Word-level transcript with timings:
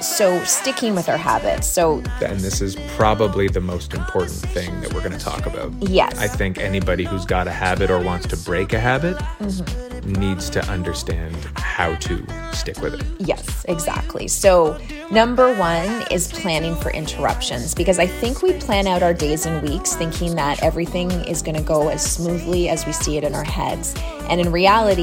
so 0.00 0.42
sticking 0.44 0.94
with 0.94 1.08
our 1.08 1.16
habits. 1.16 1.66
So, 1.66 2.02
And 2.22 2.40
this 2.40 2.60
is 2.60 2.76
probably 2.96 3.48
the 3.48 3.60
most 3.60 3.94
important 3.94 4.38
thing 4.38 4.80
that 4.80 4.92
we're 4.92 5.00
going 5.00 5.12
to 5.18 5.24
talk 5.24 5.46
about. 5.46 5.72
Yes. 5.80 6.18
I 6.18 6.26
think 6.28 6.58
anybody 6.58 7.04
who's 7.04 7.24
got 7.26 7.46
a 7.46 7.52
habit 7.52 7.90
or 7.90 8.00
wants 8.00 8.26
to 8.28 8.36
break 8.38 8.72
a 8.72 8.80
habit 8.80 9.16
Mm-hmm. 9.40 10.12
needs 10.20 10.48
to 10.50 10.64
understand 10.66 11.34
how 11.56 11.94
to 11.96 12.24
stick 12.52 12.80
with 12.80 12.94
it. 12.94 13.04
yes, 13.18 13.64
exactly. 13.68 14.28
So, 14.28 14.78
number 15.10 15.54
one 15.58 16.04
is 16.10 16.28
planning 16.32 16.74
for 16.76 16.90
interruptions 16.90 17.74
because 17.74 17.98
I 17.98 18.06
think 18.06 18.42
we 18.42 18.52
plan 18.54 18.86
out 18.86 19.02
our 19.02 19.12
days 19.14 19.44
and 19.46 19.62
weeks 19.68 19.94
thinking 19.94 20.36
that 20.36 20.62
everything 20.62 21.10
is 21.10 21.42
going 21.42 21.56
to 21.56 21.62
go 21.62 21.88
as 21.88 22.02
smoothly 22.02 22.68
as 22.68 22.86
we 22.86 22.92
see 22.92 23.16
it 23.18 23.24
in 23.24 23.34
our 23.34 23.44
heads. 23.44 23.94
And 24.30 24.40
in 24.40 24.50
reality, 24.52 25.02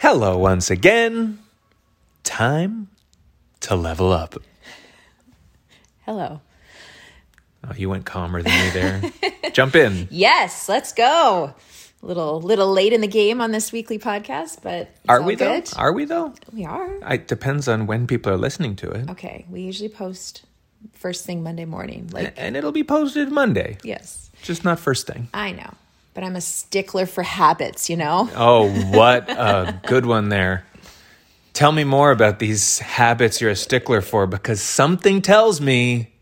Hello, 0.00 0.38
once 0.38 0.70
again. 0.70 1.38
Time 2.24 2.88
to 3.60 3.76
level 3.76 4.10
up. 4.10 4.36
hello. 6.06 6.40
Oh, 7.68 7.74
you 7.76 7.90
went 7.90 8.06
calmer 8.06 8.42
than 8.42 8.52
me 8.52 8.70
there. 8.70 9.02
Jump 9.52 9.76
in. 9.76 10.08
Yes, 10.10 10.66
let's 10.66 10.94
go. 10.94 11.54
A 12.02 12.06
little 12.06 12.40
little 12.40 12.72
late 12.72 12.94
in 12.94 13.02
the 13.02 13.06
game 13.06 13.42
on 13.42 13.50
this 13.52 13.70
weekly 13.70 13.98
podcast, 13.98 14.62
but 14.62 14.88
it's 14.88 15.10
Are 15.10 15.20
all 15.20 15.26
we 15.26 15.34
though? 15.34 15.62
Are 15.76 15.92
we 15.92 16.06
though? 16.06 16.32
We 16.54 16.64
are. 16.64 16.94
It 17.12 17.28
depends 17.28 17.68
on 17.68 17.86
when 17.86 18.06
people 18.06 18.32
are 18.32 18.38
listening 18.38 18.76
to 18.76 18.90
it. 18.90 19.10
Okay, 19.10 19.44
we 19.50 19.60
usually 19.60 19.90
post 19.90 20.46
first 20.94 21.24
thing 21.24 21.42
Monday 21.42 21.64
morning. 21.64 22.08
Like, 22.12 22.34
And 22.36 22.56
it'll 22.56 22.72
be 22.72 22.84
posted 22.84 23.30
Monday. 23.30 23.78
yes, 23.82 24.30
Just 24.42 24.64
not 24.64 24.78
first 24.78 25.06
thing. 25.06 25.28
I 25.34 25.52
know, 25.52 25.72
but 26.14 26.24
I'm 26.24 26.36
a 26.36 26.40
stickler 26.40 27.06
for 27.06 27.22
habits, 27.22 27.88
you 27.90 27.96
know? 27.96 28.28
Oh, 28.36 28.68
what 28.90 29.28
a 29.30 29.80
good 29.86 30.06
one 30.06 30.28
there. 30.28 30.64
Tell 31.52 31.72
me 31.72 31.84
more 31.84 32.10
about 32.10 32.38
these 32.38 32.78
habits 32.78 33.40
you're 33.40 33.50
a 33.50 33.56
stickler 33.56 34.00
for 34.00 34.26
because 34.26 34.62
something 34.62 35.20
tells 35.20 35.60
me 35.60 36.12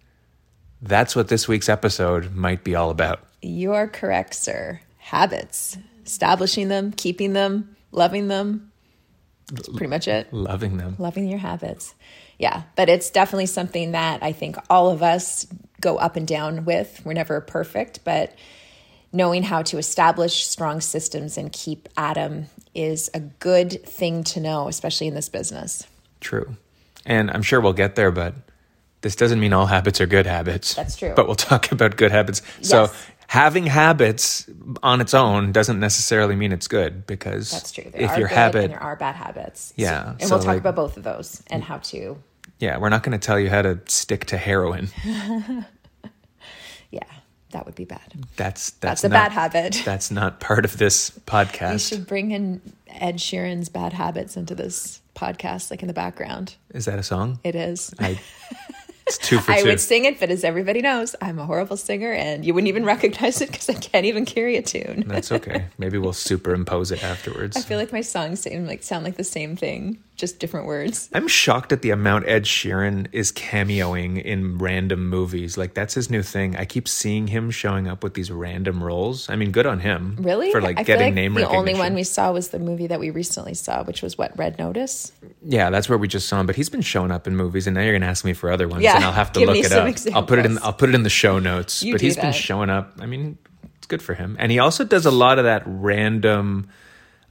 that's 0.82 1.14
what 1.14 1.28
this 1.28 1.46
week's 1.46 1.68
episode 1.68 2.34
might 2.34 2.64
be 2.64 2.74
all 2.74 2.90
about. 2.90 3.20
You 3.42 3.72
are 3.72 3.86
correct, 3.86 4.34
sir. 4.34 4.80
Habits, 4.98 5.78
establishing 6.04 6.68
them, 6.68 6.92
keeping 6.92 7.32
them, 7.32 7.76
loving 7.92 8.28
them. 8.28 8.72
That's 9.52 9.68
pretty 9.68 9.86
much 9.88 10.08
it. 10.08 10.32
Loving 10.32 10.76
them. 10.76 10.96
Loving 10.98 11.28
your 11.28 11.38
habits. 11.38 11.94
Yeah, 12.40 12.62
but 12.74 12.88
it's 12.88 13.10
definitely 13.10 13.46
something 13.46 13.92
that 13.92 14.22
I 14.22 14.32
think 14.32 14.56
all 14.70 14.88
of 14.88 15.02
us 15.02 15.46
go 15.78 15.98
up 15.98 16.16
and 16.16 16.26
down 16.26 16.64
with. 16.64 17.02
We're 17.04 17.12
never 17.12 17.40
perfect, 17.42 18.00
but 18.02 18.34
knowing 19.12 19.42
how 19.42 19.60
to 19.62 19.76
establish 19.76 20.46
strong 20.46 20.80
systems 20.80 21.36
and 21.36 21.52
keep 21.52 21.86
at 21.98 22.16
'em 22.16 22.46
is 22.74 23.10
a 23.12 23.20
good 23.20 23.84
thing 23.84 24.24
to 24.24 24.40
know, 24.40 24.68
especially 24.68 25.06
in 25.06 25.14
this 25.14 25.28
business. 25.28 25.84
True. 26.20 26.56
And 27.04 27.30
I'm 27.30 27.42
sure 27.42 27.60
we'll 27.60 27.74
get 27.74 27.94
there, 27.94 28.10
but 28.10 28.34
this 29.02 29.16
doesn't 29.16 29.38
mean 29.38 29.52
all 29.52 29.66
habits 29.66 30.00
are 30.00 30.06
good 30.06 30.26
habits. 30.26 30.74
That's 30.74 30.96
true. 30.96 31.12
But 31.14 31.26
we'll 31.26 31.36
talk 31.36 31.70
about 31.72 31.96
good 31.96 32.10
habits. 32.10 32.40
So 32.62 32.90
having 33.26 33.66
habits 33.66 34.46
on 34.82 35.02
its 35.02 35.12
own 35.12 35.52
doesn't 35.52 35.78
necessarily 35.78 36.36
mean 36.36 36.52
it's 36.52 36.68
good 36.68 37.06
because 37.06 37.50
That's 37.50 37.70
true. 37.72 37.90
There 37.92 38.02
if 38.02 38.12
are 38.12 38.18
your 38.18 38.28
habit 38.28 38.64
and 38.64 38.72
there 38.72 38.82
are 38.82 38.96
bad 38.96 39.16
habits. 39.16 39.74
Yeah, 39.76 40.12
and 40.18 40.22
so, 40.22 40.36
we'll 40.36 40.38
talk 40.38 40.46
like- 40.48 40.58
about 40.60 40.76
both 40.76 40.96
of 40.96 41.02
those 41.02 41.42
and 41.48 41.62
how 41.62 41.78
to. 41.78 42.16
Yeah, 42.60 42.78
we're 42.78 42.88
not 42.90 43.02
going 43.02 43.18
to 43.18 43.26
tell 43.26 43.40
you 43.40 43.50
how 43.50 43.62
to 43.62 43.80
stick 43.86 44.26
to 44.26 44.36
heroin. 44.36 44.90
Yeah, 46.90 47.04
that 47.52 47.66
would 47.66 47.76
be 47.76 47.84
bad. 47.84 48.00
That's 48.36 48.70
That's 48.70 49.02
that's, 49.02 49.04
a 49.04 49.08
not, 49.08 49.14
bad 49.14 49.32
habit. 49.32 49.82
That's 49.84 50.10
not 50.10 50.40
part 50.40 50.64
of 50.64 50.76
this 50.76 51.10
podcast. 51.10 51.72
We 51.72 51.78
should 51.78 52.06
bring 52.06 52.32
in 52.32 52.60
Ed 52.88 53.18
Sheeran's 53.18 53.68
bad 53.68 53.92
habits 53.92 54.36
into 54.36 54.54
this 54.56 55.00
podcast, 55.14 55.70
like 55.70 55.82
in 55.82 55.86
the 55.86 55.94
background. 55.94 56.56
Is 56.74 56.86
that 56.86 56.98
a 56.98 57.04
song? 57.04 57.38
It 57.44 57.54
is. 57.54 57.94
I, 58.00 58.20
it's 59.06 59.18
two 59.18 59.38
for 59.38 59.52
I 59.52 59.60
two. 59.62 59.68
would 59.68 59.78
sing 59.80 60.04
it, 60.04 60.18
but 60.18 60.30
as 60.30 60.42
everybody 60.42 60.82
knows, 60.82 61.14
I'm 61.20 61.38
a 61.38 61.46
horrible 61.46 61.76
singer, 61.76 62.10
and 62.12 62.44
you 62.44 62.54
wouldn't 62.54 62.68
even 62.68 62.84
recognize 62.84 63.40
it 63.40 63.52
because 63.52 63.68
I 63.70 63.74
can't 63.74 64.06
even 64.06 64.24
carry 64.24 64.56
a 64.56 64.62
tune. 64.62 65.04
That's 65.06 65.30
okay. 65.30 65.66
Maybe 65.78 65.96
we'll 65.96 66.12
superimpose 66.12 66.90
it 66.90 67.04
afterwards. 67.04 67.56
I 67.56 67.60
feel 67.60 67.78
like 67.78 67.92
my 67.92 68.00
songs 68.00 68.40
seem 68.40 68.66
like 68.66 68.82
sound 68.82 69.04
like 69.04 69.16
the 69.16 69.22
same 69.22 69.54
thing, 69.54 69.98
just 70.20 70.38
different 70.38 70.66
words. 70.66 71.08
I'm 71.12 71.26
shocked 71.26 71.72
at 71.72 71.82
the 71.82 71.90
amount 71.90 72.28
Ed 72.28 72.44
Sheeran 72.44 73.08
is 73.10 73.32
cameoing 73.32 74.22
in 74.22 74.58
random 74.58 75.08
movies. 75.08 75.56
Like 75.58 75.74
that's 75.74 75.94
his 75.94 76.10
new 76.10 76.22
thing. 76.22 76.56
I 76.56 76.64
keep 76.64 76.86
seeing 76.86 77.26
him 77.26 77.50
showing 77.50 77.88
up 77.88 78.04
with 78.04 78.14
these 78.14 78.30
random 78.30 78.84
roles. 78.84 79.28
I 79.30 79.36
mean, 79.36 79.50
good 79.50 79.66
on 79.66 79.80
him. 79.80 80.16
Really? 80.20 80.52
for 80.52 80.60
like 80.60 80.78
I 80.78 80.82
getting 80.82 81.06
like 81.06 81.14
name 81.14 81.34
the 81.34 81.40
recognition. 81.40 81.64
The 81.64 81.72
only 81.72 81.80
one 81.80 81.94
we 81.94 82.04
saw 82.04 82.32
was 82.32 82.48
the 82.48 82.58
movie 82.58 82.86
that 82.86 83.00
we 83.00 83.10
recently 83.10 83.54
saw, 83.54 83.82
which 83.84 84.02
was 84.02 84.18
what 84.18 84.36
Red 84.38 84.58
Notice. 84.58 85.12
yeah, 85.42 85.70
that's 85.70 85.88
where 85.88 85.98
we 85.98 86.06
just 86.06 86.28
saw 86.28 86.40
him. 86.40 86.46
But 86.46 86.56
he's 86.56 86.68
been 86.68 86.82
showing 86.82 87.10
up 87.10 87.26
in 87.26 87.34
movies, 87.36 87.66
and 87.66 87.74
now 87.74 87.82
you're 87.82 87.94
gonna 87.94 88.06
ask 88.06 88.24
me 88.24 88.32
for 88.34 88.50
other 88.52 88.68
ones, 88.68 88.82
Yeah, 88.82 88.96
and 88.96 89.04
I'll 89.04 89.12
have 89.12 89.32
to 89.32 89.40
give 89.40 89.48
look 89.48 89.56
it 89.56 89.72
up. 89.72 90.14
I'll 90.14 90.22
put 90.22 90.38
it 90.38 90.46
in. 90.46 90.58
I'll 90.58 90.72
put 90.72 90.90
it 90.90 90.94
in 90.94 91.02
the 91.02 91.10
show 91.10 91.38
notes. 91.38 91.82
You 91.82 91.94
but 91.94 92.00
he's 92.00 92.16
been 92.16 92.32
showing 92.32 92.68
up. 92.70 92.92
I 93.00 93.06
mean, 93.06 93.38
it's 93.78 93.86
good 93.86 94.02
for 94.02 94.14
him, 94.14 94.36
and 94.38 94.52
he 94.52 94.58
also 94.58 94.84
does 94.84 95.06
a 95.06 95.10
lot 95.10 95.38
of 95.38 95.44
that 95.44 95.62
random. 95.66 96.68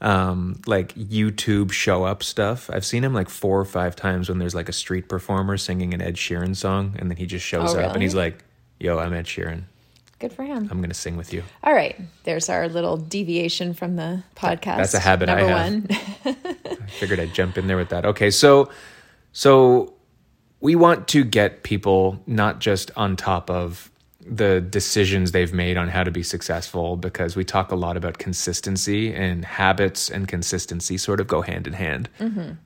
Um, 0.01 0.61
like 0.65 0.95
YouTube 0.95 1.71
show 1.73 2.05
up 2.05 2.23
stuff. 2.23 2.69
I've 2.71 2.85
seen 2.85 3.03
him 3.03 3.13
like 3.13 3.27
four 3.29 3.59
or 3.59 3.65
five 3.65 3.97
times 3.97 4.29
when 4.29 4.37
there's 4.39 4.55
like 4.55 4.69
a 4.69 4.73
street 4.73 5.09
performer 5.09 5.57
singing 5.57 5.93
an 5.93 6.01
Ed 6.01 6.15
Sheeran 6.15 6.55
song, 6.55 6.95
and 6.97 7.09
then 7.11 7.17
he 7.17 7.25
just 7.25 7.45
shows 7.45 7.75
Oh, 7.75 7.79
up 7.81 7.93
and 7.95 8.01
he's 8.01 8.15
like, 8.15 8.43
"Yo, 8.79 8.97
I'm 8.97 9.13
Ed 9.13 9.25
Sheeran. 9.25 9.63
Good 10.19 10.31
for 10.31 10.43
him. 10.43 10.69
I'm 10.71 10.79
gonna 10.81 10.93
sing 10.93 11.17
with 11.17 11.33
you." 11.33 11.43
All 11.63 11.73
right, 11.73 11.99
there's 12.23 12.47
our 12.47 12.69
little 12.69 12.95
deviation 12.95 13.73
from 13.73 13.97
the 13.97 14.23
podcast. 14.37 14.77
That's 14.77 14.93
a 14.93 14.99
habit 14.99 15.27
I 15.27 15.35
Number 15.35 15.53
have. 15.53 15.71
one. 15.73 15.87
I 16.65 16.85
figured 16.91 17.19
I'd 17.19 17.33
jump 17.33 17.57
in 17.57 17.67
there 17.67 17.77
with 17.77 17.89
that. 17.89 18.05
Okay, 18.05 18.31
so 18.31 18.69
so 19.33 19.93
we 20.61 20.75
want 20.75 21.09
to 21.09 21.25
get 21.25 21.63
people 21.63 22.21
not 22.25 22.59
just 22.59 22.89
on 22.95 23.15
top 23.17 23.49
of 23.49 23.91
the 24.21 24.59
decisions 24.61 25.31
they've 25.31 25.53
made 25.53 25.77
on 25.77 25.87
how 25.87 26.03
to 26.03 26.11
be 26.11 26.23
successful 26.23 26.97
because 26.97 27.35
we 27.35 27.43
talk 27.45 27.71
a 27.71 27.75
lot 27.75 27.95
about 27.95 28.17
consistency 28.17 29.13
and 29.13 29.45
habits 29.45 30.09
and 30.09 30.27
consistency 30.27 30.97
sort 30.97 31.19
of 31.21 31.27
go 31.27 31.41
hand 31.41 31.65
in 31.67 31.73
hand. 31.73 32.09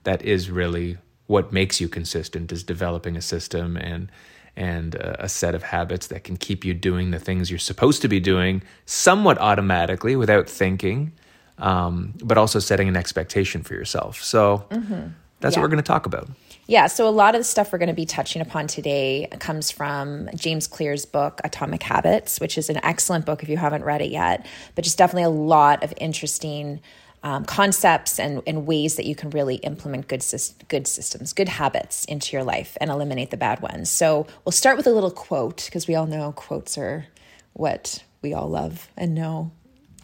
That 0.03 0.21
is 0.23 0.49
really 0.49 0.97
what 1.27 1.53
makes 1.53 1.79
you 1.79 1.87
consistent 1.87 2.51
is 2.51 2.63
developing 2.63 3.15
a 3.15 3.21
system 3.21 3.77
and 3.77 4.11
and 4.55 4.93
a, 4.95 5.23
a 5.25 5.29
set 5.29 5.55
of 5.55 5.63
habits 5.63 6.07
that 6.07 6.23
can 6.23 6.37
keep 6.37 6.63
you 6.63 6.73
doing 6.75 7.09
the 7.09 7.17
things 7.19 7.49
you're 7.49 7.57
supposed 7.57 8.01
to 8.03 8.07
be 8.07 8.19
doing 8.19 8.61
somewhat 8.85 9.37
automatically 9.39 10.15
without 10.15 10.47
thinking 10.47 11.11
um, 11.59 12.13
but 12.23 12.37
also 12.37 12.59
setting 12.59 12.87
an 12.87 12.95
expectation 12.97 13.63
for 13.63 13.73
yourself. 13.75 14.21
So 14.23 14.65
that's 14.69 15.55
Yeah. 15.55 15.59
what 15.59 15.61
we're 15.61 15.67
going 15.69 15.77
to 15.83 15.83
talk 15.83 16.05
about. 16.05 16.27
Yeah, 16.65 16.87
so 16.87 17.07
a 17.07 17.11
lot 17.11 17.35
of 17.35 17.39
the 17.39 17.45
stuff 17.45 17.73
we're 17.73 17.79
going 17.79 17.89
to 17.89 17.93
be 17.93 18.05
touching 18.05 18.41
upon 18.41 18.67
today 18.67 19.27
comes 19.39 19.69
from 19.69 20.29
James 20.33 20.65
Clear's 20.65 21.05
book, 21.05 21.41
Atomic 21.43 21.83
Habits, 21.83 22.39
which 22.39 22.57
is 22.57 22.69
an 22.69 22.79
excellent 22.83 23.25
book 23.25 23.43
if 23.43 23.49
you 23.49 23.57
haven't 23.57 23.83
read 23.83 24.01
it 24.01 24.11
yet, 24.11 24.45
but 24.75 24.85
just 24.85 24.97
definitely 24.97 25.23
a 25.23 25.29
lot 25.29 25.83
of 25.83 25.93
interesting 25.97 26.79
um, 27.21 27.43
concepts 27.43 28.17
and, 28.17 28.41
and 28.47 28.65
ways 28.65 28.95
that 28.95 29.05
you 29.05 29.13
can 29.13 29.29
really 29.31 29.55
implement 29.55 30.07
good, 30.07 30.23
good 30.69 30.87
systems, 30.87 31.33
good 31.33 31.49
habits 31.49 32.05
into 32.05 32.33
your 32.35 32.43
life 32.43 32.77
and 32.79 32.89
eliminate 32.89 33.29
the 33.29 33.37
bad 33.37 33.61
ones. 33.61 33.89
So 33.89 34.27
we'll 34.45 34.51
start 34.53 34.77
with 34.77 34.87
a 34.87 34.91
little 34.91 35.11
quote 35.11 35.65
because 35.65 35.87
we 35.87 35.95
all 35.95 36.05
know 36.05 36.31
quotes 36.31 36.77
are 36.77 37.07
what 37.53 38.03
we 38.21 38.33
all 38.33 38.49
love 38.49 38.89
and 38.95 39.13
know 39.13 39.51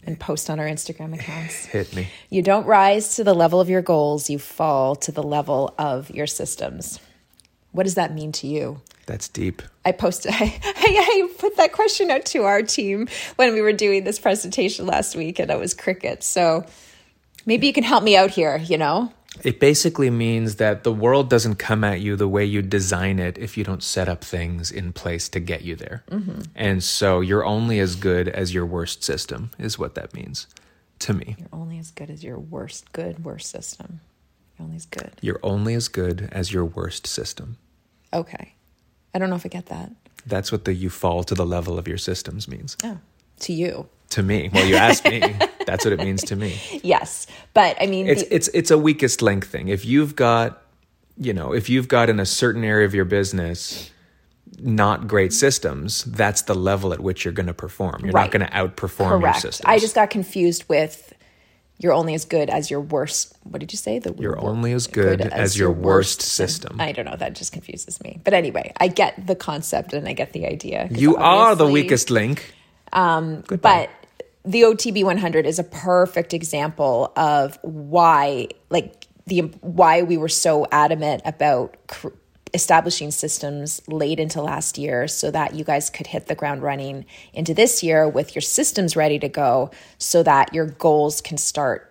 and 0.09 0.19
post 0.19 0.49
on 0.49 0.59
our 0.59 0.65
Instagram 0.65 1.13
accounts. 1.13 1.65
Hit 1.65 1.95
me. 1.95 2.09
You 2.29 2.41
don't 2.41 2.65
rise 2.65 3.15
to 3.15 3.23
the 3.23 3.33
level 3.33 3.61
of 3.61 3.69
your 3.69 3.81
goals, 3.81 4.29
you 4.29 4.39
fall 4.39 4.95
to 4.97 5.11
the 5.11 5.23
level 5.23 5.73
of 5.77 6.09
your 6.09 6.27
systems. 6.27 6.99
What 7.71 7.83
does 7.83 7.95
that 7.95 8.13
mean 8.13 8.31
to 8.33 8.47
you? 8.47 8.81
That's 9.05 9.27
deep. 9.27 9.61
I 9.85 9.91
posted, 9.91 10.31
I, 10.33 10.59
I, 10.63 10.71
I 11.23 11.29
put 11.37 11.55
that 11.57 11.71
question 11.71 12.09
out 12.09 12.25
to 12.27 12.43
our 12.43 12.63
team 12.63 13.07
when 13.35 13.53
we 13.53 13.61
were 13.61 13.73
doing 13.73 14.03
this 14.03 14.19
presentation 14.19 14.87
last 14.87 15.15
week, 15.15 15.39
and 15.39 15.49
it 15.51 15.59
was 15.59 15.73
cricket. 15.73 16.23
So 16.23 16.65
maybe 17.45 17.67
you 17.67 17.73
can 17.73 17.83
help 17.83 18.03
me 18.03 18.17
out 18.17 18.31
here, 18.31 18.57
you 18.57 18.77
know? 18.77 19.13
It 19.43 19.59
basically 19.59 20.09
means 20.09 20.55
that 20.55 20.83
the 20.83 20.91
world 20.91 21.29
doesn't 21.29 21.55
come 21.55 21.83
at 21.83 22.01
you 22.01 22.15
the 22.15 22.27
way 22.27 22.45
you 22.45 22.61
design 22.61 23.19
it 23.19 23.37
if 23.37 23.57
you 23.57 23.63
don't 23.63 23.83
set 23.83 24.07
up 24.09 24.23
things 24.23 24.71
in 24.71 24.93
place 24.93 25.29
to 25.29 25.39
get 25.39 25.61
you 25.61 25.75
there. 25.75 26.03
Mm-hmm. 26.11 26.41
And 26.55 26.83
so 26.83 27.21
you're 27.21 27.45
only 27.45 27.79
as 27.79 27.95
good 27.95 28.27
as 28.27 28.53
your 28.53 28.65
worst 28.65 29.03
system, 29.03 29.51
is 29.57 29.79
what 29.79 29.95
that 29.95 30.13
means. 30.13 30.47
to 30.99 31.13
me. 31.13 31.35
You're 31.39 31.47
only 31.51 31.79
as 31.79 31.91
good 31.91 32.09
as 32.09 32.23
your 32.23 32.37
worst 32.37 32.91
good, 32.91 33.23
worst 33.23 33.49
system. 33.49 34.01
You're 34.57 34.65
only 34.65 34.75
as 34.77 34.85
good. 34.85 35.11
You're 35.21 35.39
only 35.43 35.73
as 35.73 35.87
good 35.87 36.29
as 36.31 36.51
your 36.51 36.65
worst 36.65 37.07
system. 37.07 37.57
Okay. 38.13 38.53
I 39.13 39.19
don't 39.19 39.29
know 39.29 39.35
if 39.35 39.45
I 39.45 39.49
get 39.49 39.67
that. 39.67 39.91
That's 40.25 40.51
what 40.51 40.65
the 40.65 40.73
you 40.73 40.89
fall 40.89 41.23
to 41.23 41.33
the 41.33 41.45
level 41.45 41.79
of 41.79 41.87
your 41.87 41.97
systems 41.97 42.47
means. 42.47 42.75
Oh, 42.83 42.97
to 43.41 43.53
you. 43.53 43.87
To 44.11 44.23
me. 44.23 44.49
Well, 44.53 44.65
you 44.65 44.75
asked 44.75 45.05
me. 45.05 45.19
That's 45.67 45.85
what 45.85 45.93
it 45.93 45.99
means 45.99 46.23
to 46.25 46.35
me. 46.35 46.59
Yes. 46.83 47.27
But 47.53 47.77
I 47.79 47.85
mean, 47.85 48.07
It's 48.07 48.23
the- 48.23 48.35
it's 48.35 48.47
it's 48.55 48.71
a 48.71 48.77
weakest 48.77 49.21
link 49.21 49.45
thing. 49.45 49.67
If 49.67 49.85
you've 49.85 50.15
got, 50.15 50.63
you 51.17 51.31
know, 51.33 51.53
if 51.53 51.69
you've 51.69 51.87
got 51.87 52.09
in 52.09 52.19
a 52.19 52.25
certain 52.25 52.63
area 52.63 52.85
of 52.87 52.93
your 52.95 53.05
business 53.05 53.91
not 54.61 55.07
great 55.07 55.31
systems, 55.31 56.03
that's 56.05 56.41
the 56.41 56.55
level 56.55 56.91
at 56.91 56.99
which 56.99 57.23
you're 57.23 57.33
going 57.33 57.45
to 57.47 57.53
perform. 57.53 58.01
You're 58.03 58.11
Right. 58.13 58.23
not 58.23 58.31
going 58.31 58.45
to 58.49 58.51
outperform 58.51 59.09
your 59.11 59.19
correct. 59.19 59.41
systems. 59.41 59.65
I 59.65 59.77
just 59.77 59.93
got 59.95 60.09
confused 60.09 60.65
with 60.67 61.13
you're 61.77 61.93
only 61.93 62.13
as 62.15 62.25
good 62.25 62.49
as 62.49 62.69
your 62.71 62.81
worst. 62.81 63.37
What 63.43 63.59
did 63.59 63.71
you 63.71 63.77
say? 63.77 63.99
The 63.99 64.13
You're 64.17 64.39
only 64.39 64.73
as 64.73 64.87
good 64.87 65.21
as 65.21 65.55
your 65.57 65.71
worst 65.71 66.21
system. 66.23 66.81
I 66.81 66.91
don't 66.91 67.05
know. 67.05 67.15
That 67.15 67.35
just 67.35 67.53
confuses 67.53 68.01
me. 68.01 68.19
But 68.23 68.33
anyway, 68.33 68.73
I 68.77 68.87
get 68.89 69.27
the 69.27 69.35
concept 69.35 69.93
and 69.93 70.07
I 70.07 70.13
get 70.13 70.33
the 70.33 70.45
idea. 70.47 70.87
you 70.91 71.15
are 71.15 71.55
the 71.55 71.67
weakest 71.67 72.09
link. 72.09 72.53
Um, 72.91 73.43
but 73.61 73.89
the 74.49 74.63
OTB 74.63 75.03
100 75.03 75.45
is 75.45 75.59
a 75.59 75.63
perfect 75.63 76.33
example 76.33 77.13
of 77.15 77.59
why, 77.61 78.47
like 78.71 79.05
the 79.27 79.41
why 79.61 80.01
we 80.01 80.17
were 80.17 80.27
so 80.27 80.65
adamant 80.71 81.21
about 81.23 81.77
cr- 81.85 82.07
establishing 82.55 83.11
systems 83.11 83.79
late 83.87 84.19
into 84.19 84.41
last 84.41 84.79
year, 84.79 85.07
so 85.07 85.29
that 85.29 85.53
you 85.53 85.63
guys 85.63 85.91
could 85.91 86.07
hit 86.07 86.25
the 86.25 86.33
ground 86.33 86.63
running 86.63 87.05
into 87.31 87.53
this 87.53 87.83
year 87.83 88.09
with 88.09 88.33
your 88.33 88.41
systems 88.41 88.95
ready 88.95 89.19
to 89.19 89.29
go, 89.29 89.69
so 89.99 90.23
that 90.23 90.51
your 90.51 90.65
goals 90.65 91.21
can 91.21 91.37
start 91.37 91.88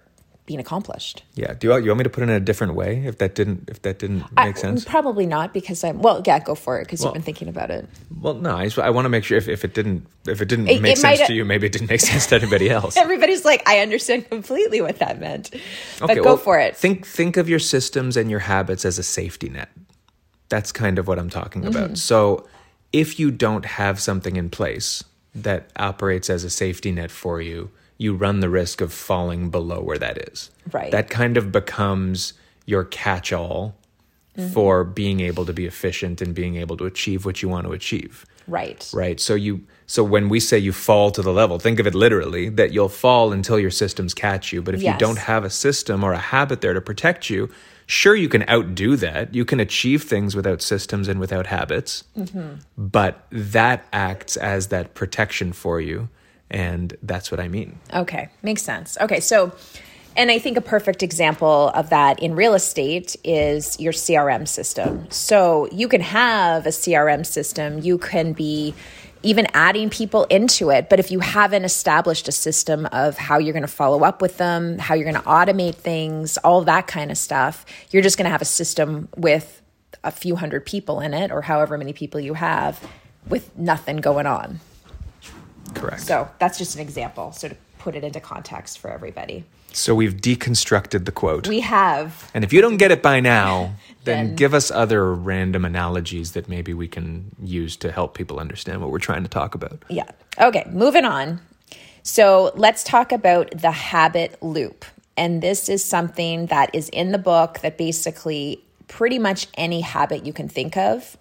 being 0.49 0.59
accomplished. 0.59 1.23
Yeah. 1.37 1.55
Do 1.55 1.67
you 1.67 1.71
want, 1.71 1.85
you 1.85 1.91
want 1.91 1.99
me 1.99 2.05
to 2.05 2.11
put 2.11 2.23
it 2.25 2.31
in 2.31 2.35
a 2.35 2.41
different 2.41 2.75
way 2.75 3.05
if 3.07 3.19
that 3.19 3.37
didn't 3.37 3.69
if 3.69 3.83
that 3.83 4.01
didn't 4.01 4.23
make 4.33 4.57
I- 4.57 4.61
sense? 4.61 4.85
Probably 4.85 5.27
not 5.27 5.53
because 5.55 5.85
I'm 5.85 6.01
well. 6.03 6.23
Yeah, 6.27 6.41
go 6.41 6.57
for 6.57 6.81
it 6.81 6.85
because 6.87 7.01
Well- 7.01 7.09
you've 7.11 7.15
been 7.15 7.23
thinking 7.23 7.49
about 7.49 7.71
it. 7.71 7.87
Well, 8.21 8.35
no. 8.35 8.57
I, 8.57 8.65
just, 8.65 8.79
I 8.79 8.91
want 8.91 9.05
to 9.05 9.11
make 9.11 9.23
sure 9.25 9.39
if, 9.39 9.47
if 9.49 9.65
it 9.65 9.75
didn't 9.75 10.07
if 10.27 10.41
it 10.41 10.49
didn't 10.49 10.67
It- 10.69 10.83
make 10.83 10.95
it 10.95 10.99
sense 10.99 11.21
to 11.29 11.35
you, 11.35 11.45
maybe 11.45 11.67
it 11.67 11.73
didn't 11.73 11.91
make 11.91 12.01
sense 12.01 12.27
to 12.29 12.35
anybody 12.37 12.69
else. 12.79 12.97
Everybody's 12.97 13.45
like, 13.45 13.63
I 13.69 13.79
understand 13.81 14.29
completely 14.29 14.81
what 14.81 14.99
that 14.99 15.21
meant, 15.21 15.55
but 16.01 16.15
go 16.17 16.23
well, 16.23 16.37
for 16.37 16.59
it. 16.59 16.75
Think 16.77 17.07
think 17.07 17.37
of 17.37 17.49
your 17.49 17.61
systems 17.61 18.17
and 18.17 18.31
your 18.31 18.41
habits 18.41 18.85
as 18.85 18.99
a 18.99 19.03
safety 19.05 19.49
net. 19.51 19.69
That's 20.49 20.73
kind 20.73 20.99
of 20.99 21.07
what 21.07 21.19
I'm 21.19 21.31
talking 21.31 21.63
Mm-hmm. 21.63 21.77
about. 21.77 21.99
So, 21.99 22.49
if 22.91 23.21
you 23.21 23.31
don't 23.31 23.67
have 23.67 24.01
something 24.01 24.37
in 24.37 24.49
place 24.49 25.05
that 25.35 25.69
operates 25.77 26.31
as 26.31 26.43
a 26.43 26.49
safety 26.51 26.91
net 26.91 27.11
for 27.11 27.43
you, 27.43 27.71
you 27.99 28.15
run 28.15 28.41
the 28.41 28.49
risk 28.49 28.81
of 28.81 28.93
falling 28.93 29.51
below 29.51 29.81
where 29.81 29.99
that 29.99 30.17
is. 30.33 30.51
Right. 30.73 30.91
That 30.93 31.11
kind 31.11 31.37
of 31.37 31.53
becomes 31.53 32.33
your 32.67 32.85
catch-all 32.85 33.75
Mm-hmm. 34.37 34.53
for 34.53 34.85
being 34.85 35.19
able 35.19 35.45
to 35.47 35.53
be 35.53 35.67
efficient 35.67 36.23
and 36.23 36.33
being 36.33 36.55
able 36.55 36.77
to 36.77 36.85
achieve 36.85 37.25
what 37.25 37.43
you 37.43 37.49
want 37.49 37.67
to 37.67 37.73
achieve 37.73 38.25
right. 38.47 38.89
right 38.95 39.19
so 39.19 39.35
you 39.35 39.67
so 39.89 40.05
when 40.05 40.29
we 40.29 40.39
say 40.39 40.57
you 40.57 40.71
fall 40.73 41.11
to 41.11 41.23
the 41.23 41.33
level 41.33 41.59
think 41.59 41.81
of 41.81 41.89
it 41.89 41.95
literally 41.97 42.49
that 42.49 42.73
you'll 42.73 42.89
fall 42.89 43.33
until 43.33 43.59
your 43.59 43.73
systems 43.73 44.15
catch 44.15 44.53
you 44.53 44.63
but 44.63 44.77
if 44.77 44.81
Yes. 44.83 44.93
you 44.93 44.99
don't 45.07 45.19
have 45.19 45.43
a 45.43 45.51
system 45.51 46.05
or 46.05 46.13
a 46.13 46.19
habit 46.19 46.61
there 46.61 46.73
to 46.73 46.81
protect 46.81 47.29
you 47.29 47.51
sure 47.87 48.15
you 48.15 48.29
can 48.29 48.49
outdo 48.49 48.95
that 48.95 49.35
you 49.35 49.45
can 49.45 49.59
achieve 49.59 50.05
things 50.05 50.37
without 50.37 50.63
systems 50.63 51.09
and 51.09 51.19
without 51.19 51.49
habits 51.49 52.05
but 52.77 53.27
that 53.33 53.87
acts 53.93 54.37
as 54.37 54.69
that 54.69 54.95
protection 54.95 55.53
for 55.53 55.81
you 55.81 56.09
and 56.51 56.97
that's 57.03 57.31
what 57.31 57.41
i 57.41 57.49
mean 57.49 57.79
Okay, 57.95 58.29
makes 58.43 58.63
sense. 58.63 58.97
Okay, 59.01 59.21
so, 59.21 59.53
and 60.17 60.31
I 60.31 60.39
think 60.39 60.57
a 60.57 60.61
perfect 60.61 61.03
example 61.03 61.71
of 61.75 61.91
that 61.91 62.21
in 62.21 62.35
real 62.35 62.55
estate 62.55 63.17
is 63.25 63.79
your 63.81 63.93
CRM 63.93 64.47
system. 64.47 65.07
So 65.11 65.69
you 65.73 65.89
can 65.89 66.01
have 66.01 66.67
a 66.67 66.71
CRM 66.71 67.25
system, 67.25 67.79
you 67.79 67.99
can 67.99 68.33
be 68.33 68.75
even 69.23 69.47
adding 69.53 69.91
people 69.91 70.25
into 70.25 70.71
it, 70.71 70.89
but 70.89 71.01
if 71.01 71.11
you 71.11 71.21
haven't 71.21 71.65
established 71.65 72.29
a 72.29 72.33
system 72.33 72.87
of 72.87 73.19
how 73.19 73.39
you're 73.39 73.53
going 73.53 73.63
to 73.63 73.69
follow 73.69 74.05
up 74.05 74.23
with 74.23 74.37
them, 74.39 74.79
how 74.79 74.95
you're 74.95 75.11
going 75.11 75.23
to 75.23 75.29
automate 75.29 75.75
things, 75.75 76.37
all 76.39 76.63
that 76.63 76.87
kind 76.87 77.11
of 77.11 77.19
stuff, 77.19 77.67
you're 77.91 78.03
just 78.03 78.17
going 78.17 78.27
to 78.27 78.31
have 78.31 78.43
a 78.43 78.47
system 78.47 79.09
with 79.17 79.61
a 80.05 80.13
few 80.13 80.37
hundred 80.37 80.65
people 80.65 81.01
in 81.01 81.15
it 81.15 81.33
or 81.33 81.43
however 81.43 81.77
many 81.77 81.93
people 81.93 82.21
you 82.21 82.35
have 82.35 82.87
with 83.29 83.57
nothing 83.59 83.97
going 83.97 84.27
on. 84.27 84.61
Correct 85.75 86.03
So 86.03 86.29
that's 86.39 86.59
just 86.59 86.75
an 86.75 86.81
example, 86.81 87.33
so 87.33 87.49
to 87.49 87.57
put 87.79 87.95
it 87.95 88.05
into 88.05 88.21
context 88.21 88.79
for 88.79 88.91
everybody. 88.91 89.45
so 89.73 89.95
we've 89.95 90.15
deconstructed 90.17 91.05
the 91.05 91.13
quote 91.13 91.47
We 91.49 91.61
have, 91.61 92.31
and 92.35 92.45
if 92.45 92.53
you 92.53 92.61
don't 92.61 92.77
get 92.79 92.91
it 92.91 93.03
by 93.03 93.21
now 93.21 93.75
then 94.05 94.29
Then- 94.29 94.37
give 94.37 94.55
us 94.55 94.71
other 94.71 95.15
random 95.15 95.65
analogies 95.65 96.33
that 96.33 96.49
maybe 96.49 96.73
we 96.75 96.89
can 96.89 97.31
use 97.43 97.77
to 97.77 97.93
help 97.93 98.15
people 98.15 98.39
understand 98.41 98.81
what 98.81 98.91
we're 98.91 98.99
trying 98.99 99.23
to 99.23 99.29
talk 99.29 99.55
about 99.55 99.83
yeah. 99.89 100.11
Okay, 100.41 100.65
moving 100.71 101.05
on. 101.05 101.41
So 102.05 102.53
let's 102.55 102.83
talk 102.85 103.13
about 103.13 103.51
the 103.61 103.71
habit 103.73 104.41
loop. 104.43 104.85
And 105.17 105.43
this 105.43 105.69
is 105.69 105.85
something 105.85 106.47
that 106.47 106.71
is 106.73 106.89
in 106.91 107.11
the 107.13 107.19
book 107.19 107.59
that 107.61 107.77
basically 107.77 108.63
pretty 108.87 109.19
much 109.19 109.49
any 109.55 109.81
habit 109.81 110.25
you 110.25 110.33
can 110.33 110.49
think 110.49 110.77
of 110.77 111.17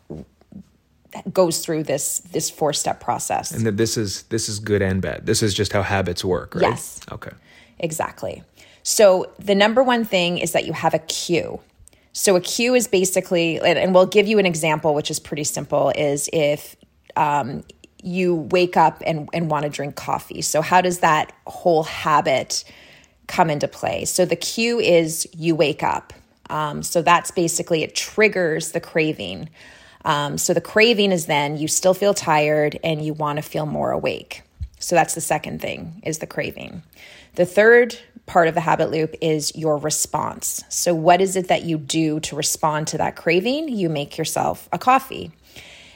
goes 1.32 1.60
through 1.60 1.84
this 1.84 2.20
this 2.20 2.50
four 2.50 2.74
step 2.74 3.00
process. 3.00 3.52
And 3.52 3.66
that 3.66 3.78
this 3.78 3.98
is 3.98 4.24
this 4.24 4.50
is 4.50 4.60
good 4.60 4.82
and 4.82 5.02
bad. 5.02 5.26
This 5.26 5.42
is 5.42 5.54
just 5.54 5.74
how 5.74 5.82
habits 5.82 6.24
work, 6.24 6.56
right? 6.56 6.62
Yes. 6.62 7.00
Okay. 7.12 7.32
Exactly. 7.80 8.44
So 8.84 9.32
the 9.38 9.56
number 9.56 9.84
one 9.84 10.06
thing 10.06 10.38
is 10.38 10.52
that 10.54 10.66
you 10.66 10.74
have 10.74 10.94
a 10.94 11.00
cue. 11.00 11.60
So 12.14 12.36
a 12.36 12.42
cue 12.42 12.74
is 12.74 12.88
basically, 12.88 13.60
and 13.60 13.78
and 13.78 13.94
we'll 13.94 14.06
give 14.06 14.28
you 14.28 14.40
an 14.40 14.46
example, 14.46 14.94
which 14.94 15.12
is 15.12 15.20
pretty 15.20 15.44
simple, 15.44 15.92
is 15.96 16.30
if 16.34 16.76
um, 17.16 17.64
you 18.02 18.36
wake 18.52 18.78
up 18.78 19.02
and, 19.06 19.30
and 19.34 19.50
want 19.50 19.64
to 19.64 19.70
drink 19.70 19.96
coffee. 19.96 20.42
So 20.42 20.62
how 20.62 20.82
does 20.82 21.00
that 21.00 21.34
whole 21.46 21.84
habit 21.84 22.64
come 23.28 23.50
into 23.50 23.68
play? 23.68 24.06
So 24.06 24.26
the 24.26 24.36
cue 24.36 24.80
is 24.80 25.28
you 25.36 25.56
wake 25.56 25.84
up. 25.84 26.14
Um, 26.50 26.84
so 26.84 27.02
that's 27.02 27.32
basically, 27.32 27.84
it 27.84 27.94
triggers 27.94 28.72
the 28.72 28.80
craving. 28.80 29.50
Um, 30.06 30.38
so 30.38 30.54
the 30.54 30.62
craving 30.62 31.12
is 31.12 31.26
then 31.26 31.58
you 31.58 31.68
still 31.68 31.94
feel 31.94 32.14
tired 32.14 32.80
and 32.84 33.04
you 33.04 33.14
want 33.14 33.38
to 33.38 33.42
feel 33.42 33.66
more 33.66 33.92
awake. 33.92 34.44
So 34.80 34.96
that's 34.96 35.16
the 35.16 35.22
second 35.22 35.62
thing 35.62 36.02
is 36.06 36.20
the 36.20 36.28
craving. 36.28 36.84
The 37.36 37.46
third 37.46 37.98
part 38.26 38.48
of 38.48 38.54
the 38.54 38.62
habit 38.62 38.92
loop 38.92 39.16
is 39.22 39.56
your 39.56 39.78
response. 39.78 40.64
So 40.70 40.94
what 40.94 41.22
is 41.22 41.36
it 41.36 41.48
that 41.48 41.64
you 41.64 41.78
do 41.78 42.20
to 42.22 42.36
respond 42.36 42.88
to 42.90 42.98
that 42.98 43.16
craving? 43.16 43.70
You 43.70 43.90
make 43.90 44.18
yourself 44.18 44.70
a 44.72 44.78
coffee. 44.78 45.32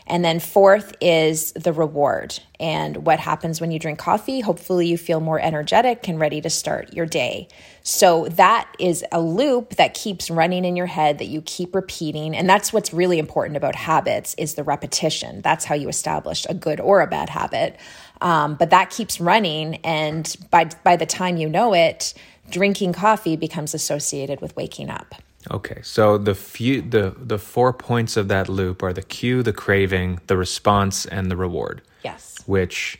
And 0.07 0.25
then 0.25 0.39
fourth 0.39 0.95
is 0.99 1.51
the 1.53 1.71
reward. 1.71 2.39
And 2.59 3.05
what 3.05 3.19
happens 3.19 3.61
when 3.61 3.71
you 3.71 3.79
drink 3.79 3.99
coffee? 3.99 4.41
Hopefully, 4.41 4.87
you 4.87 4.97
feel 4.97 5.19
more 5.19 5.39
energetic 5.39 6.07
and 6.07 6.19
ready 6.19 6.41
to 6.41 6.49
start 6.49 6.93
your 6.93 7.05
day. 7.05 7.47
So, 7.83 8.27
that 8.29 8.71
is 8.79 9.03
a 9.11 9.21
loop 9.21 9.75
that 9.75 9.93
keeps 9.93 10.29
running 10.29 10.65
in 10.65 10.75
your 10.75 10.85
head 10.85 11.19
that 11.19 11.27
you 11.27 11.41
keep 11.41 11.73
repeating. 11.73 12.35
And 12.35 12.49
that's 12.49 12.73
what's 12.73 12.93
really 12.93 13.19
important 13.19 13.57
about 13.57 13.75
habits 13.75 14.35
is 14.35 14.55
the 14.55 14.63
repetition. 14.63 15.41
That's 15.41 15.65
how 15.65 15.75
you 15.75 15.87
establish 15.89 16.45
a 16.49 16.53
good 16.53 16.79
or 16.79 17.01
a 17.01 17.07
bad 17.07 17.29
habit. 17.29 17.79
Um, 18.21 18.55
but 18.55 18.69
that 18.69 18.89
keeps 18.89 19.19
running. 19.19 19.75
And 19.77 20.35
by, 20.51 20.65
by 20.83 20.95
the 20.95 21.07
time 21.07 21.37
you 21.37 21.49
know 21.49 21.73
it, 21.73 22.13
drinking 22.49 22.93
coffee 22.93 23.35
becomes 23.35 23.73
associated 23.73 24.41
with 24.41 24.55
waking 24.55 24.89
up. 24.89 25.15
Okay. 25.49 25.79
So 25.81 26.17
the 26.17 26.35
few 26.35 26.81
the 26.81 27.15
the 27.17 27.39
four 27.39 27.73
points 27.73 28.17
of 28.17 28.27
that 28.27 28.47
loop 28.47 28.83
are 28.83 28.93
the 28.93 29.01
cue, 29.01 29.41
the 29.41 29.53
craving, 29.53 30.19
the 30.27 30.37
response, 30.37 31.05
and 31.05 31.31
the 31.31 31.37
reward. 31.37 31.81
Yes. 32.03 32.37
Which 32.45 32.99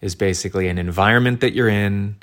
is 0.00 0.14
basically 0.14 0.68
an 0.68 0.78
environment 0.78 1.40
that 1.40 1.54
you're 1.54 1.68
in, 1.68 2.16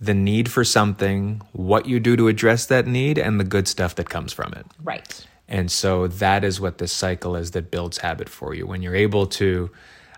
the 0.00 0.14
need 0.14 0.50
for 0.50 0.64
something, 0.64 1.40
what 1.52 1.86
you 1.86 2.00
do 2.00 2.16
to 2.16 2.28
address 2.28 2.66
that 2.66 2.86
need, 2.86 3.18
and 3.18 3.38
the 3.38 3.44
good 3.44 3.68
stuff 3.68 3.94
that 3.94 4.08
comes 4.08 4.32
from 4.32 4.52
it. 4.54 4.66
Right. 4.82 5.26
And 5.48 5.70
so 5.70 6.06
that 6.06 6.44
is 6.44 6.60
what 6.60 6.78
this 6.78 6.92
cycle 6.92 7.36
is 7.36 7.52
that 7.52 7.70
builds 7.70 7.98
habit 7.98 8.28
for 8.28 8.54
you. 8.54 8.66
When 8.66 8.82
you're 8.82 8.94
able 8.94 9.26
to 9.26 9.70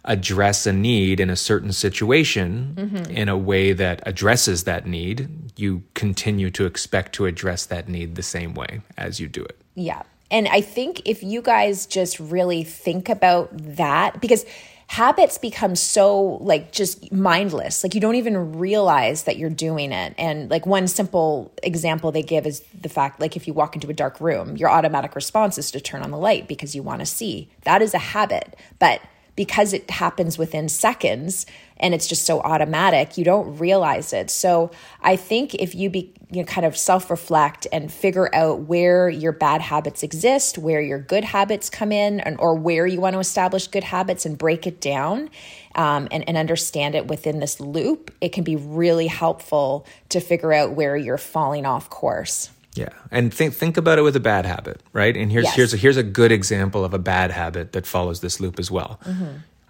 address 0.05 0.67
a 0.67 0.73
need 0.73 1.21
in 1.21 1.31
a 1.31 1.37
certain 1.37 1.73
situation 1.73 2.75
mm-hmm. 2.77 3.11
in 3.11 3.29
a 3.29 3.37
way 3.37 3.73
that 3.73 4.03
addresses 4.05 4.65
that 4.65 4.87
need, 4.87 5.29
you 5.57 5.83
continue 5.95 6.51
to 6.51 6.67
expect 6.67 7.13
to 7.15 7.27
address 7.27 7.67
that 7.67 7.89
need 7.89 8.15
the 8.17 8.23
same 8.23 8.55
way 8.55 8.81
as 8.97 9.21
you 9.21 9.29
do 9.29 9.45
it. 9.45 9.57
Yeah. 9.75 10.03
And 10.31 10.49
I 10.49 10.61
think 10.61 11.03
if 11.05 11.23
you 11.23 11.43
guys 11.43 11.87
just 11.87 12.19
really 12.19 12.65
think 12.65 13.09
about 13.09 13.51
that, 13.53 14.21
because 14.21 14.45
habits 14.93 15.39
become 15.39 15.75
so 15.75 16.39
like 16.43 16.71
just 16.71 17.11
mindless. 17.11 17.83
Like 17.83 17.95
you 17.95 18.01
don't 18.01 18.17
even 18.17 18.59
realize 18.59 19.23
that 19.23 19.39
you're 19.39 19.49
doing 19.49 19.91
it. 19.91 20.15
And 20.19 20.51
like 20.51 20.67
one 20.67 20.87
simple 20.87 21.51
example 21.63 22.13
they 22.13 22.23
give 22.23 22.47
is 22.47 22.61
the 22.79 22.91
fact 22.91 23.19
like 23.19 23.35
if 23.35 23.47
you 23.47 23.55
walk 23.55 23.75
into 23.75 23.89
a 23.89 23.95
dark 23.95 24.21
room, 24.21 24.55
your 24.57 24.69
automatic 24.69 25.15
response 25.15 25.57
is 25.57 25.71
to 25.71 25.81
turn 25.81 26.03
on 26.03 26.11
the 26.11 26.19
light 26.19 26.47
because 26.47 26.75
you 26.75 26.83
want 26.83 27.01
to 27.01 27.07
see. 27.07 27.49
That 27.63 27.81
is 27.81 27.95
a 27.95 27.99
habit. 27.99 28.55
But 28.79 29.01
because 29.35 29.73
it 29.73 29.91
happens 29.91 30.37
within 30.37 30.69
seconds 30.69 31.47
and 31.79 31.95
it's 31.95 32.07
just 32.07 32.25
so 32.25 32.41
automatic, 32.41 33.19
you 33.19 33.25
don't 33.25 33.59
realize 33.59 34.13
it. 34.13 34.31
So 34.31 34.71
I 35.03 35.17
think 35.17 35.55
if 35.55 35.75
you 35.75 35.91
be 35.91 36.13
you 36.31 36.41
know, 36.41 36.45
kind 36.45 36.65
of 36.65 36.77
self 36.77 37.11
reflect 37.11 37.67
and 37.73 37.93
figure 37.93 38.33
out 38.35 38.61
where 38.61 39.09
your 39.09 39.33
bad 39.33 39.61
habits 39.61 40.03
exist, 40.03 40.59
where 40.59 40.81
your 40.81 41.01
good 41.01 41.25
habits 41.25 41.69
come 41.69 41.91
in, 41.91 42.21
and, 42.21 42.39
or 42.39 42.55
where 42.55 42.87
you 42.87 43.01
want 43.01 43.15
to 43.15 43.21
establish 43.21 43.67
good 43.67 43.85
habits 43.85 44.25
and 44.25 44.39
break 44.39 44.67
it 44.67 44.81
down 44.81 45.29
um, 45.75 46.07
and, 46.13 46.27
and 46.29 46.37
understand 46.37 46.95
it 46.95 47.09
within 47.09 47.41
this 47.41 47.61
loop, 47.61 48.13
it 48.21 48.31
can 48.31 48.45
be 48.45 48.57
really 48.57 49.09
helpful 49.09 49.85
to 50.11 50.21
figure 50.21 50.53
out 50.53 50.73
where 50.73 50.97
you're 50.97 51.19
falling 51.19 51.67
off 51.67 51.91
course. 51.91 52.49
Yeah, 52.75 52.89
and 53.11 53.33
think 53.35 53.55
think 53.55 53.77
about 53.77 53.99
it 53.99 54.03
with 54.03 54.17
a 54.17 54.21
bad 54.21 54.47
habit, 54.47 54.81
right? 54.93 55.15
And 55.17 55.31
here's 55.31 55.45
Yes. 55.45 55.55
here's 55.57 55.75
a, 55.75 55.77
here's 55.77 55.97
a 55.99 56.03
good 56.03 56.33
example 56.33 56.85
of 56.85 56.95
a 56.95 56.99
bad 56.99 57.31
habit 57.31 57.73
that 57.73 57.87
follows 57.87 58.21
this 58.21 58.41
loop 58.41 58.59
as 58.59 58.71
well, 58.71 58.99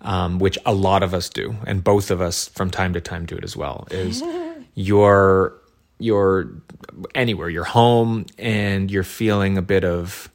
um, 0.02 0.38
which 0.38 0.56
a 0.64 0.72
lot 0.72 1.02
of 1.02 1.12
us 1.12 1.28
do, 1.28 1.56
and 1.66 1.82
both 1.82 2.10
of 2.12 2.20
us 2.20 2.48
from 2.48 2.70
time 2.70 2.92
to 2.92 3.00
time 3.00 3.26
do 3.26 3.36
it 3.36 3.42
as 3.44 3.56
well. 3.56 3.88
Is 3.90 4.22
you're 4.74 5.54
you're 5.98 6.50
anywhere, 7.14 7.48
you're 7.48 7.64
home, 7.64 8.26
and 8.38 8.90
you're 8.90 9.02
feeling 9.04 9.58
a 9.58 9.62
bit 9.62 9.84
of 9.84 10.30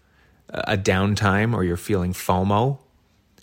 a 0.50 0.78
downtime, 0.78 1.54
or 1.54 1.64
you're 1.64 1.78
feeling 1.78 2.14
FOMO. 2.14 2.80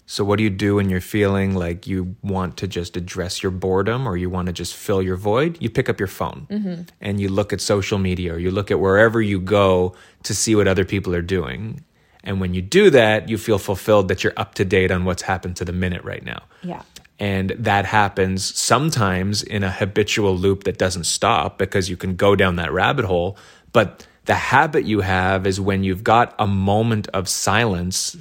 So 0.07 0.23
what 0.23 0.37
do 0.37 0.43
you 0.43 0.51
do 0.51 0.77
when 0.77 0.91
you're 0.91 1.01
feeling 1.01 1.55
like 1.55 1.87
you 1.87 2.15
want 2.23 2.59
to 2.59 2.69
just 2.69 2.97
address 2.97 3.43
your 3.43 3.53
boredom 3.53 4.07
or 4.07 4.17
you 4.17 4.29
want 4.29 4.47
to 4.47 4.53
just 4.53 4.75
fill 4.75 5.01
your 5.01 5.17
void? 5.17 5.57
You 5.61 5.71
pick 5.71 5.89
up 5.89 5.99
your 5.99 6.09
phone 6.09 6.47
mm-hmm. 6.51 6.83
and 7.01 7.21
you 7.21 7.29
look 7.29 7.53
at 7.53 7.61
social 7.61 7.99
media 7.99 8.35
or 8.35 8.39
you 8.39 8.51
look 8.51 8.71
at 8.71 8.81
wherever 8.81 9.23
you 9.23 9.41
go 9.41 9.95
to 10.25 10.35
see 10.35 10.55
what 10.55 10.69
other 10.69 10.85
people 10.85 11.15
are 11.15 11.23
doing. 11.23 11.85
And 12.23 12.41
when 12.41 12.53
you 12.53 12.61
do 12.61 12.91
that, 12.91 13.29
you 13.29 13.39
feel 13.39 13.59
fulfilled 13.59 14.09
that 14.09 14.23
you're 14.23 14.35
up 14.37 14.55
to 14.57 14.65
date 14.65 14.91
on 14.91 15.05
what's 15.05 15.23
happened 15.23 15.57
to 15.57 15.65
the 15.65 15.73
minute 15.73 16.05
right 16.05 16.25
now. 16.25 16.43
Yeah. 16.63 16.83
And 17.19 17.51
that 17.51 17.87
happens 17.87 18.45
sometimes 18.45 19.43
in 19.43 19.63
a 19.63 19.71
habitual 19.71 20.37
loop 20.37 20.65
that 20.65 20.79
doesn't 20.79 21.05
stop 21.05 21.59
because 21.59 21.89
you 21.89 21.97
can 21.97 22.17
go 22.17 22.35
down 22.35 22.57
that 22.57 22.73
rabbit 22.73 23.05
hole. 23.05 23.39
But 23.73 24.07
the 24.25 24.35
habit 24.35 24.85
you 24.85 25.01
have 25.01 25.47
is 25.47 25.61
when 25.61 25.85
you've 25.85 26.05
got 26.05 26.35
a 26.39 26.47
moment 26.47 27.09
of 27.09 27.29
silence, 27.29 28.17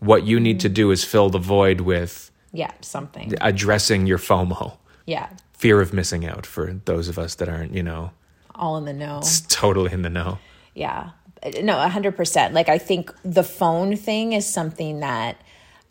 what 0.00 0.24
you 0.26 0.38
need 0.40 0.60
to 0.60 0.68
do 0.68 0.90
is 0.90 1.04
fill 1.04 1.30
the 1.30 1.38
void 1.38 1.80
with 1.82 2.30
Yeah. 2.52 2.70
Something. 2.80 3.34
addressing 3.40 4.06
your 4.06 4.18
FOMO, 4.18 4.76
Yeah. 5.06 5.28
fear 5.52 5.80
of 5.80 5.92
missing 5.92 6.24
out 6.26 6.46
for 6.46 6.72
those 6.84 7.08
of 7.08 7.18
us 7.18 7.34
that 7.36 7.48
aren't, 7.48 7.74
you 7.74 7.82
know, 7.82 8.10
All 8.54 8.76
in 8.76 8.84
the 8.84 8.92
know. 8.92 9.20
totally 9.48 9.92
in 9.92 10.02
the 10.02 10.10
know. 10.10 10.38
Yeah. 10.74 11.10
No, 11.62 11.76
100%. 11.78 12.52
Like, 12.52 12.68
I 12.68 12.78
think 12.78 13.12
the 13.24 13.44
phone 13.44 13.94
thing 13.96 14.32
is 14.32 14.44
something 14.46 15.00
that 15.00 15.40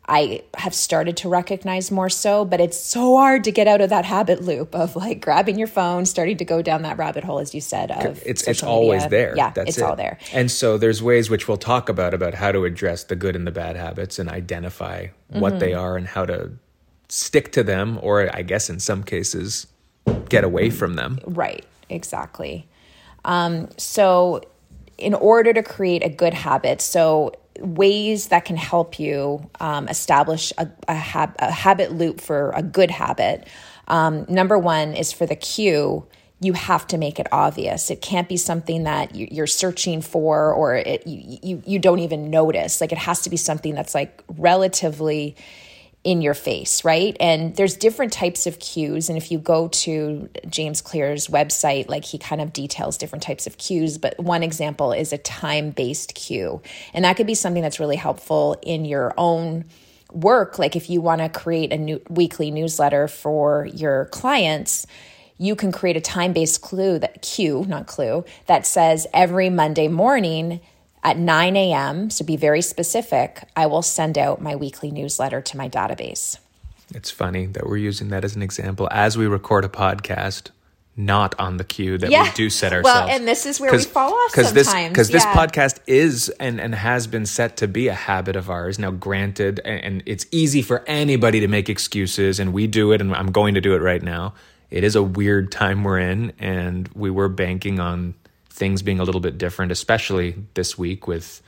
I 0.09 0.41
have 0.55 0.73
started 0.73 1.17
to 1.17 1.29
recognize 1.29 1.91
more 1.91 2.07
so, 2.09 2.45
but 2.45 2.61
it's 2.61 2.79
so 2.79 3.17
hard 3.17 3.43
to 3.43 3.51
get 3.51 3.67
out 3.67 3.81
of 3.81 3.89
that 3.89 4.05
habit 4.05 4.41
loop 4.41 4.73
of 4.73 4.95
like 4.95 5.19
grabbing 5.19 5.57
your 5.59 5.67
phone, 5.67 6.05
starting 6.05 6.37
to 6.37 6.45
go 6.45 6.61
down 6.61 6.83
that 6.83 6.97
rabbit 6.97 7.25
hole, 7.25 7.39
as 7.39 7.53
you 7.53 7.59
said. 7.59 7.91
Of 7.91 8.23
It's 8.25 8.47
it's 8.47 8.63
always 8.63 9.03
media. 9.03 9.09
there. 9.09 9.33
Yeah, 9.35 9.49
That's 9.51 9.69
it's 9.69 9.77
it. 9.79 9.83
all 9.83 9.97
there. 9.97 10.17
And 10.31 10.49
so 10.49 10.77
there's 10.77 11.03
ways 11.03 11.29
which 11.29 11.49
we'll 11.49 11.57
talk 11.57 11.89
about 11.89 12.13
about 12.13 12.33
how 12.35 12.53
to 12.53 12.63
address 12.63 13.03
the 13.03 13.17
good 13.17 13.35
and 13.35 13.45
the 13.45 13.51
bad 13.51 13.75
habits 13.75 14.17
and 14.17 14.29
identify 14.29 15.07
what 15.29 15.59
they 15.59 15.71
Mm-hmm. 15.71 15.79
are 15.81 15.97
and 15.97 16.07
how 16.07 16.25
to 16.25 16.51
stick 17.09 17.51
to 17.53 17.63
them, 17.63 17.99
or 18.01 18.33
I 18.33 18.43
guess 18.43 18.69
in 18.69 18.79
some 18.79 19.03
cases 19.03 19.67
get 20.29 20.45
away 20.45 20.69
from 20.69 20.93
them. 20.95 21.19
Right, 21.25 21.65
exactly. 21.89 22.65
Um, 23.25 23.67
so, 23.77 24.41
in 24.97 25.13
order 25.13 25.51
to 25.53 25.61
create 25.63 26.01
a 26.03 26.09
good 26.09 26.33
habit, 26.33 26.81
so 26.81 27.33
ways 27.61 28.27
that 28.27 28.45
can 28.45 28.55
help 28.57 28.99
you 28.99 29.49
um, 29.59 29.87
establish 29.87 30.53
a, 30.57 30.67
a, 30.87 30.93
hab- 30.95 31.35
a 31.39 31.51
habit 31.51 31.91
loop 31.93 32.21
for 32.21 32.51
a 32.55 32.61
good 32.63 32.91
habit. 32.91 33.47
Um, 33.87 34.25
number 34.29 34.57
one 34.57 34.93
is 34.93 35.11
for 35.11 35.25
the 35.25 35.35
cue. 35.35 36.05
You 36.39 36.53
have 36.53 36.85
to 36.87 36.97
make 36.97 37.19
it 37.19 37.27
obvious. 37.31 37.89
It 37.89 38.01
can't 38.01 38.29
be 38.29 38.37
something 38.37 38.83
that 38.83 39.15
you- 39.15 39.27
you're 39.31 39.47
searching 39.47 40.01
for, 40.01 40.53
or 40.53 40.75
it, 40.75 41.07
you, 41.07 41.39
you 41.41 41.63
you 41.65 41.79
don't 41.79 41.99
even 41.99 42.29
notice. 42.29 42.79
Like 42.79 42.91
it 42.91 42.97
has 42.99 43.21
to 43.21 43.29
be 43.29 43.37
something 43.37 43.73
that's 43.73 43.95
like 43.95 44.23
relatively 44.37 45.35
in 46.07 46.21
your 46.21 46.33
face, 46.33 46.85
right? 46.85 47.17
And 47.19 47.53
there's 47.57 47.75
different 47.75 48.13
types 48.13 48.47
of 48.47 48.59
cues. 48.59 49.09
And 49.09 49.17
if 49.17 49.29
you 49.29 49.37
go 49.37 49.67
to 49.67 50.29
James 50.49 50.81
Clear's 50.81 51.27
website, 51.27 51.89
like 51.89 52.05
he 52.05 52.17
kind 52.17 52.39
of 52.39 52.53
details 52.53 52.97
different 52.97 53.23
types 53.23 53.45
of 53.45 53.57
cues. 53.57 53.97
But 53.97 54.17
one 54.17 54.41
example 54.41 54.93
is 54.93 55.11
a 55.11 55.17
time 55.17 55.71
based 55.71 56.15
cue. 56.15 56.61
And 56.93 57.03
that 57.03 57.17
could 57.17 57.27
be 57.27 57.35
something 57.35 57.61
that's 57.61 57.81
really 57.81 57.97
helpful 57.97 58.55
in 58.61 58.85
your 58.85 59.13
own 59.17 59.65
work. 60.13 60.57
Like 60.57 60.77
if 60.77 60.89
you 60.89 61.01
want 61.01 61.19
to 61.19 61.27
create 61.27 61.73
a 61.73 61.77
new 61.77 62.01
weekly 62.07 62.51
newsletter 62.51 63.09
for 63.09 63.65
your 63.65 64.05
clients, 64.05 64.87
you 65.37 65.57
can 65.57 65.73
create 65.73 65.97
a 65.97 66.01
time-based 66.01 66.61
clue 66.61 66.99
that 66.99 67.21
cue, 67.21 67.65
not 67.67 67.85
clue, 67.85 68.23
that 68.45 68.65
says 68.65 69.07
every 69.13 69.49
Monday 69.49 69.89
morning 69.89 70.61
at 71.03 71.17
9 71.17 71.55
a.m. 71.55 72.09
So 72.09 72.25
be 72.25 72.37
very 72.37 72.61
specific. 72.61 73.43
I 73.55 73.65
will 73.67 73.81
send 73.81 74.17
out 74.17 74.41
my 74.41 74.55
weekly 74.55 74.91
newsletter 74.91 75.41
to 75.41 75.57
my 75.57 75.69
database. 75.69 76.37
It's 76.93 77.11
funny 77.11 77.45
that 77.47 77.67
we're 77.67 77.77
using 77.77 78.09
that 78.09 78.23
as 78.23 78.35
an 78.35 78.41
example 78.41 78.87
as 78.91 79.17
we 79.17 79.27
record 79.27 79.65
a 79.65 79.69
podcast, 79.69 80.51
not 80.95 81.37
on 81.39 81.57
the 81.57 81.63
cue 81.63 81.97
that 81.97 82.09
we 82.09 82.31
do 82.33 82.49
set 82.49 82.71
ourselves. 82.71 82.85
Well, 82.85 83.07
and 83.09 83.27
this 83.27 83.45
is 83.45 83.59
where 83.59 83.71
we 83.71 83.83
fall 83.83 84.13
off 84.13 84.33
this 84.33 84.67
sometimes, 84.67 84.89
because 84.89 85.09
this 85.09 85.23
yeah. 85.23 85.33
podcast 85.33 85.79
is 85.85 86.29
and 86.39 86.59
and 86.59 86.73
has 86.73 87.05
been 87.05 87.25
set 87.25 87.57
to 87.57 87.67
be 87.67 87.87
a 87.87 87.93
habit 87.93 88.35
of 88.35 88.49
ours. 88.49 88.79
Now, 88.79 88.91
granted, 88.91 89.59
and, 89.65 89.83
and 89.83 90.03
it's 90.05 90.25
easy 90.31 90.61
for 90.61 90.83
anybody 90.87 91.41
to 91.41 91.47
make 91.47 91.69
excuses, 91.69 92.39
and 92.39 92.53
we 92.53 92.67
do 92.67 92.93
it, 92.93 93.01
and 93.01 93.13
I'm 93.13 93.31
going 93.31 93.53
to 93.55 93.61
do 93.61 93.75
it 93.75 93.81
right 93.81 94.01
now. 94.01 94.33
It 94.71 94.83
is 94.83 94.95
a 94.95 95.03
weird 95.03 95.51
time 95.51 95.83
we're 95.83 95.99
in, 95.99 96.33
and 96.39 96.87
we 96.89 97.09
were 97.09 97.29
banking 97.29 97.79
on 97.79 98.15
things 98.57 98.81
being 98.81 98.99
a 98.99 99.03
little 99.03 99.21
bit 99.21 99.37
different, 99.37 99.71
especially 99.71 100.35
this 100.55 100.77
week 100.77 101.07
with 101.07 101.41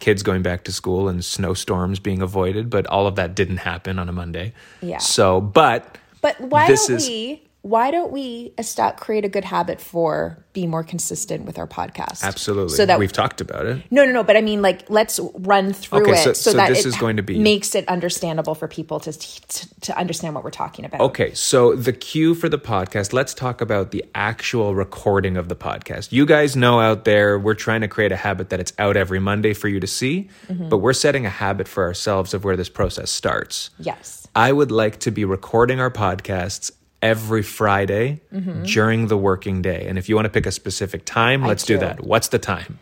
kids 0.00 0.22
going 0.24 0.42
back 0.42 0.64
to 0.64 0.72
school 0.72 1.08
and 1.08 1.24
snowstorms 1.24 1.98
being 2.00 2.20
avoided. 2.20 2.68
But 2.68 2.86
all 2.88 3.06
of 3.06 3.14
that 3.14 3.34
didn't 3.36 3.58
happen 3.58 3.98
on 3.98 4.08
a 4.08 4.12
Monday. 4.12 4.52
Yeah. 4.82 4.98
So, 4.98 5.40
but 5.40 5.96
But 6.20 6.40
why 6.40 6.66
This 6.66 6.88
don't 6.88 6.96
is- 6.96 7.08
we? 7.08 7.42
Why 7.62 7.90
don't 7.90 8.12
we 8.12 8.52
start 8.62 8.98
create 8.98 9.24
a 9.24 9.28
good 9.28 9.44
habit 9.44 9.80
for 9.80 10.44
being 10.52 10.70
more 10.70 10.84
consistent 10.84 11.44
with 11.44 11.58
our 11.58 11.66
podcast? 11.66 12.22
absolutely, 12.22 12.74
So 12.76 12.86
that 12.86 12.98
we've 13.00 13.12
talked 13.12 13.40
about 13.40 13.66
it. 13.66 13.82
No, 13.90 14.04
no, 14.04 14.12
no. 14.12 14.22
But 14.22 14.36
I 14.36 14.40
mean, 14.42 14.62
like, 14.62 14.88
let's 14.88 15.18
run 15.34 15.72
through 15.72 16.02
Okay, 16.02 16.12
it 16.12 16.24
so- 16.24 16.32
so, 16.34 16.50
so 16.52 16.56
that 16.56 16.68
this 16.68 16.86
it 16.86 16.88
is 16.88 16.96
going 16.96 17.16
to 17.16 17.22
be- 17.22 17.38
makes 17.38 17.74
it 17.74 17.86
understandable 17.88 18.54
for 18.54 18.68
people 18.68 19.00
to, 19.00 19.12
to 19.12 19.68
to 19.80 19.98
understand 19.98 20.34
what 20.34 20.44
we're 20.44 20.50
talking 20.50 20.84
about. 20.84 21.00
Okay, 21.00 21.34
so 21.34 21.74
the 21.74 21.92
cue 21.92 22.34
for 22.34 22.48
the 22.48 22.58
podcast, 22.58 23.12
let's 23.12 23.34
talk 23.34 23.60
about 23.60 23.90
the 23.90 24.04
actual 24.14 24.74
recording 24.74 25.36
of 25.36 25.48
the 25.48 25.56
podcast. 25.56 26.12
You 26.12 26.26
guys 26.26 26.54
know 26.56 26.80
out 26.80 27.04
there, 27.04 27.38
we're 27.38 27.54
trying 27.54 27.80
to 27.82 27.88
create 27.88 28.12
a 28.12 28.16
habit 28.16 28.50
that 28.50 28.60
it's 28.60 28.72
out 28.78 28.96
every 28.96 29.18
Monday 29.18 29.52
for 29.52 29.68
you 29.68 29.80
to 29.80 29.86
see, 29.86 30.28
Mm-hmm. 30.48 30.68
but 30.68 30.78
we're 30.78 30.92
setting 30.92 31.26
a 31.26 31.30
habit 31.30 31.66
for 31.68 31.82
ourselves 31.84 32.32
of 32.34 32.44
where 32.44 32.56
this 32.56 32.68
process 32.68 33.10
starts. 33.10 33.70
Yes. 33.78 34.26
I 34.36 34.52
would 34.52 34.70
like 34.70 35.00
to 35.00 35.10
be 35.10 35.24
recording 35.24 35.80
our 35.80 35.90
podcasts 35.90 36.70
every 37.02 37.42
Friday 37.42 38.20
Mm-hmm. 38.32 38.64
during 38.64 39.06
the 39.08 39.16
working 39.16 39.62
day. 39.62 39.86
And 39.88 39.98
if 39.98 40.08
you 40.08 40.14
want 40.14 40.26
to 40.26 40.30
pick 40.30 40.46
a 40.46 40.52
specific 40.52 41.04
time, 41.04 41.42
let's 41.44 41.64
do 41.64 41.74
do. 41.74 41.80
that. 41.80 42.00
What's 42.04 42.28
the 42.28 42.38
time? 42.38 42.78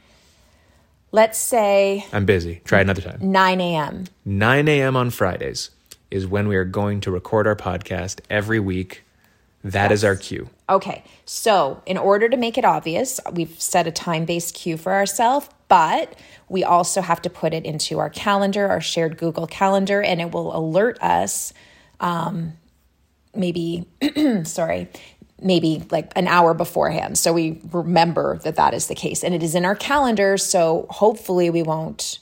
Let's 1.12 1.38
say 1.38 2.04
I'm 2.12 2.26
busy. 2.26 2.60
Try 2.64 2.80
another 2.80 3.00
time. 3.00 3.18
9 3.20 3.60
a.m. 3.60 4.04
9 4.24 4.68
a.m. 4.68 4.96
on 4.96 5.10
Fridays 5.10 5.70
is 6.10 6.26
when 6.26 6.48
we 6.48 6.56
are 6.56 6.64
going 6.64 7.00
to 7.02 7.10
record 7.10 7.46
our 7.46 7.56
podcast 7.56 8.20
every 8.28 8.60
week. 8.60 9.02
That 9.64 9.90
is 9.90 10.04
our 10.04 10.14
cue. 10.16 10.48
Okay, 10.68 11.02
so 11.24 11.82
in 11.86 11.96
order 11.98 12.28
to 12.28 12.36
make 12.36 12.56
it 12.58 12.64
obvious, 12.64 13.20
we've 13.32 13.60
set 13.60 13.86
a 13.86 13.90
time 13.90 14.24
based 14.24 14.54
cue 14.54 14.76
for 14.76 14.92
ourselves, 14.92 15.48
but 15.68 16.16
we 16.48 16.62
also 16.62 17.00
have 17.00 17.20
to 17.22 17.30
put 17.30 17.52
it 17.54 17.64
into 17.64 17.98
our 17.98 18.10
calendar, 18.10 18.68
our 18.68 18.80
shared 18.80 19.16
Google 19.18 19.46
Calendar, 19.48 20.00
and 20.02 20.20
it 20.20 20.30
will 20.32 20.56
alert 20.56 21.00
us 21.02 21.52
um, 21.98 22.52
maybe, 23.36 23.86
sorry, 24.44 24.88
maybe 25.40 25.82
like 25.90 26.12
an 26.16 26.26
hour 26.28 26.54
beforehand. 26.54 27.18
So 27.18 27.32
we 27.32 27.60
remember 27.72 28.38
that 28.38 28.56
that 28.56 28.74
is 28.74 28.86
the 28.86 28.94
case. 28.94 29.22
And 29.22 29.34
it 29.34 29.42
is 29.42 29.54
in 29.54 29.64
our 29.64 29.74
calendar, 29.76 30.36
so 30.38 30.86
hopefully 30.90 31.50
we 31.50 31.62
won't 31.62 32.18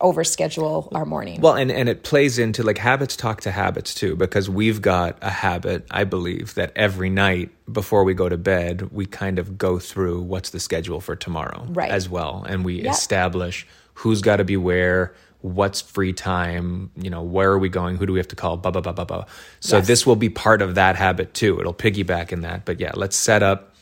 overschedule 0.00 0.88
our 0.94 1.04
morning. 1.04 1.40
Well, 1.40 1.54
and, 1.54 1.72
and 1.72 1.88
it 1.88 2.04
plays 2.04 2.38
into 2.38 2.62
like 2.62 2.78
habits 2.78 3.16
talk 3.16 3.40
to 3.42 3.50
habits 3.50 3.94
too, 3.94 4.14
because 4.14 4.48
we've 4.48 4.80
got 4.80 5.18
a 5.22 5.30
habit, 5.30 5.86
I 5.90 6.04
believe, 6.04 6.54
that 6.54 6.72
every 6.76 7.10
night 7.10 7.50
before 7.72 8.04
we 8.04 8.14
go 8.14 8.28
to 8.28 8.36
bed, 8.38 8.92
we 8.92 9.06
kind 9.06 9.38
of 9.40 9.58
go 9.58 9.78
through 9.80 10.22
what's 10.22 10.50
the 10.50 10.60
schedule 10.60 11.00
for 11.00 11.16
tomorrow 11.16 11.66
Right. 11.68 11.90
as 11.90 12.08
well. 12.08 12.44
And 12.48 12.64
we 12.64 12.82
Yep. 12.82 12.92
establish 12.92 13.66
who's 13.94 14.22
got 14.22 14.36
to 14.36 14.44
be 14.44 14.56
where, 14.56 15.14
what's 15.40 15.80
free 15.80 16.12
time, 16.12 16.90
you 16.96 17.10
know, 17.10 17.22
where 17.22 17.52
are 17.52 17.58
we 17.58 17.68
going, 17.68 17.96
who 17.96 18.06
do 18.06 18.12
we 18.12 18.18
have 18.18 18.28
to 18.28 18.36
call, 18.36 18.56
blah, 18.56 18.70
blah, 18.72 18.80
blah, 18.80 18.92
blah, 18.92 19.04
blah. 19.04 19.24
So 19.60 19.76
Yes. 19.76 19.86
this 19.86 20.06
will 20.06 20.16
be 20.16 20.28
part 20.28 20.62
of 20.62 20.74
that 20.74 20.96
habit 20.96 21.32
too. 21.34 21.60
It'll 21.60 21.72
piggyback 21.74 22.32
in 22.32 22.40
that. 22.42 22.64
But 22.64 22.80
yeah, 22.80 22.90
let's 22.94 23.16
set 23.16 23.42
up 23.42 23.74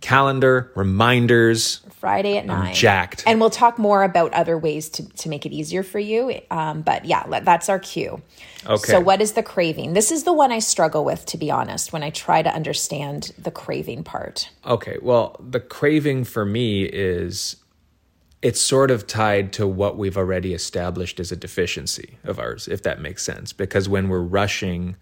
calendar, 0.00 0.70
reminders. 0.74 1.80
Friday 2.00 2.36
at 2.36 2.44
nine. 2.46 2.74
jacked. 2.74 3.22
And 3.26 3.40
we'll 3.40 3.50
talk 3.50 3.78
more 3.78 4.02
about 4.02 4.32
other 4.34 4.58
ways 4.58 4.88
to, 4.90 5.08
to 5.08 5.28
make 5.28 5.46
it 5.46 5.52
easier 5.52 5.82
for 5.84 6.00
you. 6.00 6.40
Um, 6.50 6.82
but 6.82 7.04
yeah, 7.04 7.24
let- 7.28 7.44
that's 7.44 7.68
our 7.68 7.78
cue. 7.78 8.20
Okay. 8.66 8.92
So, 8.92 9.00
what 9.00 9.20
is 9.20 9.32
the 9.32 9.42
craving? 9.42 9.92
This 9.94 10.10
is 10.12 10.24
the 10.24 10.32
one 10.32 10.50
I 10.52 10.58
struggle 10.60 11.04
with, 11.04 11.26
to 11.26 11.38
be 11.38 11.50
honest, 11.50 11.92
when 11.92 12.02
I 12.02 12.10
try 12.10 12.42
to 12.42 12.52
understand 12.52 13.32
the 13.38 13.50
craving 13.52 14.02
part. 14.04 14.50
Okay, 14.66 14.98
well, 15.02 15.36
the 15.40 15.60
craving 15.60 16.24
for 16.24 16.44
me 16.44 16.82
is 16.84 17.56
it's 18.42 18.60
sort 18.60 18.90
of 18.90 19.06
tied 19.06 19.52
to 19.54 19.66
what 19.66 19.96
we've 19.96 20.16
already 20.16 20.52
established 20.52 21.20
as 21.20 21.30
a 21.32 21.36
deficiency 21.36 22.18
of 22.24 22.38
ours, 22.40 22.66
if 22.68 22.82
that 22.82 23.00
makes 23.00 23.22
sense. 23.22 23.52
Because 23.52 23.88
when 23.88 24.08
we're 24.08 24.20
rushing 24.20 24.96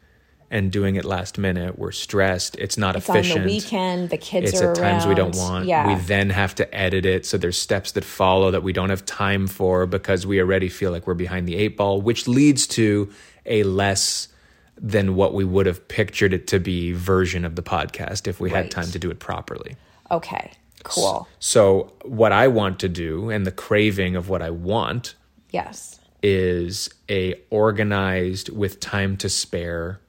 and 0.51 0.71
doing 0.71 0.97
it 0.97 1.05
last 1.05 1.39
minute, 1.39 1.79
we're 1.79 1.93
stressed. 1.93 2.57
It's 2.59 2.77
not 2.77 2.97
It's 2.97 3.09
efficient. 3.09 3.41
on 3.41 3.47
the 3.47 3.53
weekend, 3.55 4.11
the 4.11 4.19
kids 4.19 4.51
it's 4.53 4.61
are 4.61 4.73
at 4.73 4.77
times 4.77 5.07
we 5.07 5.15
don't 5.15 5.37
want. 5.37 5.65
Yeah. 5.67 5.87
We 5.89 5.95
then 6.03 6.29
have 6.31 6.55
to 6.57 6.75
edit 6.75 7.07
it. 7.07 7.25
So 7.25 7.39
there's 7.39 7.57
steps 7.57 7.93
that 7.93 8.05
follow 8.05 8.51
that 8.51 8.63
we 8.63 8.73
don't 8.73 8.91
have 8.91 9.07
time 9.07 9.47
for 9.47 9.87
because 9.87 10.27
we 10.27 10.41
already 10.41 10.69
feel 10.69 10.91
like 10.91 11.07
we're 11.07 11.15
behind 11.15 11.47
the 11.49 11.55
eight 11.57 11.77
ball, 11.77 12.03
which 12.03 12.27
leads 12.29 12.67
to 12.69 13.11
a 13.47 13.63
less 13.63 14.29
than 14.77 15.15
what 15.15 15.35
we 15.35 15.45
would 15.45 15.67
have 15.67 15.87
pictured 15.89 16.33
it 16.35 16.47
to 16.49 16.59
be 16.59 16.93
version 16.93 17.45
of 17.45 17.55
the 17.55 17.63
podcast 17.63 18.27
if 18.27 18.41
we 18.41 18.51
Right. 18.51 18.65
had 18.65 18.71
time 18.71 18.91
to 18.91 18.99
do 18.99 19.11
it 19.11 19.19
properly. 19.19 19.77
okay, 20.11 20.51
cool. 20.83 21.29
So 21.39 21.93
what 22.05 22.33
I 22.33 22.49
want 22.49 22.79
to 22.81 22.89
do 22.89 23.31
and 23.31 23.47
the 23.47 23.53
craving 23.53 24.17
of 24.17 24.29
what 24.29 24.43
I 24.43 24.51
want 24.51 25.15
Yes. 25.51 25.99
is 26.23 26.91
a 27.11 27.35
organized 27.51 28.49
with 28.51 28.81
time 28.81 29.17
to 29.19 29.29
spare 29.29 30.01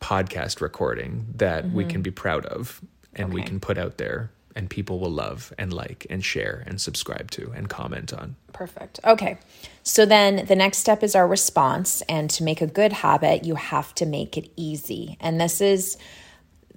podcast 0.00 0.60
recording 0.60 1.26
that 1.36 1.70
we 1.70 1.84
can 1.84 2.02
be 2.02 2.10
proud 2.10 2.46
of 2.46 2.80
and 3.14 3.32
we 3.32 3.40
Mm-hmm. 3.40 3.48
Can 3.48 3.60
put 3.60 3.78
out 3.78 3.98
there 3.98 4.30
and 4.54 4.70
people 4.70 4.98
will 4.98 5.10
love 5.10 5.52
and 5.58 5.72
like 5.72 6.06
and 6.10 6.24
share 6.24 6.62
and 6.66 6.80
subscribe 6.80 7.30
to 7.32 7.52
and 7.54 7.68
comment 7.68 8.12
on. 8.12 8.36
Perfect. 8.52 8.98
Okay. 9.04 9.38
So 9.82 10.04
then 10.06 10.46
the 10.46 10.56
next 10.56 10.78
step 10.78 11.02
is 11.02 11.14
our 11.14 11.26
response. 11.28 12.00
And 12.08 12.28
to 12.30 12.42
make 12.44 12.60
a 12.60 12.66
good 12.66 12.92
habit, 12.92 13.44
you 13.44 13.54
have 13.56 13.94
to 13.96 14.06
make 14.06 14.36
it 14.36 14.50
easy. 14.56 15.16
And 15.20 15.40
this 15.40 15.60
is, 15.60 15.96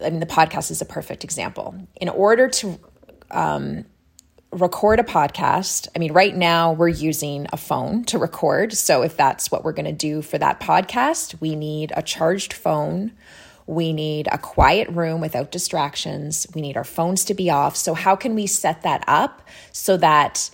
I 0.03 0.09
mean, 0.09 0.19
the 0.19 0.25
podcast 0.25 0.69
is 0.71 0.81
a 0.81 0.85
perfect 0.85 1.23
example. 1.23 1.75
In 1.95 2.09
order 2.09 2.47
to 2.49 2.79
um, 3.31 3.85
record 4.51 4.99
a 4.99 5.03
podcast, 5.03 5.87
I 5.95 5.99
mean, 5.99 6.11
right 6.11 6.35
now 6.35 6.73
we're 6.73 6.89
using 6.89 7.47
a 7.53 7.57
phone 7.57 8.03
to 8.05 8.17
record. 8.17 8.73
So 8.73 9.01
if 9.01 9.15
that's 9.15 9.49
what 9.49 9.63
we're 9.63 9.71
going 9.71 9.85
to 9.85 9.91
do 9.91 10.21
for 10.21 10.37
that 10.37 10.59
podcast, 10.59 11.39
we 11.39 11.55
need 11.55 11.93
a 11.95 12.01
charged 12.01 12.53
phone. 12.53 13.13
We 13.65 13.93
need 13.93 14.27
a 14.31 14.37
quiet 14.37 14.89
room 14.89 15.21
without 15.21 15.51
distractions. 15.51 16.45
We 16.53 16.61
need 16.61 16.75
our 16.75 16.83
phones 16.83 17.23
to 17.25 17.33
be 17.33 17.49
off. 17.49 17.77
So, 17.77 17.93
how 17.93 18.15
can 18.17 18.35
we 18.35 18.47
set 18.47 18.81
that 18.81 19.03
up 19.07 19.47
so 19.71 19.95
that 19.97 20.49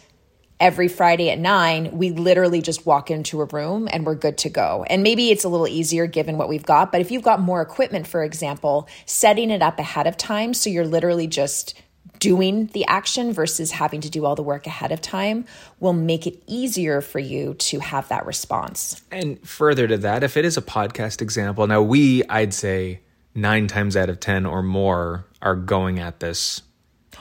every 0.59 0.87
Friday 0.87 1.29
at 1.29 1.39
nine, 1.39 1.89
we 1.97 2.09
literally 2.11 2.61
just 2.61 2.85
walk 2.85 3.11
into 3.11 3.41
a 3.41 3.45
room 3.45 3.87
and 3.91 4.05
we're 4.05 4.15
good 4.15 4.37
to 4.39 4.49
go. 4.49 4.85
And 4.89 5.03
maybe 5.03 5.29
it's 5.29 5.43
a 5.43 5.49
little 5.49 5.67
easier 5.67 6.07
given 6.07 6.37
what 6.37 6.49
we've 6.49 6.65
got, 6.65 6.91
but 6.91 6.99
if 6.99 7.11
you've 7.11 7.23
got 7.23 7.39
more 7.39 7.61
equipment, 7.61 8.07
for 8.07 8.23
example, 8.23 8.87
setting 9.05 9.51
it 9.51 9.61
up 9.61 9.77
ahead 9.79 10.07
of 10.07 10.17
time 10.17 10.53
so 10.53 10.69
you're 10.69 10.87
literally 10.87 11.27
just 11.27 11.75
doing 12.19 12.67
the 12.67 12.85
action 12.85 13.33
versus 13.33 13.71
having 13.71 14.01
to 14.01 14.09
do 14.09 14.25
all 14.25 14.35
the 14.35 14.43
work 14.43 14.67
ahead 14.67 14.91
of 14.91 15.01
time 15.01 15.45
will 15.79 15.93
make 15.93 16.25
it 16.27 16.41
easier 16.47 17.01
for 17.01 17.19
you 17.19 17.53
to 17.55 17.79
have 17.79 18.07
that 18.09 18.25
response. 18.25 19.01
And 19.11 19.39
further 19.47 19.87
to 19.87 19.97
that, 19.99 20.23
if 20.23 20.37
it 20.37 20.45
is 20.45 20.57
a 20.57 20.61
podcast 20.61 21.21
example, 21.21 21.65
now 21.67 21.81
we, 21.81 22.23
I'd 22.29 22.53
say 22.53 23.01
nine 23.35 23.67
times 23.67 23.95
out 23.95 24.09
of 24.09 24.19
10 24.19 24.45
or 24.45 24.63
more 24.63 25.25
are 25.41 25.55
going 25.55 25.99
at 25.99 26.19
this 26.19 26.61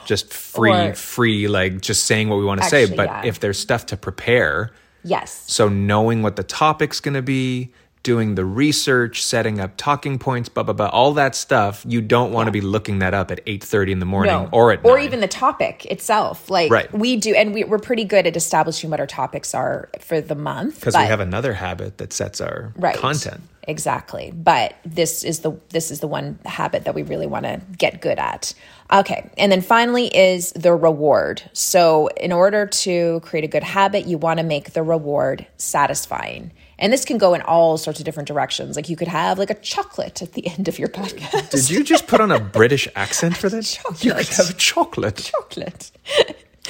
just 0.05 0.33
free, 0.33 0.71
Or- 0.71 0.93
free, 0.95 1.47
like 1.47 1.81
just 1.81 2.05
saying 2.05 2.29
what 2.29 2.37
we 2.37 2.45
want 2.45 2.61
to 2.61 2.67
say. 2.69 2.85
But 2.93 3.07
yeah. 3.07 3.25
if 3.25 3.39
there's 3.39 3.59
stuff 3.59 3.87
to 3.87 3.97
prepare, 3.97 4.71
Yes. 5.03 5.45
So 5.47 5.69
knowing 5.69 6.21
what 6.21 6.35
the 6.35 6.43
topic's 6.43 6.99
going 6.99 7.13
to 7.13 7.21
be, 7.21 7.71
doing 8.07 8.35
the 8.35 8.45
research, 8.45 9.21
setting 9.21 9.59
up 9.59 9.71
talking 9.75 10.17
points, 10.17 10.47
blah 10.47 10.63
blah 10.63 10.71
blah, 10.73 10.87
all 10.87 11.11
that 11.13 11.35
stuff, 11.35 11.83
you 11.85 11.99
don't 11.99 12.31
want 12.31 12.47
to 12.47 12.53
be 12.53 12.61
looking 12.61 12.99
that 12.99 13.13
up 13.13 13.31
at 13.31 13.41
8:30 13.45 13.91
in 13.91 13.99
the 13.99 14.05
morning 14.05 14.47
or 14.53 14.71
at 14.71 14.79
or 14.85 14.95
9. 14.95 15.03
even 15.05 15.19
the 15.19 15.27
topic 15.27 15.83
itself. 15.87 16.49
Like 16.49 16.71
Right. 16.71 16.89
we 16.93 17.17
do, 17.17 17.35
and 17.35 17.53
we, 17.53 17.65
we're 17.65 17.79
pretty 17.79 18.05
good 18.05 18.25
at 18.25 18.37
establishing 18.37 18.89
what 18.89 19.01
our 19.01 19.07
topics 19.07 19.53
are 19.53 19.89
for 19.99 20.21
the 20.21 20.35
month. 20.35 20.79
because 20.79 20.95
we 20.95 21.03
have 21.03 21.19
another 21.19 21.51
habit 21.53 21.97
that 21.97 22.13
sets 22.13 22.39
our 22.39 22.71
right 22.77 22.95
content. 22.95 23.41
exactly 23.67 24.31
but 24.33 24.75
this 24.85 25.25
is 25.25 25.39
the 25.41 25.51
this 25.71 25.91
is 25.91 25.99
the 25.99 26.07
one 26.07 26.39
habit 26.45 26.85
that 26.85 26.95
we 26.95 27.03
really 27.03 27.27
want 27.27 27.43
to 27.43 27.59
get 27.77 27.99
good 27.99 28.17
at 28.19 28.53
okay 28.93 29.29
and 29.37 29.51
then 29.51 29.61
finally 29.61 30.07
is 30.15 30.53
the 30.53 30.73
reward 30.73 31.41
so 31.51 32.07
in 32.15 32.31
order 32.31 32.65
to 32.65 33.19
create 33.27 33.43
a 33.43 33.47
good 33.49 33.63
habit 33.63 34.05
you 34.07 34.17
want 34.17 34.39
to 34.39 34.45
make 34.45 34.71
the 34.71 34.81
reward 34.83 35.45
satisfying 35.57 36.51
and 36.79 36.93
this 36.93 37.05
can 37.05 37.17
go 37.17 37.33
in 37.33 37.41
all 37.41 37.77
sorts 37.77 37.99
of 37.99 38.05
different 38.05 38.27
directions 38.27 38.75
like 38.75 38.89
you 38.89 38.95
could 38.95 39.07
have 39.07 39.39
like 39.39 39.49
a 39.49 39.55
chocolate 39.55 40.21
at 40.21 40.33
the 40.33 40.47
end 40.47 40.67
of 40.67 40.77
your 40.79 40.87
podcast 40.87 41.49
Did 41.51 41.69
you 41.69 41.83
just 41.83 42.07
put 42.07 42.21
on 42.21 42.31
a 42.31 42.39
British 42.39 42.87
accent 42.95 43.37
for 43.37 43.49
that? 43.49 43.77
You 44.03 44.13
could 44.13 44.27
have 44.27 44.57
chocolate. 44.57 45.17
chocolate 45.17 45.91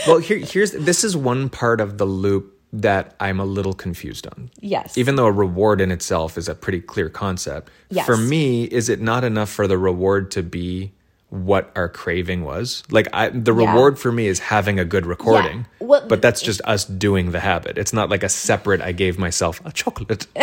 Well, 0.06 0.20
here, 0.20 0.38
here's 0.38 0.72
this 0.72 1.04
is 1.04 1.17
one 1.17 1.50
part 1.50 1.82
of 1.82 1.98
the 1.98 2.06
loop 2.06 2.54
that 2.74 3.15
I'm 3.20 3.39
a 3.39 3.46
little 3.46 3.74
confused 3.74 4.28
on. 4.28 4.52
Yes. 4.60 4.98
Even 4.98 5.15
though 5.15 5.26
a 5.26 5.32
reward 5.32 5.82
in 5.82 5.91
itself 5.91 6.38
is 6.38 6.48
a 6.48 6.56
pretty 6.56 6.82
clear 6.82 7.10
concept. 7.10 7.72
Yes. 7.89 8.06
For 8.06 8.17
me, 8.17 8.65
is 8.65 8.89
it 8.89 9.00
not 9.00 9.24
enough 9.24 9.50
for 9.50 9.67
the 9.67 9.78
reward 9.78 10.32
to 10.32 10.43
be 10.43 10.91
what 11.30 11.72
our 11.76 11.90
craving 11.90 12.46
was? 12.46 12.84
Like 12.90 13.08
I 13.13 13.30
the 13.30 13.54
Yeah. 13.54 13.70
reward 13.74 14.00
for 14.00 14.12
me 14.13 14.28
is 14.28 14.40
having 14.40 14.80
a 14.80 14.86
good 14.86 15.06
recording. 15.06 15.66
Well- 15.80 16.06
but 16.08 16.22
that's 16.22 16.42
just 16.42 16.62
us 16.63 16.86
doing 16.86 17.32
the 17.32 17.42
habit. 17.42 17.78
It's 17.78 17.92
not 17.92 18.10
like 18.10 18.24
a 18.24 18.30
separate 18.30 18.82
I 18.82 18.94
gave 18.94 19.20
myself 19.20 19.62
a 19.66 19.72
chocolate. 19.72 20.28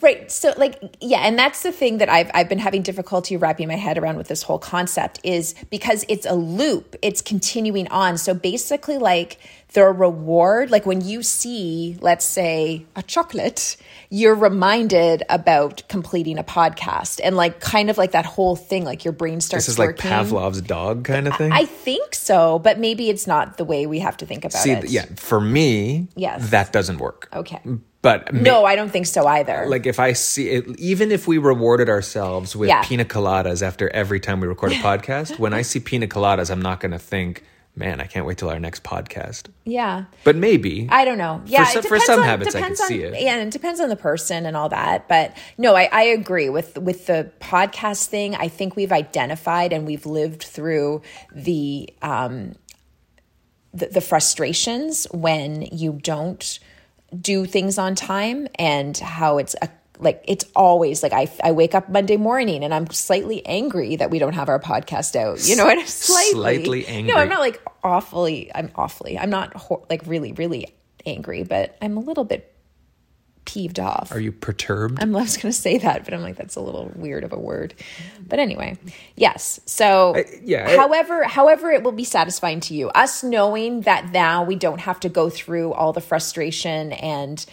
Right. 0.00 0.30
So 0.30 0.52
like 0.56 0.96
yeah, 1.00 1.20
and 1.20 1.38
that's 1.38 1.62
the 1.62 1.72
thing 1.72 1.98
that 1.98 2.08
I've 2.08 2.30
I've 2.34 2.48
been 2.48 2.58
having 2.58 2.82
difficulty 2.82 3.36
wrapping 3.36 3.68
my 3.68 3.76
head 3.76 3.96
around 3.96 4.16
with 4.16 4.28
this 4.28 4.42
whole 4.42 4.58
concept 4.58 5.20
is 5.22 5.54
because 5.70 6.04
it's 6.08 6.26
a 6.26 6.34
loop, 6.34 6.96
it's 7.02 7.20
continuing 7.22 7.86
on. 7.88 8.18
So 8.18 8.34
basically 8.34 8.98
like 8.98 9.38
the 9.74 9.84
reward, 9.86 10.70
like 10.70 10.84
when 10.86 11.00
you 11.00 11.22
see, 11.22 11.96
let's 12.00 12.24
say, 12.24 12.84
a 12.96 13.02
chocolate, 13.02 13.76
you're 14.10 14.34
reminded 14.34 15.22
about 15.28 15.82
completing 15.88 16.38
a 16.38 16.44
podcast 16.44 17.20
and 17.24 17.36
like 17.36 17.60
kind 17.60 17.88
of 17.90 17.96
like 17.98 18.12
that 18.12 18.26
whole 18.26 18.56
thing, 18.56 18.84
like 18.84 19.04
your 19.04 19.12
brain 19.12 19.40
starts 19.40 19.66
This 19.66 19.74
is 19.74 19.78
like. 19.78 19.96
Pavlov's 19.96 20.60
dog 20.62 21.04
kind 21.04 21.26
of 21.26 21.36
thing. 21.36 21.52
I 21.52 21.64
think 21.64 22.14
so, 22.14 22.58
but 22.58 22.78
maybe 22.78 23.08
it's 23.10 23.26
not 23.26 23.56
the 23.56 23.64
way 23.64 23.86
we 23.86 24.00
have 24.00 24.16
to 24.18 24.26
think 24.26 24.44
about 24.44 24.60
See, 24.62 24.72
it. 24.72 24.90
yeah, 24.90 25.06
for 25.16 25.40
me, 25.40 26.08
Yes. 26.16 26.50
that 26.50 26.72
doesn't 26.72 26.98
work. 26.98 27.28
Okay. 27.34 27.60
But 28.02 28.32
ma- 28.34 28.40
No, 28.40 28.64
I 28.64 28.74
don't 28.76 28.90
think 28.90 29.06
so 29.06 29.26
either. 29.26 29.66
like 29.68 29.86
if 29.86 29.98
I 30.00 30.12
see 30.12 30.48
it, 30.50 30.66
even 30.78 31.12
if 31.12 31.26
we 31.28 31.38
rewarded 31.38 31.88
ourselves 31.88 32.54
with 32.56 32.68
Yeah. 32.68 32.82
pina 32.82 33.04
coladas 33.04 33.62
after 33.62 33.88
every 33.90 34.18
time 34.20 34.40
we 34.40 34.48
record 34.48 34.72
a 34.72 34.74
podcast, 34.90 35.38
when 35.38 35.54
I 35.54 35.62
see 35.62 35.78
pina 35.80 36.06
coladas, 36.08 36.50
I'm 36.50 36.60
not 36.62 36.80
going 36.80 36.90
to 36.92 36.98
think, 36.98 37.44
man, 37.74 38.00
I 38.00 38.04
can't 38.04 38.26
wait 38.26 38.38
till 38.38 38.50
our 38.50 38.60
next 38.60 38.82
podcast. 38.84 39.48
yeah. 39.64 40.04
But 40.24 40.36
maybe. 40.36 40.88
I 40.90 41.04
don't 41.04 41.18
know. 41.18 41.42
Yeah, 41.46 41.64
some- 41.64 41.84
it 41.84 41.88
for 41.88 41.98
some 41.98 42.20
on, 42.20 42.26
habits, 42.26 42.54
I 42.54 42.60
can 42.60 42.70
on, 42.72 42.76
see 42.76 43.02
it. 43.02 43.20
Yeah, 43.20 43.36
and 43.36 43.48
it 43.48 43.52
depends 43.52 43.80
on 43.80 43.88
the 43.88 43.96
person 43.96 44.44
and 44.46 44.56
all 44.56 44.68
that. 44.68 45.08
But 45.08 45.36
no, 45.56 45.74
I, 45.74 45.88
I 45.90 46.02
agree 46.02 46.48
with 46.48 46.76
with 46.78 47.06
the 47.06 47.30
podcast 47.40 48.06
thing. 48.06 48.34
I 48.34 48.48
think 48.48 48.76
we've 48.76 48.92
identified 48.92 49.72
and 49.72 49.86
we've 49.86 50.06
lived 50.06 50.42
through 50.42 51.02
the 51.34 51.88
um 52.02 52.54
the, 53.72 53.86
the 53.86 54.00
frustrations 54.02 55.06
when 55.12 55.62
you 55.62 55.98
don't 56.02 56.58
do 57.18 57.46
things 57.46 57.78
on 57.78 57.94
time 57.94 58.48
and 58.58 58.96
how 58.98 59.38
it's 59.38 59.54
a 59.62 59.68
like 60.02 60.24
it's 60.28 60.44
always 60.54 61.02
like 61.02 61.12
I, 61.12 61.30
I 61.42 61.52
wake 61.52 61.74
up 61.74 61.88
Monday 61.88 62.16
morning 62.16 62.64
and 62.64 62.74
I'm 62.74 62.88
slightly 62.90 63.44
angry 63.46 63.96
that 63.96 64.10
we 64.10 64.18
don't 64.18 64.34
have 64.34 64.48
our 64.48 64.58
podcast 64.60 65.16
out. 65.16 65.46
You 65.46 65.56
know 65.56 65.64
what? 65.64 65.78
I'm 65.78 65.86
slightly 65.86 66.32
Slightly 66.32 66.86
angry. 66.86 67.12
No. 67.14 67.18
I'm 67.20 67.28
not 67.28 67.40
like 67.40 67.62
awfully. 67.82 68.50
I'm 68.54 68.70
awfully. 68.74 69.18
I'm 69.18 69.30
not 69.30 69.54
ho- 69.54 69.86
like 69.88 70.02
really, 70.06 70.32
really 70.32 70.74
angry, 71.06 71.42
but 71.44 71.76
I'm 71.80 71.96
a 71.96 72.00
little 72.00 72.24
bit 72.24 72.48
peeved 73.44 73.80
off. 73.80 74.12
Are 74.12 74.20
you 74.20 74.30
perturbed? 74.30 75.02
I'm 75.02 75.14
I 75.16 75.22
was 75.22 75.36
going 75.36 75.50
to 75.52 75.58
say 75.58 75.78
that, 75.78 76.04
but 76.04 76.14
I'm 76.14 76.22
like 76.22 76.36
that's 76.36 76.54
a 76.54 76.60
little 76.60 76.92
weird 76.94 77.24
of 77.24 77.32
a 77.32 77.38
word. 77.38 77.74
But 78.24 78.38
anyway, 78.38 78.78
yes. 79.16 79.58
So 79.66 80.14
yeah, 80.44 80.68
it- 80.70 80.78
However, 80.78 81.24
however, 81.24 81.70
it 81.72 81.82
will 81.82 81.90
be 81.92 82.04
satisfying 82.04 82.60
to 82.60 82.74
you. 82.74 82.88
Us 82.90 83.24
knowing 83.24 83.80
that 83.80 84.10
now 84.12 84.44
we 84.44 84.54
don't 84.54 84.80
have 84.80 85.00
to 85.00 85.08
go 85.08 85.28
through 85.28 85.72
all 85.72 85.92
the 85.92 86.00
frustration 86.00 86.92
and 86.92 87.44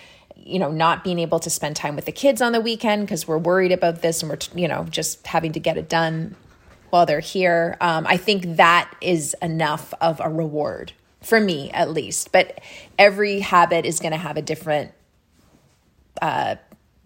you 0.45 0.60
know 0.60 0.71
not 0.71 1.04
being 1.04 1.19
able 1.19 1.39
to 1.39 1.49
spend 1.49 1.75
time 1.75 1.95
with 1.95 2.06
the 2.06 2.12
kids 2.12 2.41
on 2.41 2.52
the 2.52 2.62
weekend 2.62 3.06
because 3.06 3.28
we're 3.28 3.38
worried 3.38 3.71
about 3.71 4.02
this 4.02 4.21
and 4.21 4.30
we're 4.30 4.39
you 4.56 4.67
know 4.67 4.86
just 4.86 5.25
having 5.28 5.52
to 5.52 5.60
get 5.60 5.78
it 5.78 5.89
done 5.89 6.36
while 6.89 7.06
they're 7.06 7.19
here. 7.19 7.78
Um, 7.82 8.08
I 8.08 8.17
think 8.17 8.58
that 8.58 8.91
is 9.02 9.36
enough 9.41 9.93
of 10.02 10.19
a 10.23 10.30
reward 10.30 10.93
for 11.21 11.39
me, 11.39 11.69
at 11.71 11.91
least. 11.91 12.32
But 12.32 12.60
every 12.97 13.41
habit 13.41 13.86
is 13.86 13.99
going 13.99 14.12
to 14.12 14.17
have 14.17 14.38
a 14.38 14.41
different 14.41 14.91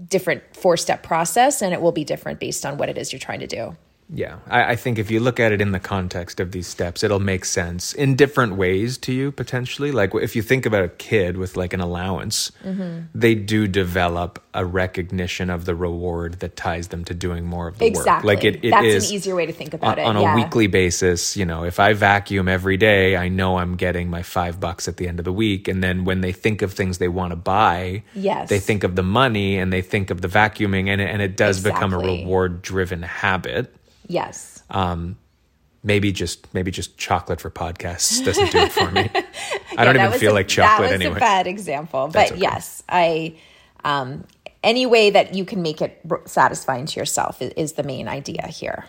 different 0.08 0.44
four 0.56 0.76
step 0.76 1.04
process 1.04 1.62
and 1.62 1.74
it 1.74 1.82
will 1.82 1.92
be 1.92 2.04
different 2.04 2.40
based 2.40 2.66
on 2.66 2.78
what 2.78 2.90
it 2.90 2.98
is 2.98 3.14
you're 3.14 3.20
trying 3.20 3.40
to 3.40 3.48
do. 3.48 3.76
Yeah, 4.10 4.40
I, 4.48 4.72
I 4.72 4.76
think 4.76 5.00
if 5.00 5.10
you 5.10 5.20
look 5.20 5.40
at 5.40 5.52
it 5.52 5.62
in 5.62 5.72
the 5.72 5.80
context 5.80 6.40
of 6.40 6.52
these 6.52 6.68
steps, 6.68 7.04
it'll 7.04 7.20
make 7.20 7.46
sense 7.46 7.94
in 7.94 8.16
different 8.16 8.56
ways 8.56 8.98
to 9.00 9.14
you 9.14 9.32
potentially. 9.32 9.92
Like 9.92 10.14
if 10.16 10.36
you 10.36 10.42
think 10.42 10.66
about 10.66 10.84
a 10.84 10.90
kid 10.90 11.38
with 11.38 11.56
like 11.58 11.74
an 11.74 11.80
allowance, 11.82 12.52
Mm-hmm. 12.64 13.06
they 13.16 13.36
do 13.36 13.68
develop 13.68 14.42
a 14.54 14.66
recognition 14.66 15.50
of 15.50 15.66
the 15.66 15.74
reward 15.76 16.40
that 16.42 16.56
ties 16.56 16.90
them 16.90 17.04
to 17.06 17.14
doing 17.14 17.46
more 17.46 17.68
of 17.68 17.78
the 17.80 17.86
work. 17.86 17.96
Exactly. 17.98 18.36
Like 18.36 18.44
it, 18.44 18.64
it 18.64 18.72
That's 18.72 18.86
is 18.86 19.10
an 19.10 19.16
easier 19.16 19.36
way 19.36 19.46
to 19.46 19.52
think 19.54 19.74
about 19.74 19.98
on, 19.98 20.06
it. 20.06 20.08
on 20.08 20.16
a 20.18 20.22
yeah. 20.22 20.36
weekly 20.36 20.68
basis. 20.68 21.36
You 21.36 21.46
know, 21.46 21.64
if 21.64 21.80
I 21.80 21.94
vacuum 21.94 22.48
every 22.48 22.78
day, 22.78 23.16
I 23.18 23.30
know 23.30 23.58
I'm 23.58 23.76
getting 23.76 24.10
my 24.10 24.22
five 24.24 24.60
bucks 24.60 24.88
at 24.88 24.98
the 24.98 25.08
end 25.08 25.20
of 25.20 25.26
the 25.26 25.34
week. 25.34 25.68
And 25.68 25.84
then 25.84 26.06
when 26.06 26.22
they 26.22 26.32
think 26.32 26.62
of 26.62 26.74
things 26.74 26.98
they 27.00 27.08
want 27.08 27.32
to 27.32 27.36
buy, 27.36 28.04
Yes. 28.14 28.50
they 28.50 28.60
think 28.60 28.84
of 28.84 28.96
the 28.96 29.04
money 29.04 29.58
and 29.58 29.74
they 29.74 29.82
think 29.82 30.10
of 30.12 30.22
the 30.22 30.28
vacuuming, 30.28 30.88
and 30.88 31.02
it, 31.02 31.10
and 31.10 31.22
it 31.22 31.36
does 31.36 31.64
become 31.64 31.94
a 31.94 31.98
reward 31.98 32.62
driven 32.62 33.02
habit 33.02 33.74
Yes. 34.08 34.64
maybe 35.86 36.12
just 36.12 36.54
maybe 36.54 36.72
just 36.72 36.98
chocolate 36.98 37.42
for 37.42 37.50
podcasts 37.50 38.24
doesn't 38.26 38.52
do 38.52 38.58
it 38.60 38.72
for 38.72 38.90
me. 38.92 39.10
I 39.78 39.86
don't 39.86 39.96
even 39.98 40.12
feel 40.20 40.32
a- 40.34 40.36
like 40.36 40.48
chocolate 40.48 40.90
that 40.90 40.96
was 40.98 41.02
anyway. 41.06 41.18
a 41.18 41.20
bad 41.20 41.48
example, 41.48 42.08
That's 42.08 42.32
but 42.32 42.36
okay. 42.38 42.42
yes, 42.42 42.84
I. 42.90 43.36
Um, 43.86 44.24
any 44.64 44.86
way 44.86 45.10
that 45.10 45.34
you 45.34 45.44
can 45.44 45.62
make 45.62 45.82
it 45.82 46.00
satisfying 46.24 46.86
to 46.86 46.98
yourself 46.98 47.42
is, 47.42 47.52
is 47.58 47.74
the 47.74 47.84
main 47.84 48.08
idea 48.08 48.48
here. 48.48 48.86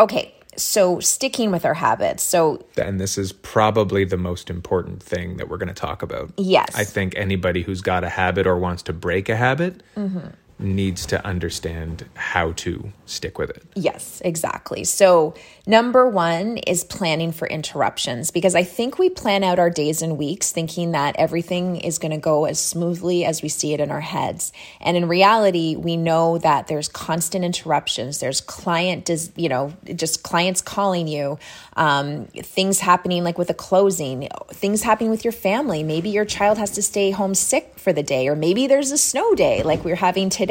Okay, 0.00 0.34
so 0.56 0.98
sticking 0.98 1.50
with 1.50 1.66
our 1.66 1.74
habits. 1.74 2.22
So 2.22 2.64
and 2.78 2.98
this 2.98 3.18
is 3.18 3.32
probably 3.32 4.04
the 4.04 4.16
most 4.16 4.48
important 4.48 5.02
thing 5.02 5.36
that 5.36 5.50
we're 5.50 5.58
going 5.58 5.68
to 5.68 5.74
talk 5.74 6.00
about. 6.02 6.32
Yes. 6.38 6.74
I 6.74 6.84
think 6.84 7.14
anybody 7.16 7.60
who's 7.62 7.82
got 7.82 8.02
a 8.02 8.08
habit 8.08 8.46
or 8.46 8.58
wants 8.58 8.82
to 8.84 8.94
break 8.94 9.28
a 9.28 9.36
habit 9.36 9.82
Mm-hmm. 9.94 10.28
Needs 10.58 11.04
to 11.06 11.24
understand 11.24 12.06
how 12.14 12.52
to 12.52 12.92
stick 13.04 13.38
with 13.38 13.50
it. 13.50 13.62
Yes, 13.74 14.22
exactly. 14.24 14.84
So, 14.84 15.34
number 15.66 16.08
one 16.08 16.56
is 16.58 16.82
planning 16.82 17.30
for 17.30 17.46
interruptions 17.46 18.30
because 18.30 18.54
I 18.54 18.62
think 18.62 18.98
we 18.98 19.10
plan 19.10 19.44
out 19.44 19.58
our 19.58 19.68
days 19.68 20.00
and 20.00 20.16
weeks 20.16 20.52
thinking 20.52 20.92
that 20.92 21.14
everything 21.16 21.76
is 21.76 21.98
going 21.98 22.12
to 22.12 22.18
go 22.18 22.46
as 22.46 22.58
smoothly 22.58 23.24
as 23.24 23.42
we 23.42 23.48
see 23.48 23.74
it 23.74 23.80
in 23.80 23.90
our 23.90 24.00
heads. 24.00 24.52
And 24.80 24.96
in 24.96 25.08
reality, 25.08 25.76
we 25.76 25.96
know 25.96 26.38
that 26.38 26.68
there's 26.68 26.88
constant 26.88 27.44
interruptions. 27.44 28.20
There's 28.20 28.40
client, 28.40 29.04
dis, 29.04 29.30
you 29.36 29.50
know, 29.50 29.74
just 29.94 30.22
clients 30.22 30.62
calling 30.62 31.06
you, 31.06 31.38
um, 31.76 32.26
things 32.26 32.80
happening 32.80 33.24
like 33.24 33.36
with 33.36 33.50
a 33.50 33.54
closing, 33.54 34.28
things 34.48 34.82
happening 34.82 35.10
with 35.10 35.24
your 35.24 35.32
family. 35.32 35.82
Maybe 35.82 36.08
your 36.08 36.24
child 36.24 36.56
has 36.56 36.70
to 36.72 36.82
stay 36.82 37.10
home 37.10 37.34
sick 37.34 37.78
for 37.78 37.92
the 37.92 38.02
day, 38.02 38.26
or 38.28 38.34
maybe 38.34 38.66
there's 38.66 38.90
a 38.90 38.98
snow 38.98 39.34
day 39.34 39.62
like 39.62 39.84
we're 39.84 39.96
having 39.96 40.30
today. 40.30 40.45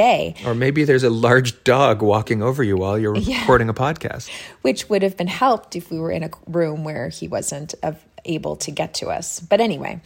Or 0.46 0.54
maybe 0.54 0.84
there's 0.84 1.04
a 1.04 1.10
large 1.10 1.64
dog 1.64 2.02
walking 2.02 2.42
over 2.42 2.64
you 2.64 2.78
while 2.78 2.98
you're 2.98 3.14
recording 3.14 3.70
a 3.70 3.74
podcast. 3.74 4.30
which 4.62 4.90
would 4.90 5.02
have 5.02 5.18
been 5.18 5.28
helped 5.28 5.76
if 5.76 5.92
we 5.92 6.00
were 6.00 6.12
in 6.12 6.24
a 6.24 6.30
room 6.48 6.84
where 6.84 7.10
he 7.10 7.28
wasn't 7.28 7.76
of, 7.84 8.04
able 8.26 8.56
to 8.58 8.72
get 8.72 8.96
to 8.96 9.08
us. 9.08 9.40
But 9.40 9.62
anyway, 9.62 10.02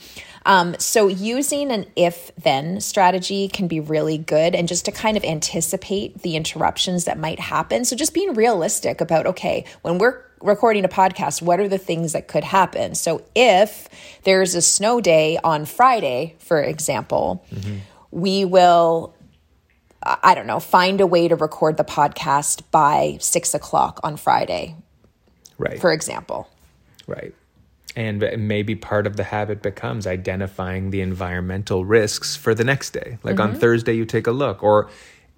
um, 0.45 0.75
so 0.77 1.07
using 1.07 1.71
an 1.71 1.85
if 1.95 2.31
then 2.35 2.81
strategy 2.81 3.47
can 3.47 3.67
be 3.67 3.79
really 3.79 4.17
good 4.17 4.55
and 4.55 4.67
just 4.67 4.85
to 4.85 4.91
kind 4.91 5.17
of 5.17 5.23
anticipate 5.23 6.21
the 6.21 6.35
interruptions 6.35 7.05
that 7.05 7.17
might 7.17 7.39
happen. 7.39 7.85
So 7.85 7.95
just 7.95 8.13
being 8.13 8.33
realistic 8.33 9.01
about, 9.01 9.25
okay, 9.25 9.65
when 9.81 9.97
we're 9.97 10.21
recording 10.41 10.85
a 10.85 10.89
podcast, 10.89 11.41
what 11.41 11.59
are 11.59 11.67
the 11.67 11.77
things 11.77 12.13
that 12.13 12.27
could 12.27 12.43
happen? 12.43 12.95
So 12.95 13.23
if 13.35 13.89
there's 14.23 14.55
a 14.55 14.61
snow 14.61 15.01
day 15.01 15.37
on 15.43 15.65
Friday, 15.65 16.35
for 16.39 16.61
example, 16.61 17.45
we 18.11 18.45
will 18.45 19.13
I 20.01 20.33
don't 20.33 20.47
know, 20.47 20.59
find 20.59 21.01
a 21.01 21.07
way 21.07 21.27
to 21.27 21.35
record 21.35 21.77
the 21.77 21.83
podcast 21.83 22.61
by 22.71 23.17
six 23.19 23.53
o'clock 23.53 23.99
on 24.03 24.15
Friday, 24.17 24.75
Right. 25.57 25.79
for 25.79 25.91
example. 25.91 26.49
Right. 27.07 27.33
And 27.95 28.19
maybe 28.37 28.75
part 28.75 29.07
of 29.07 29.17
the 29.17 29.23
habit 29.25 29.61
becomes 29.61 30.07
identifying 30.07 30.91
the 30.91 31.01
environmental 31.01 31.83
risks 31.83 32.35
for 32.35 32.53
the 32.55 32.63
next 32.63 32.91
day. 32.91 33.17
Like 33.23 33.35
Mm-hmm. 33.35 33.55
on 33.55 33.59
Thursday, 33.59 33.93
you 33.93 34.05
take 34.05 34.27
a 34.27 34.31
look. 34.31 34.63
Or 34.63 34.89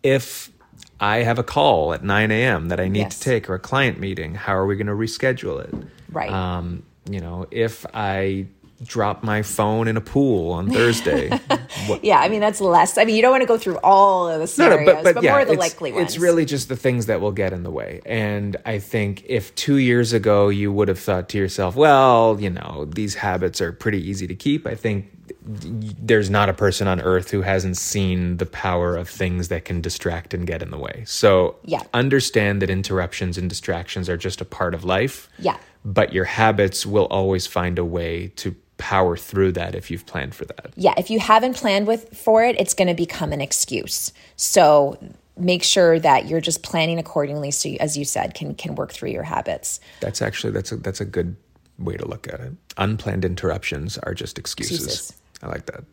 if 0.04 0.52
I 1.00 1.24
have 1.24 1.40
a 1.40 1.44
call 1.44 1.94
at 1.94 2.04
9 2.04 2.30
a.m. 2.30 2.68
that 2.68 2.80
I 2.80 2.88
need 2.88 3.00
Yes. 3.00 3.18
to 3.20 3.24
take 3.24 3.50
or 3.50 3.56
a 3.56 3.60
client 3.60 4.00
meeting, 4.00 4.36
how 4.36 4.56
are 4.56 4.66
we 4.68 4.76
going 4.76 4.88
to 4.88 4.94
reschedule 4.94 5.64
it? 5.64 5.74
Right. 6.12 6.30
Um, 6.30 6.84
you 7.10 7.20
know, 7.20 7.48
if 7.50 7.86
I 7.96 8.46
drop 8.84 9.24
my 9.24 9.42
phone 9.42 9.88
in 9.88 9.98
a 9.98 10.02
pool 10.02 10.52
on 10.52 10.70
Thursday, 10.70 11.30
Yeah, 12.02 12.20
I 12.20 12.30
mean 12.30 12.40
that's 12.42 12.62
less. 12.62 12.98
I 12.98 13.06
mean 13.06 13.16
you 13.16 13.22
don't 13.22 13.32
want 13.32 13.42
to 13.42 13.48
go 13.48 13.58
through 13.58 13.78
all 13.84 14.28
of 14.28 14.34
the 14.34 14.40
no, 14.40 14.46
scenarios, 14.46 14.88
no, 14.88 15.04
but, 15.04 15.16
but, 15.16 15.24
yeah, 15.24 15.32
more 15.32 15.42
of 15.42 15.48
the 15.48 15.54
likely 15.56 15.92
ones. 15.92 16.10
It's 16.10 16.18
really 16.18 16.46
just 16.46 16.70
the 16.70 16.76
things 16.76 17.06
that 17.08 17.22
will 17.22 17.32
get 17.32 17.54
in 17.54 17.64
the 17.64 17.72
way. 17.72 18.02
And 18.06 18.58
I 18.66 18.80
think 18.80 19.24
if 19.28 19.54
two 19.56 19.78
years 19.78 20.14
ago 20.14 20.50
you 20.50 20.72
would 20.72 20.88
have 20.88 21.00
thought 21.00 21.30
to 21.30 21.38
yourself, 21.38 21.76
well, 21.76 22.38
you 22.40 22.50
know, 22.50 22.86
these 22.86 23.16
habits 23.16 23.62
are 23.62 23.72
pretty 23.72 24.02
easy 24.08 24.28
to 24.28 24.36
keep, 24.36 24.66
I 24.68 24.76
think 24.76 25.12
there's 25.44 26.30
not 26.30 26.50
a 26.50 26.54
person 26.54 26.88
on 26.88 27.00
earth 27.02 27.32
who 27.32 27.42
hasn't 27.42 27.78
seen 27.78 28.38
the 28.38 28.46
power 28.46 28.96
of 28.96 29.08
things 29.10 29.48
that 29.48 29.66
can 29.66 29.82
distract 29.82 30.34
and 30.34 30.46
get 30.46 30.62
in 30.62 30.72
the 30.72 30.78
way. 30.78 31.04
So 31.06 31.56
Yeah. 31.64 31.82
understand 31.94 32.62
that 32.62 32.70
interruptions 32.70 33.38
and 33.38 33.50
distractions 33.50 34.10
are 34.10 34.18
just 34.18 34.42
a 34.42 34.46
part 34.46 34.74
of 34.74 34.84
life. 34.84 35.30
Yeah. 35.40 35.58
But 35.84 36.14
your 36.14 36.26
habits 36.26 36.86
will 36.86 37.06
always 37.06 37.48
find 37.48 37.80
a 37.80 37.86
way 37.86 38.28
to 38.38 38.56
power 38.82 39.16
through 39.16 39.52
that 39.54 39.76
if 39.76 39.92
you've 39.92 40.08
planned 40.08 40.34
for 40.34 40.46
that. 40.46 40.74
yeah, 40.76 40.96
if 40.98 41.12
you 41.12 41.20
haven't 41.20 41.56
planned 41.56 41.86
with 41.86 42.18
for 42.18 42.44
it, 42.44 42.60
it's 42.60 42.74
going 42.74 42.88
to 42.88 42.96
become 42.96 43.32
an 43.32 43.40
excuse. 43.40 44.12
So 44.36 44.98
make 45.38 45.62
sure 45.64 46.00
that 46.00 46.28
you're 46.28 46.42
just 46.42 46.64
planning 46.64 46.98
accordingly, 46.98 47.52
so 47.52 47.70
you, 47.70 47.78
as 47.80 47.96
you 47.96 48.06
said, 48.06 48.34
can 48.34 48.56
can 48.56 48.74
work 48.76 48.92
through 48.92 49.12
your 49.12 49.24
habits. 49.24 49.80
That's 50.00 50.22
actually 50.22 50.52
that's 50.52 50.72
a 50.72 50.78
that's 50.78 51.00
a 51.00 51.06
good 51.06 51.36
way 51.78 51.96
to 51.96 52.08
look 52.08 52.28
at 52.28 52.40
it. 52.40 52.54
Unplanned 52.78 53.24
interruptions 53.24 54.00
are 54.00 54.16
just 54.16 54.40
excuses. 54.40 54.86
Excuses. 54.86 55.14
I 55.44 55.48
like 55.48 55.68
that. 55.68 55.84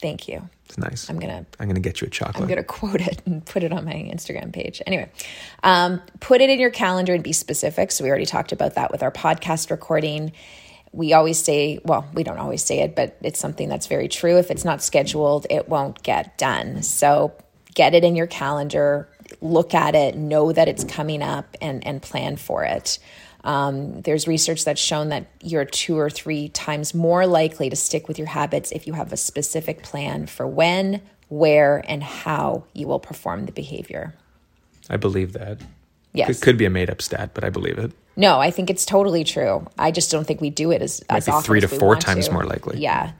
Thank 0.00 0.28
you. 0.28 0.48
It's 0.66 0.78
nice. 0.78 1.10
I'm 1.10 1.18
gonna 1.18 1.44
I'm 1.60 1.68
gonna 1.68 1.80
get 1.80 2.00
you 2.00 2.06
a 2.06 2.10
chocolate. 2.10 2.42
I'm 2.42 2.48
going 2.48 2.58
to 2.58 2.64
quote 2.64 3.00
it 3.00 3.20
and 3.26 3.44
put 3.44 3.62
it 3.62 3.72
on 3.72 3.84
my 3.84 3.92
Instagram 3.92 4.52
page. 4.52 4.80
Anyway, 4.86 5.10
um, 5.64 6.00
put 6.20 6.40
it 6.40 6.48
in 6.50 6.58
your 6.60 6.70
calendar 6.70 7.14
and 7.14 7.22
be 7.22 7.32
specific. 7.32 7.90
So, 7.90 8.04
we 8.04 8.10
already 8.10 8.26
talked 8.26 8.52
about 8.52 8.74
that 8.74 8.90
with 8.90 9.02
our 9.02 9.10
podcast 9.10 9.70
recording. 9.70 10.32
We 10.92 11.12
always 11.12 11.42
say, 11.42 11.78
well, 11.84 12.08
we 12.14 12.22
don't 12.22 12.38
always 12.38 12.64
say 12.64 12.80
it, 12.80 12.96
but 12.96 13.16
it's 13.22 13.38
something 13.38 13.68
that's 13.68 13.86
very 13.86 14.08
true. 14.08 14.38
If 14.38 14.50
it's 14.50 14.64
not 14.64 14.82
scheduled, 14.82 15.46
it 15.50 15.68
won't 15.68 16.02
get 16.02 16.38
done. 16.38 16.82
So, 16.82 17.34
get 17.74 17.94
it 17.94 18.04
in 18.04 18.16
your 18.16 18.26
calendar, 18.26 19.08
look 19.40 19.74
at 19.74 19.94
it, 19.94 20.16
know 20.16 20.52
that 20.52 20.66
it's 20.68 20.84
coming 20.84 21.22
up, 21.22 21.56
and, 21.60 21.86
and 21.86 22.02
plan 22.02 22.36
for 22.36 22.64
it. 22.64 22.98
Um, 23.44 24.00
there's 24.02 24.26
research 24.26 24.64
that's 24.64 24.80
shown 24.80 25.10
that 25.10 25.26
you're 25.42 25.64
two 25.64 25.96
or 25.98 26.10
three 26.10 26.48
times 26.48 26.92
more 26.92 27.26
likely 27.26 27.70
to 27.70 27.76
stick 27.76 28.08
with 28.08 28.18
your 28.18 28.26
habits 28.26 28.72
if 28.72 28.86
you 28.86 28.94
have 28.94 29.12
a 29.12 29.16
specific 29.16 29.82
plan 29.82 30.26
for 30.26 30.46
when, 30.46 31.02
where, 31.28 31.84
and 31.88 32.02
how 32.02 32.64
you 32.72 32.88
will 32.88 32.98
perform 32.98 33.46
the 33.46 33.52
behavior. 33.52 34.14
I 34.90 34.96
believe 34.96 35.34
that. 35.34 35.60
Yes. 36.12 36.30
It 36.30 36.42
could 36.42 36.58
be 36.58 36.64
a 36.64 36.70
made 36.70 36.90
up 36.90 37.00
stat, 37.00 37.30
but 37.32 37.44
I 37.44 37.50
believe 37.50 37.78
it. 37.78 37.92
No, 38.18 38.40
I 38.40 38.50
think 38.50 38.68
it's 38.68 38.84
totally 38.84 39.22
true. 39.22 39.64
I 39.78 39.92
just 39.92 40.10
don't 40.10 40.26
think 40.26 40.40
we 40.40 40.50
do 40.50 40.72
it 40.72 40.82
as, 40.82 41.00
as 41.08 41.26
be 41.26 41.30
often 41.32 41.44
three 41.46 41.60
as 41.62 41.70
to 41.70 41.78
four 41.78 41.94
times 41.94 42.26
to. 42.26 42.32
more 42.34 42.44
likely. 42.44 42.80
Yeah. 42.80 43.12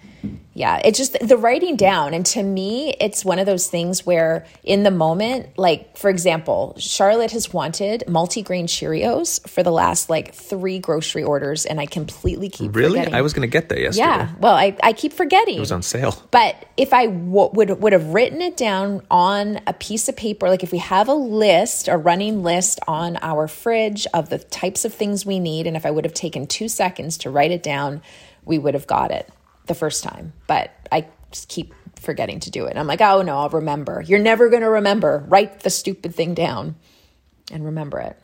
Yeah. 0.55 0.81
It's 0.85 0.99
just 0.99 1.17
the 1.21 1.37
writing 1.37 1.77
down. 1.77 2.15
And 2.15 2.27
to 2.27 2.43
me, 2.43 2.93
it's 3.01 3.25
one 3.25 3.39
of 3.39 3.47
those 3.47 3.69
things 3.69 4.05
where 4.05 4.45
in 4.65 4.83
the 4.83 4.91
moment, 4.91 5.57
like, 5.57 5.97
for 5.97 6.11
example, 6.11 6.75
Charlotte 6.79 7.31
has 7.31 7.53
wanted 7.53 8.03
multigrain 8.09 8.65
Cheerios 8.65 9.49
for 9.49 9.63
the 9.63 9.71
last 9.71 10.11
like 10.11 10.35
three 10.35 10.81
grocery 10.81 11.23
orders, 11.23 11.65
and 11.65 11.81
I 11.81 11.87
completely 11.87 12.49
keep 12.49 12.75
Really? 12.75 12.99
forgetting. 12.99 13.15
I 13.15 13.23
was 13.23 13.33
gonna 13.33 13.47
get 13.47 13.69
that 13.69 13.79
yesterday. 13.79 14.07
Yeah. 14.09 14.33
Well, 14.41 14.55
I, 14.55 14.77
I 14.83 14.93
keep 14.93 15.13
forgetting. 15.13 15.57
It 15.59 15.61
was 15.61 15.71
on 15.71 15.83
sale. 15.83 16.21
But 16.33 16.57
if 16.77 16.93
I 16.93 17.07
w- 17.07 17.51
would 17.53 17.81
would 17.81 17.93
have 17.93 18.07
written 18.07 18.43
it 18.43 18.57
down 18.57 19.03
on 19.13 19.61
a 19.69 19.73
piece 19.73 20.09
of 20.09 20.17
paper, 20.17 20.49
like 20.49 20.65
if 20.65 20.73
we 20.73 20.79
have 20.79 21.07
a 21.09 21.15
list, 21.15 21.87
a 21.87 21.97
running 21.97 22.43
list 22.43 22.81
on 22.89 23.17
our 23.23 23.47
fridge 23.47 24.09
of 24.13 24.29
the 24.29 24.39
types 24.39 24.85
of 24.85 24.93
things 24.93 25.25
we 25.25 25.39
need, 25.39 25.69
and 25.69 25.77
if 25.77 25.87
I 25.87 25.93
would 25.93 26.05
have 26.05 26.15
taken 26.15 26.49
two 26.49 26.69
seconds 26.69 27.17
to 27.19 27.31
write 27.31 27.53
it 27.53 27.63
down, 27.63 28.03
we 28.45 28.59
would 28.59 28.75
have 28.75 28.89
got 28.89 29.13
it 29.13 29.29
the 29.69 29.75
first 29.75 30.03
time. 30.03 30.33
But 30.47 30.73
I 30.91 31.07
just 31.31 31.49
keep 31.49 31.75
forgetting 31.97 32.41
to 32.41 32.51
do 32.51 32.67
it. 32.67 32.77
I'm 32.77 32.87
like, 32.87 33.01
oh 33.01 33.23
no, 33.23 33.39
I'll 33.39 33.49
remember. 33.49 34.03
You're 34.07 34.19
never 34.19 34.49
going 34.49 34.63
to 34.63 34.71
remember. 34.71 35.25
Write 35.29 35.61
the 35.61 35.71
stupid 35.71 36.15
thing 36.15 36.35
down 36.35 36.77
and 37.53 37.65
remember 37.65 38.01
it. 38.01 38.19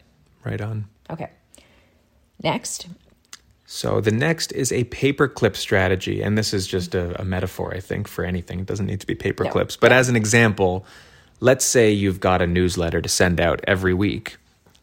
Right 0.44 0.60
on. 0.60 0.86
Okay. 1.10 1.30
Next. 2.42 2.88
So 3.66 4.00
the 4.00 4.12
next 4.12 4.52
is 4.52 4.70
a 4.72 4.84
paperclip 4.84 5.56
strategy, 5.56 6.22
and 6.22 6.36
this 6.36 6.52
is 6.52 6.66
just 6.66 6.94
a, 6.94 7.20
a 7.20 7.24
metaphor, 7.24 7.74
I 7.74 7.80
think, 7.80 8.06
for 8.06 8.24
anything. 8.24 8.60
It 8.60 8.66
doesn't 8.66 8.86
need 8.86 9.00
to 9.00 9.06
be 9.06 9.14
paperclips. 9.14 9.76
No. 9.76 9.80
but 9.80 9.92
as 9.92 10.08
an 10.08 10.16
example, 10.16 10.84
let's 11.40 11.64
say 11.64 11.90
you've 11.90 12.20
got 12.20 12.42
a 12.42 12.46
newsletter 12.46 13.00
to 13.00 13.08
send 13.08 13.40
out 13.40 13.60
every 13.66 13.94
week, 13.94 14.36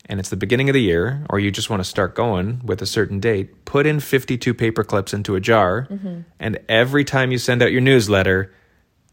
and 0.08 0.20
it's 0.20 0.30
the 0.30 0.36
beginning 0.38 0.70
of 0.70 0.74
the 0.74 0.82
year, 0.82 1.26
or 1.30 1.40
you 1.40 1.52
just 1.52 1.70
want 1.70 1.80
to 1.82 1.90
start 1.90 2.16
going 2.16 2.62
with 2.66 2.82
a 2.82 2.86
certain 2.86 3.20
date. 3.20 3.66
Put 3.66 3.86
in 3.86 4.00
fifty-two 4.00 4.54
paper 4.54 4.84
clips 4.84 5.14
into 5.14 5.36
a 5.36 5.40
jar, 5.40 5.88
mm-hmm. 5.90 6.22
and 6.40 6.60
every 6.68 7.04
time 7.04 7.32
you 7.32 7.38
send 7.38 7.62
out 7.62 7.72
your 7.72 7.82
newsletter, 7.82 8.54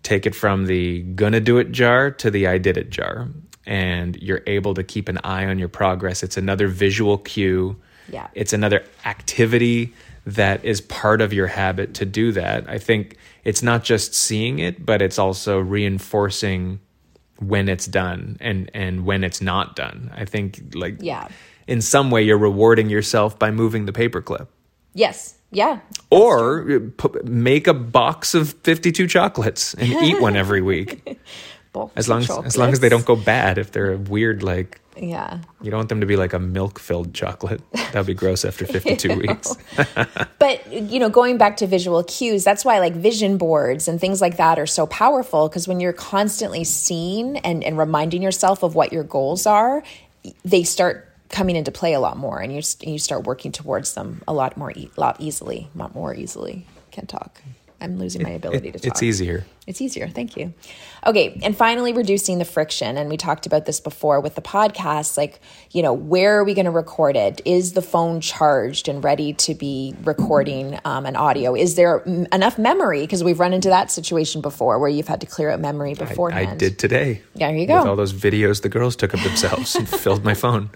take 0.03 0.27
it 0.27 0.35
from 0.35 0.66
the 0.66 1.03
gonna 1.03 1.40
do 1.40 1.59
it 1.59 1.72
jar 1.72 2.11
to 2.11 2.31
the 2.31 2.46
I 2.46 2.59
did 2.59 2.77
it 2.77 2.90
jar. 2.90 3.29
and 3.68 4.16
you're 4.16 4.42
able 4.46 4.72
to 4.74 4.83
keep 4.83 5.09
an 5.09 5.18
eye 5.22 5.44
on 5.44 5.59
your 5.59 5.68
progress. 5.68 6.22
It's 6.22 6.38
another 6.38 6.66
visual 6.68 7.18
cue. 7.18 7.77
Yeah. 8.11 8.29
It's 8.33 8.55
another 8.55 8.83
activity 9.05 9.92
that 10.24 10.64
is 10.64 10.81
part 10.81 11.20
of 11.20 11.35
your 11.35 11.46
habit 11.46 11.94
to 11.94 12.07
do 12.07 12.33
that. 12.33 12.68
I 12.68 12.79
think 12.79 13.18
it's 13.44 13.62
not 13.62 13.85
just 13.85 14.14
seeing 14.14 14.59
it, 14.59 14.85
but 14.85 15.03
it's 15.03 15.18
also 15.18 15.59
reinforcing 15.61 16.81
when 17.40 17.68
it's 17.68 17.87
done 17.87 18.37
and 18.40 18.70
and 18.74 19.05
when 19.05 19.24
it's 19.24 19.40
not 19.40 19.77
done. 19.77 20.11
I 20.16 20.24
think 20.24 20.61
like 20.74 20.96
Yeah. 21.01 21.29
in 21.66 21.81
some 21.81 22.11
way 22.11 22.22
you're 22.22 22.38
rewarding 22.38 22.88
yourself 22.90 23.38
by 23.38 23.51
moving 23.51 23.87
the 23.87 23.92
paperclip. 23.92 24.46
Yes. 24.94 25.35
Yeah. 25.51 25.81
Or 26.11 26.70
uh, 26.70 26.79
pu- 26.96 27.22
make 27.24 27.66
a 27.66 27.74
box 27.74 28.35
of 28.35 28.53
52 28.64 29.07
chocolates 29.07 29.74
and 29.74 29.88
eat 30.03 30.20
one 30.20 30.37
every 30.37 30.61
week. 30.62 31.18
As 31.94 32.09
long 32.09 32.20
as, 32.22 32.31
as 32.31 32.57
long 32.57 32.72
as 32.72 32.81
they 32.81 32.88
don't 32.88 33.05
go 33.05 33.14
bad 33.14 33.57
if 33.57 33.70
they're 33.70 33.92
a 33.92 33.98
weird 33.98 34.42
like 34.42 34.81
Yeah. 35.01 35.41
you 35.63 35.71
don't 35.71 35.79
want 35.79 35.89
them 35.89 36.01
to 36.01 36.07
be 36.07 36.17
like 36.17 36.33
a 36.33 36.39
milk 36.39 36.79
filled 36.79 37.15
chocolate. 37.15 37.61
That'd 37.73 38.07
be 38.07 38.15
gross 38.15 38.45
after 38.45 38.67
52 38.77 39.17
weeks. 39.19 39.57
But 40.39 40.73
you 40.73 40.99
know, 41.01 41.09
going 41.11 41.37
back 41.37 41.57
to 41.59 41.67
visual 41.67 42.03
cues, 42.05 42.45
that's 42.45 42.65
why 42.65 42.79
like 42.79 42.95
vision 42.95 43.39
boards 43.39 43.89
and 43.89 44.01
things 44.01 44.21
like 44.21 44.37
that 44.37 44.59
are 44.59 44.67
so 44.67 44.87
powerful 44.87 45.49
because 45.49 45.67
when 45.67 45.81
you're 45.81 45.93
constantly 45.93 46.65
seeing 46.65 47.39
and, 47.39 47.65
and 47.65 47.77
reminding 47.77 48.23
yourself 48.23 48.63
of 48.63 48.75
what 48.75 48.93
your 48.93 49.03
goals 49.05 49.47
are, 49.47 49.83
they 50.45 50.63
start 50.63 51.09
coming 51.29 51.57
into 51.57 51.71
play 51.71 51.93
a 51.93 52.01
lot 52.01 52.17
more, 52.17 52.41
and 52.41 52.55
you 52.55 52.63
you 52.81 52.99
start 52.99 53.25
working 53.25 53.53
towards 53.53 53.95
them 53.95 54.23
a 54.27 54.33
lot 54.33 54.57
more, 54.57 54.73
e- 54.73 54.91
lot 54.97 55.17
easily, 55.21 55.69
lot 55.75 55.95
more 55.95 56.15
easily. 56.15 56.65
Can't 56.91 57.09
talk. 57.09 57.43
I'm 57.81 57.97
losing 57.99 58.23
my 58.23 58.31
ability 58.31 58.73
to 58.73 58.79
talk. 58.79 58.87
It's 58.88 59.03
easier. 59.03 59.47
It's 59.67 59.81
easier. 59.81 60.09
Thank 60.09 60.37
you. 60.37 60.53
Okay. 61.07 61.38
And 61.43 61.57
finally, 61.57 61.93
reducing 61.93 62.38
the 62.38 62.45
friction. 62.45 62.97
And 62.97 63.09
we 63.09 63.17
talked 63.17 63.47
about 63.47 63.67
this 63.67 63.79
before 63.79 64.21
with 64.21 64.35
the 64.35 64.41
podcast. 64.43 65.17
Like, 65.17 65.41
you 65.71 65.83
know, 65.83 65.93
where 65.93 66.38
are 66.38 66.45
we 66.45 66.55
going 66.55 66.64
to 66.64 66.73
record 66.73 67.17
it? 67.17 67.41
Is 67.45 67.75
the 67.75 67.83
phone 67.83 68.21
charged 68.21 68.88
and 68.88 69.05
ready 69.05 69.33
to 69.35 69.55
be 69.55 69.95
recording 70.03 70.79
um, 70.85 71.07
an 71.07 71.14
audio? 71.14 71.55
Is 71.55 71.77
there 71.77 72.03
m- 72.07 72.27
enough 72.33 72.59
memory? 72.59 73.03
Because 73.03 73.23
we've 73.23 73.38
run 73.38 73.53
into 73.53 73.69
that 73.69 73.93
situation 73.93 74.41
before 74.41 74.79
where 74.81 74.88
you've 74.88 75.09
had 75.09 75.21
to 75.21 75.27
clear 75.27 75.51
out 75.51 75.61
memory 75.61 75.95
beforehand. 75.95 76.49
I 76.49 76.57
did 76.57 76.79
today. 76.79 77.23
There 77.37 77.55
you 77.55 77.67
go. 77.67 77.79
With 77.79 77.87
all 77.87 77.97
those 77.97 78.12
videos 78.12 78.62
the 78.62 78.69
girls 78.69 78.97
took 78.97 79.14
of 79.14 79.23
themselves 79.23 79.77
and 79.77 79.88
filled 80.05 80.25
my 80.25 80.35
phone. 80.35 80.71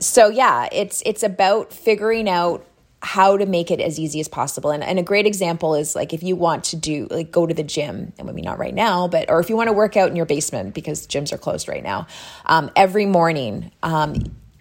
so 0.00 0.28
yeah 0.28 0.68
it's 0.72 1.02
it's 1.06 1.22
about 1.22 1.72
figuring 1.72 2.28
out 2.28 2.66
how 3.00 3.36
to 3.36 3.46
make 3.46 3.70
it 3.70 3.80
as 3.80 3.98
easy 3.98 4.20
as 4.20 4.28
possible. 4.28 4.70
And, 4.70 4.82
and 4.82 4.98
a 4.98 5.02
great 5.02 5.26
example 5.26 5.74
is 5.74 5.94
like 5.94 6.12
if 6.12 6.22
you 6.22 6.36
want 6.36 6.64
to 6.64 6.76
do 6.76 7.06
like 7.10 7.30
go 7.30 7.46
to 7.46 7.54
the 7.54 7.62
gym 7.62 8.12
and 8.18 8.26
maybe 8.26 8.42
not 8.42 8.58
right 8.58 8.74
now 8.74 9.08
but 9.08 9.30
or 9.30 9.40
if 9.40 9.48
you 9.48 9.56
want 9.56 9.68
to 9.68 9.72
work 9.72 9.96
out 9.96 10.08
in 10.10 10.16
your 10.16 10.26
basement 10.26 10.74
because 10.74 11.06
gyms 11.06 11.32
are 11.32 11.38
closed 11.38 11.68
right 11.68 11.82
now 11.82 12.06
um, 12.46 12.70
every 12.76 13.06
morning 13.06 13.70
um, 13.82 14.14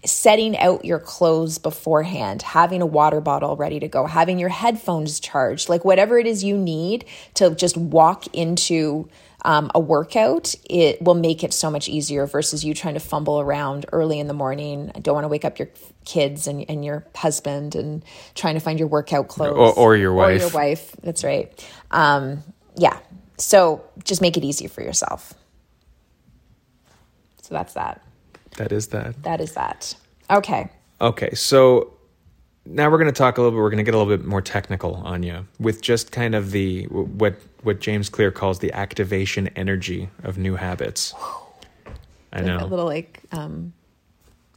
setting 0.07 0.57
out 0.57 0.85
your 0.85 0.99
clothes 0.99 1.57
beforehand 1.57 2.41
having 2.41 2.81
a 2.81 2.85
water 2.85 3.21
bottle 3.21 3.55
ready 3.55 3.79
to 3.79 3.87
go 3.87 4.05
having 4.05 4.39
your 4.39 4.49
headphones 4.49 5.19
charged 5.19 5.69
like 5.69 5.83
whatever 5.85 6.17
it 6.17 6.25
is 6.27 6.43
you 6.43 6.57
need 6.57 7.05
to 7.33 7.53
just 7.55 7.77
walk 7.77 8.25
into 8.33 9.07
um, 9.45 9.71
a 9.75 9.79
workout, 9.79 10.55
it 10.69 11.01
will 11.01 11.13
make 11.13 11.43
it 11.43 11.53
so 11.53 11.69
much 11.71 11.87
easier 11.87 12.25
versus 12.25 12.65
you 12.65 12.73
trying 12.73 12.95
to 12.95 12.99
fumble 12.99 13.39
around 13.39 13.85
early 13.93 14.19
in 14.19 14.27
the 14.27 14.33
morning. 14.33 14.91
I 14.95 14.99
don't 14.99 15.13
want 15.13 15.25
to 15.25 15.29
wake 15.29 15.45
up 15.45 15.59
your 15.59 15.69
kids 16.05 16.47
and, 16.47 16.65
and 16.67 16.83
your 16.83 17.05
husband 17.15 17.75
and 17.75 18.03
trying 18.35 18.55
to 18.55 18.59
find 18.59 18.79
your 18.79 18.87
workout 18.89 19.27
clothes 19.29 19.55
Or- 19.55 19.73
or 19.75 19.95
your 19.95 20.11
Or 20.11 20.31
your 20.31 20.49
wife. 20.49 20.53
wife. 20.53 20.95
That's 21.01 21.23
right. 21.23 21.53
Um, 21.91 22.43
yeah. 22.75 22.97
So 23.37 23.83
just 24.03 24.21
make 24.21 24.35
it 24.37 24.43
easy 24.43 24.67
for 24.67 24.81
yourself. 24.81 25.33
So 27.43 27.53
that's 27.53 27.73
that. 27.73 28.01
That 28.57 28.71
is 28.71 28.87
that. 28.87 29.21
That 29.23 29.41
is 29.41 29.53
that. 29.53 29.95
Okay. 30.29 30.69
Okay, 30.99 31.33
so 31.33 31.93
now 32.65 32.89
we're 32.89 32.97
going 32.97 33.11
to 33.11 33.17
talk 33.17 33.37
a 33.37 33.41
little 33.41 33.51
bit. 33.57 33.61
We're 33.61 33.69
going 33.69 33.77
to 33.77 33.83
get 33.83 33.93
a 33.93 33.97
little 33.97 34.15
bit 34.17 34.25
more 34.25 34.41
technical 34.41 34.95
on 34.95 35.23
you 35.23 35.47
with 35.59 35.81
just 35.81 36.11
kind 36.11 36.35
of 36.35 36.51
the 36.51 36.83
what 36.85 37.39
what 37.63 37.79
James 37.79 38.09
Clear 38.09 38.31
calls 38.31 38.59
the 38.59 38.73
activation 38.73 39.47
energy 39.55 40.09
of 40.23 40.37
new 40.37 40.55
habits. 40.55 41.13
I 42.33 42.37
Like 42.41 42.45
know. 42.45 42.57
a 42.59 42.65
little 42.65 42.85
like, 42.85 43.21
um, 43.31 43.73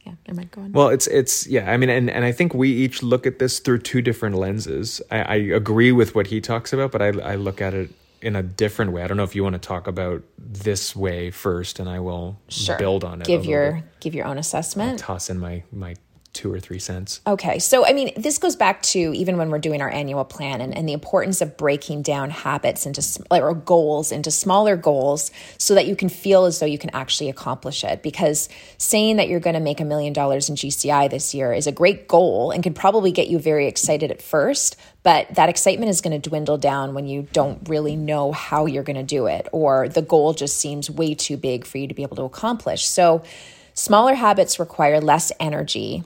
yeah, 0.05 0.13
mind. 0.33 0.51
Go 0.51 0.61
on. 0.61 0.71
Well, 0.73 0.89
it's 0.89 1.07
it's 1.07 1.47
yeah. 1.47 1.71
I 1.71 1.77
mean, 1.77 1.89
and 1.89 2.09
and 2.09 2.25
I 2.25 2.31
think 2.31 2.53
we 2.53 2.69
each 2.69 3.01
look 3.03 3.25
at 3.25 3.39
this 3.39 3.59
through 3.59 3.79
two 3.79 4.01
different 4.01 4.35
lenses. 4.35 5.01
I, 5.11 5.21
I 5.21 5.35
agree 5.35 5.91
with 5.91 6.15
what 6.15 6.27
he 6.27 6.41
talks 6.41 6.73
about, 6.73 6.91
but 6.91 7.01
I 7.01 7.09
I 7.19 7.35
look 7.35 7.61
at 7.61 7.73
it 7.73 7.91
in 8.21 8.35
a 8.35 8.43
different 8.43 8.91
way. 8.91 9.03
I 9.03 9.07
don't 9.07 9.17
know 9.17 9.23
if 9.23 9.35
you 9.35 9.43
want 9.43 9.53
to 9.53 9.59
talk 9.59 9.87
about 9.87 10.23
this 10.37 10.95
way 10.95 11.31
first, 11.31 11.79
and 11.79 11.89
I 11.89 11.99
will 11.99 12.39
sure. 12.47 12.77
build 12.77 13.03
on 13.03 13.21
it. 13.21 13.27
Give 13.27 13.45
your 13.45 13.73
bit. 13.73 13.99
give 13.99 14.15
your 14.15 14.25
own 14.25 14.37
assessment. 14.37 14.99
toss 14.99 15.29
in 15.29 15.39
my 15.39 15.63
my 15.71 15.95
two 16.33 16.53
or 16.53 16.59
three 16.59 16.79
cents. 16.79 17.19
Okay. 17.27 17.59
So, 17.59 17.85
I 17.85 17.93
mean, 17.93 18.13
this 18.15 18.37
goes 18.37 18.55
back 18.55 18.81
to 18.83 18.99
even 18.99 19.37
when 19.37 19.49
we're 19.49 19.59
doing 19.59 19.81
our 19.81 19.89
annual 19.89 20.23
plan 20.23 20.61
and, 20.61 20.75
and 20.75 20.87
the 20.87 20.93
importance 20.93 21.41
of 21.41 21.57
breaking 21.57 22.03
down 22.03 22.29
habits 22.29 22.85
into 22.85 23.01
or 23.29 23.53
goals 23.53 24.11
into 24.11 24.31
smaller 24.31 24.77
goals 24.77 25.31
so 25.57 25.75
that 25.75 25.87
you 25.87 25.95
can 25.95 26.09
feel 26.09 26.45
as 26.45 26.59
though 26.59 26.65
you 26.65 26.77
can 26.77 26.89
actually 26.91 27.29
accomplish 27.29 27.83
it. 27.83 28.01
Because 28.01 28.47
saying 28.77 29.17
that 29.17 29.27
you're 29.27 29.41
going 29.41 29.55
to 29.55 29.59
make 29.59 29.81
a 29.81 29.85
million 29.85 30.13
dollars 30.13 30.49
in 30.49 30.55
GCI 30.55 31.09
this 31.09 31.33
year 31.33 31.53
is 31.53 31.67
a 31.67 31.71
great 31.71 32.07
goal 32.07 32.51
and 32.51 32.63
can 32.63 32.73
probably 32.73 33.11
get 33.11 33.27
you 33.27 33.37
very 33.37 33.67
excited 33.67 34.09
at 34.09 34.21
first. 34.21 34.77
But 35.03 35.33
that 35.35 35.49
excitement 35.49 35.89
is 35.89 36.01
going 36.01 36.19
to 36.19 36.29
dwindle 36.29 36.57
down 36.57 36.93
when 36.93 37.07
you 37.07 37.27
don't 37.33 37.67
really 37.67 37.95
know 37.95 38.31
how 38.31 38.67
you're 38.67 38.83
going 38.83 38.97
to 38.97 39.03
do 39.03 39.25
it, 39.25 39.47
or 39.51 39.89
the 39.89 40.01
goal 40.01 40.33
just 40.33 40.59
seems 40.59 40.89
way 40.89 41.15
too 41.15 41.37
big 41.37 41.65
for 41.65 41.79
you 41.79 41.87
to 41.87 41.93
be 41.93 42.03
able 42.03 42.17
to 42.17 42.23
accomplish. 42.23 42.85
So, 42.85 43.23
smaller 43.73 44.13
habits 44.13 44.59
require 44.59 45.01
less 45.01 45.31
energy 45.39 46.03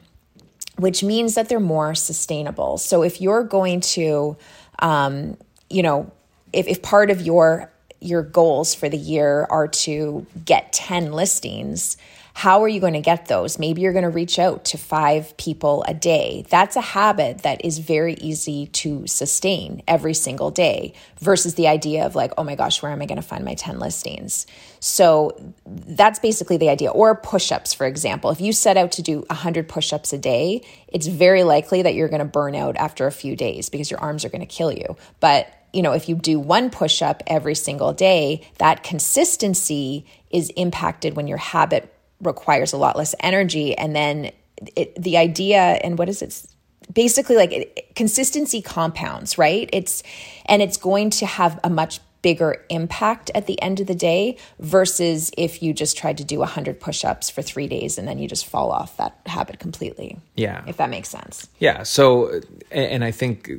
which 0.77 1.03
means 1.03 1.35
that 1.35 1.49
they're 1.49 1.59
more 1.59 1.95
sustainable. 1.95 2.77
So 2.77 3.03
if 3.03 3.21
you're 3.21 3.43
going 3.43 3.81
to, 3.81 4.37
um, 4.79 5.37
you 5.69 5.83
know, 5.83 6.11
if, 6.53 6.67
if 6.67 6.81
part 6.81 7.09
of 7.09 7.21
your 7.21 7.71
your 8.01 8.21
goals 8.21 8.75
for 8.75 8.87
the 8.87 8.97
year 8.97 9.47
are 9.49 9.67
to 9.67 10.27
get 10.43 10.71
10 10.73 11.11
listings, 11.11 11.97
how 12.35 12.61
are 12.63 12.67
you 12.67 12.81
going 12.81 12.93
to 12.93 13.01
get 13.01 13.27
those? 13.27 13.57
Maybe 13.57 13.81
you're 13.81 13.93
going 13.93 14.03
to 14.03 14.09
reach 14.09 14.39
out 14.39 14.65
to 14.65 14.77
five 14.77 15.37
people 15.37 15.85
a 15.87 15.93
day. 15.93 16.45
That's 16.49 16.75
a 16.75 16.81
habit 16.81 17.43
that 17.43 17.63
is 17.63 17.77
very 17.77 18.15
easy 18.15 18.67
to 18.67 19.07
sustain 19.07 19.81
every 19.87 20.13
single 20.13 20.51
day 20.51 20.95
versus 21.21 21.55
the 21.55 21.69
idea 21.69 22.05
of 22.05 22.13
like, 22.13 22.33
oh 22.37 22.43
my 22.43 22.55
gosh, 22.55 22.83
where 22.83 22.91
am 22.91 23.01
I 23.01 23.05
going 23.05 23.21
to 23.21 23.27
find 23.27 23.45
my 23.45 23.53
10 23.53 23.79
listings? 23.79 24.47
So 24.81 25.53
that's 25.65 26.19
basically 26.19 26.57
the 26.57 26.67
idea. 26.67 26.89
Or 26.89 27.15
push 27.15 27.53
ups, 27.53 27.73
for 27.73 27.87
example. 27.87 28.31
If 28.31 28.41
you 28.41 28.51
set 28.51 28.75
out 28.75 28.91
to 28.91 29.01
do 29.01 29.21
100 29.29 29.69
push 29.69 29.93
ups 29.93 30.11
a 30.11 30.17
day, 30.17 30.61
it's 30.89 31.07
very 31.07 31.43
likely 31.43 31.83
that 31.83 31.95
you're 31.95 32.09
going 32.09 32.19
to 32.19 32.25
burn 32.25 32.53
out 32.53 32.75
after 32.75 33.07
a 33.07 33.13
few 33.13 33.37
days 33.37 33.69
because 33.69 33.89
your 33.89 34.01
arms 34.01 34.25
are 34.25 34.29
going 34.29 34.41
to 34.41 34.45
kill 34.45 34.73
you. 34.73 34.97
But 35.21 35.47
you 35.71 35.81
know, 35.81 35.93
if 35.93 36.09
you 36.09 36.15
do 36.15 36.39
one 36.39 36.69
push 36.69 37.01
up 37.01 37.23
every 37.27 37.55
single 37.55 37.93
day, 37.93 38.45
that 38.59 38.83
consistency 38.83 40.05
is 40.29 40.49
impacted 40.57 41.15
when 41.15 41.27
your 41.27 41.37
habit 41.37 41.94
requires 42.21 42.73
a 42.73 42.77
lot 42.77 42.95
less 42.95 43.15
energy. 43.19 43.77
And 43.77 43.95
then 43.95 44.31
it, 44.75 45.01
the 45.01 45.17
idea, 45.17 45.59
and 45.59 45.97
what 45.97 46.09
is 46.09 46.21
it? 46.21 46.45
Basically, 46.93 47.35
like 47.35 47.51
it, 47.51 47.95
consistency 47.95 48.61
compounds, 48.61 49.37
right? 49.37 49.69
It's, 49.73 50.03
and 50.45 50.61
it's 50.61 50.77
going 50.77 51.09
to 51.11 51.25
have 51.25 51.59
a 51.63 51.69
much 51.69 51.99
bigger 52.21 52.65
impact 52.69 53.29
at 53.35 53.45
the 53.45 53.61
end 53.61 53.79
of 53.79 53.85
the 53.85 53.93
day 53.93 54.35
versus 54.59 55.29
if 55.37 55.61
you 55.61 55.73
just 55.73 55.95
tried 55.95 56.17
to 56.17 56.23
do 56.23 56.39
100 56.39 56.79
push-ups 56.79 57.29
for 57.29 57.43
3 57.43 57.67
days 57.67 57.99
and 57.99 58.07
then 58.07 58.17
you 58.17 58.27
just 58.27 58.47
fall 58.47 58.71
off 58.71 58.97
that 58.97 59.19
habit 59.27 59.59
completely. 59.59 60.17
Yeah. 60.35 60.63
If 60.65 60.77
that 60.77 60.89
makes 60.89 61.09
sense. 61.09 61.47
Yeah. 61.59 61.83
So, 61.83 62.41
and 62.71 62.91
and 62.91 63.03
I 63.03 63.11
think 63.11 63.51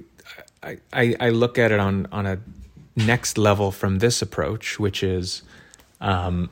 I, 0.64 0.78
I, 0.92 1.14
I 1.20 1.28
look 1.28 1.58
at 1.58 1.70
it 1.70 1.78
on, 1.78 2.08
on 2.10 2.26
a 2.26 2.38
next 2.96 3.38
level 3.38 3.70
from 3.70 4.00
this 4.00 4.20
approach, 4.20 4.80
which 4.80 5.02
is 5.02 5.42
um, 6.00 6.50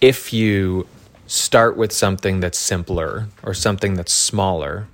if 0.00 0.32
you 0.32 0.86
start 1.26 1.76
with 1.76 1.92
something 1.92 2.40
that's 2.40 2.58
simpler 2.58 3.28
or 3.42 3.54
something 3.54 3.94
that's 3.94 4.12
smaller, 4.12 4.86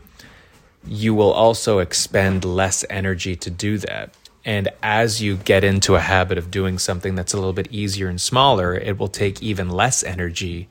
you 0.87 1.14
will 1.14 1.33
also 1.33 1.79
expend 1.79 2.45
less 2.45 2.85
energy 2.88 3.37
to 3.37 3.51
do 3.51 3.79
that. 3.79 4.14
And 4.45 4.69
as 4.83 5.21
you 5.21 5.37
get 5.37 5.64
into 5.64 5.97
a 5.97 6.01
habit 6.01 6.38
of 6.38 6.51
doing 6.51 6.79
something 6.79 7.14
that's 7.14 7.35
a 7.35 7.37
little 7.37 7.53
bit 7.53 7.69
easier 7.71 8.09
and 8.09 8.21
smaller, 8.21 8.75
it 8.75 8.99
will 8.99 9.09
take 9.09 9.43
even 9.43 9.69
less 9.69 10.03
energy 10.03 10.69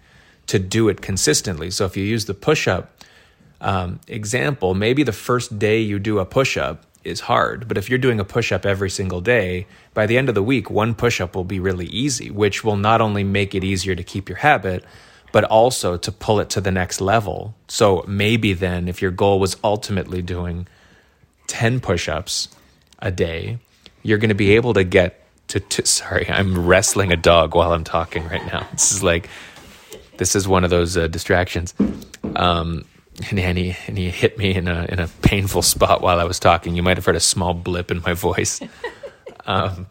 to 0.47 0.57
do 0.57 0.89
it 0.89 1.01
consistently. 1.01 1.69
So 1.69 1.85
if 1.85 1.95
you 1.95 2.03
use 2.03 2.25
the 2.25 2.33
push 2.33 2.67
up 2.67 3.03
um, 3.61 3.99
example, 4.07 4.73
maybe 4.73 5.03
the 5.03 5.11
first 5.11 5.59
day 5.59 5.79
you 5.81 5.99
do 5.99 6.19
a 6.19 6.25
push 6.25 6.57
up 6.57 6.85
is 7.03 7.21
hard, 7.21 7.67
but 7.67 7.77
if 7.77 7.89
you're 7.89 7.99
doing 7.99 8.19
a 8.19 8.25
push 8.25 8.51
up 8.51 8.65
every 8.65 8.89
single 8.89 9.21
day, 9.21 9.67
by 9.93 10.05
the 10.05 10.17
end 10.17 10.29
of 10.29 10.35
the 10.35 10.43
week, 10.43 10.69
one 10.69 10.95
push 10.95 11.21
up 11.21 11.35
will 11.35 11.43
be 11.43 11.59
really 11.59 11.85
easy, 11.87 12.31
which 12.31 12.63
will 12.63 12.77
not 12.77 13.01
only 13.01 13.23
make 13.23 13.53
it 13.53 13.63
easier 13.63 13.95
to 13.95 14.03
keep 14.03 14.27
your 14.27 14.39
habit, 14.39 14.83
but 15.31 15.43
also 15.45 15.97
to 15.97 16.11
pull 16.11 16.39
it 16.39 16.49
to 16.51 16.61
the 16.61 16.71
next 16.71 17.01
level. 17.01 17.55
So 17.67 18.03
maybe 18.07 18.53
then, 18.53 18.87
if 18.87 19.01
your 19.01 19.11
goal 19.11 19.39
was 19.39 19.57
ultimately 19.63 20.21
doing 20.21 20.67
10 21.47 21.79
push 21.79 22.07
ups 22.07 22.49
a 22.99 23.11
day, 23.11 23.59
you're 24.03 24.17
going 24.17 24.29
to 24.29 24.35
be 24.35 24.55
able 24.55 24.73
to 24.73 24.83
get 24.83 25.23
to, 25.49 25.59
to. 25.59 25.85
Sorry, 25.85 26.29
I'm 26.29 26.65
wrestling 26.65 27.11
a 27.11 27.17
dog 27.17 27.55
while 27.55 27.73
I'm 27.73 27.83
talking 27.83 28.25
right 28.27 28.45
now. 28.45 28.67
This 28.71 28.91
is 28.91 29.03
like 29.03 29.29
this 30.17 30.35
is 30.35 30.47
one 30.47 30.63
of 30.63 30.69
those 30.69 30.97
uh, 30.97 31.07
distractions. 31.07 31.73
Um, 32.35 32.85
and, 33.29 33.57
he 33.57 33.75
and 33.87 33.97
he 33.97 34.09
hit 34.09 34.37
me 34.37 34.55
in 34.55 34.67
a 34.67 34.85
in 34.89 34.99
a 34.99 35.07
painful 35.21 35.61
spot 35.73 36.01
while 36.01 36.19
I 36.19 36.23
was 36.23 36.39
talking. 36.39 36.75
You 36.75 36.83
might 36.83 36.97
have 36.97 37.05
heard 37.05 37.15
a 37.15 37.21
small 37.21 37.53
blip 37.53 37.91
in 37.91 38.01
my 38.01 38.13
voice. 38.13 38.59
Um, 39.45 39.87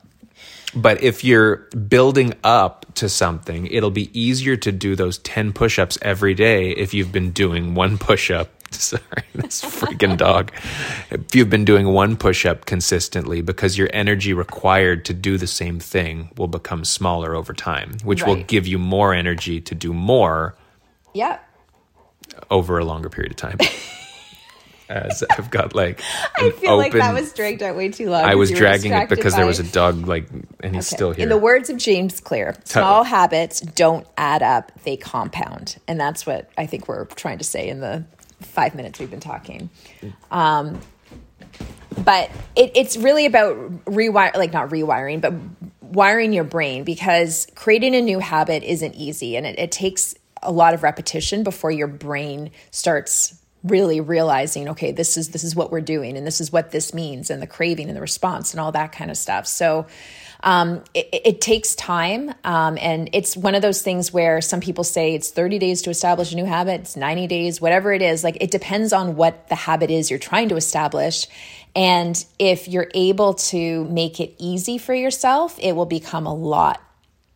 but 0.82 1.02
if 1.02 1.24
you're 1.24 1.56
building 1.88 2.34
up 2.44 2.86
to 2.94 3.08
something, 3.08 3.66
it'll 3.66 3.90
be 3.90 4.10
easier 4.18 4.56
to 4.56 4.72
do 4.72 4.96
those 4.96 5.18
10 5.18 5.52
push 5.52 5.78
ups 5.78 5.98
every 6.02 6.34
day 6.34 6.70
if 6.70 6.94
you've 6.94 7.12
been 7.12 7.30
doing 7.32 7.74
one 7.74 7.98
push 7.98 8.30
up. 8.30 8.50
Sorry, 8.70 9.02
this 9.34 9.62
freaking 9.62 10.16
dog. 10.18 10.52
If 11.10 11.34
you've 11.34 11.48
been 11.48 11.64
doing 11.64 11.86
one 11.88 12.16
push 12.16 12.44
up 12.44 12.66
consistently, 12.66 13.40
because 13.40 13.78
your 13.78 13.88
energy 13.94 14.34
required 14.34 15.04
to 15.06 15.14
do 15.14 15.38
the 15.38 15.46
same 15.46 15.80
thing 15.80 16.30
will 16.36 16.48
become 16.48 16.84
smaller 16.84 17.34
over 17.34 17.54
time, 17.54 17.96
which 18.04 18.24
will 18.26 18.42
give 18.42 18.66
you 18.66 18.78
more 18.78 19.14
energy 19.14 19.60
to 19.62 19.74
do 19.74 19.94
more 19.94 20.54
Yeah. 21.14 21.38
over 22.50 22.78
a 22.78 22.84
longer 22.84 23.08
period 23.08 23.32
of 23.32 23.36
time. 23.36 23.58
As 24.88 25.22
I've 25.30 25.50
got 25.50 25.74
like, 25.74 26.00
I 26.36 26.50
feel 26.50 26.76
like 26.76 26.92
that 26.92 27.12
was 27.12 27.32
dragged 27.32 27.62
out 27.62 27.76
way 27.76 27.90
too 27.90 28.08
long. 28.08 28.24
I 28.24 28.34
was 28.36 28.50
dragging 28.50 28.92
it 28.92 29.08
because 29.08 29.34
there 29.36 29.46
was 29.46 29.58
a 29.60 29.64
dog 29.64 30.06
like, 30.06 30.28
and 30.30 30.74
he's 30.74 30.88
Okay. 30.90 30.96
still 30.96 31.12
here. 31.12 31.22
In 31.24 31.28
the 31.28 31.36
words 31.38 31.68
of 31.70 31.76
James 31.76 32.20
Clear, 32.20 32.54
small 32.64 33.04
habits 33.04 33.60
don't 33.60 34.06
add 34.16 34.42
up, 34.42 34.72
they 34.84 34.96
compound. 34.96 35.76
And 35.86 36.00
that's 36.00 36.24
what 36.26 36.50
I 36.56 36.66
think 36.66 36.88
we're 36.88 37.04
trying 37.04 37.38
to 37.38 37.44
say 37.44 37.68
in 37.68 37.80
the 37.80 38.04
five 38.40 38.74
minutes 38.74 38.98
we've 38.98 39.10
been 39.10 39.20
talking. 39.20 39.68
Um, 40.30 40.80
but 42.04 42.30
it, 42.56 42.72
it's 42.74 42.96
really 42.96 43.26
about 43.26 43.56
rewire, 43.84 44.34
like 44.36 44.52
not 44.52 44.70
rewiring, 44.70 45.20
but 45.20 45.34
wiring 45.82 46.32
your 46.32 46.44
brain 46.44 46.84
because 46.84 47.46
creating 47.54 47.94
a 47.94 48.00
new 48.00 48.18
habit 48.18 48.62
isn't 48.62 48.94
easy 48.94 49.36
and 49.36 49.46
it, 49.46 49.58
it 49.58 49.72
takes 49.72 50.14
a 50.42 50.52
lot 50.52 50.74
of 50.74 50.82
repetition 50.82 51.42
before 51.42 51.70
your 51.70 51.88
brain 51.88 52.50
starts 52.70 53.37
really 53.64 54.00
realizing 54.00 54.68
okay 54.68 54.92
this 54.92 55.16
is 55.16 55.30
this 55.30 55.42
is 55.42 55.56
what 55.56 55.72
we're 55.72 55.80
doing 55.80 56.16
and 56.16 56.26
this 56.26 56.40
is 56.40 56.52
what 56.52 56.70
this 56.70 56.94
means 56.94 57.28
and 57.28 57.42
the 57.42 57.46
craving 57.46 57.88
and 57.88 57.96
the 57.96 58.00
response 58.00 58.52
and 58.52 58.60
all 58.60 58.72
that 58.72 58.92
kind 58.92 59.10
of 59.10 59.16
stuff. 59.16 59.46
So 59.46 59.86
um, 60.40 60.84
it, 60.94 61.08
it 61.12 61.40
takes 61.40 61.74
time 61.74 62.32
um, 62.44 62.78
and 62.80 63.10
it's 63.12 63.36
one 63.36 63.56
of 63.56 63.62
those 63.62 63.82
things 63.82 64.12
where 64.12 64.40
some 64.40 64.60
people 64.60 64.84
say 64.84 65.14
it's 65.14 65.30
30 65.30 65.58
days 65.58 65.82
to 65.82 65.90
establish 65.90 66.32
a 66.32 66.36
new 66.36 66.44
habit 66.44 66.82
it's 66.82 66.96
90 66.96 67.26
days 67.26 67.60
whatever 67.60 67.92
it 67.92 68.02
is 68.02 68.22
like 68.22 68.36
it 68.40 68.52
depends 68.52 68.92
on 68.92 69.16
what 69.16 69.48
the 69.48 69.56
habit 69.56 69.90
is 69.90 70.10
you're 70.10 70.18
trying 70.18 70.48
to 70.50 70.56
establish. 70.56 71.26
And 71.74 72.24
if 72.38 72.68
you're 72.68 72.90
able 72.94 73.34
to 73.34 73.84
make 73.86 74.20
it 74.20 74.34
easy 74.38 74.78
for 74.78 74.94
yourself 74.94 75.58
it 75.58 75.72
will 75.74 75.86
become 75.86 76.26
a 76.26 76.34
lot 76.34 76.80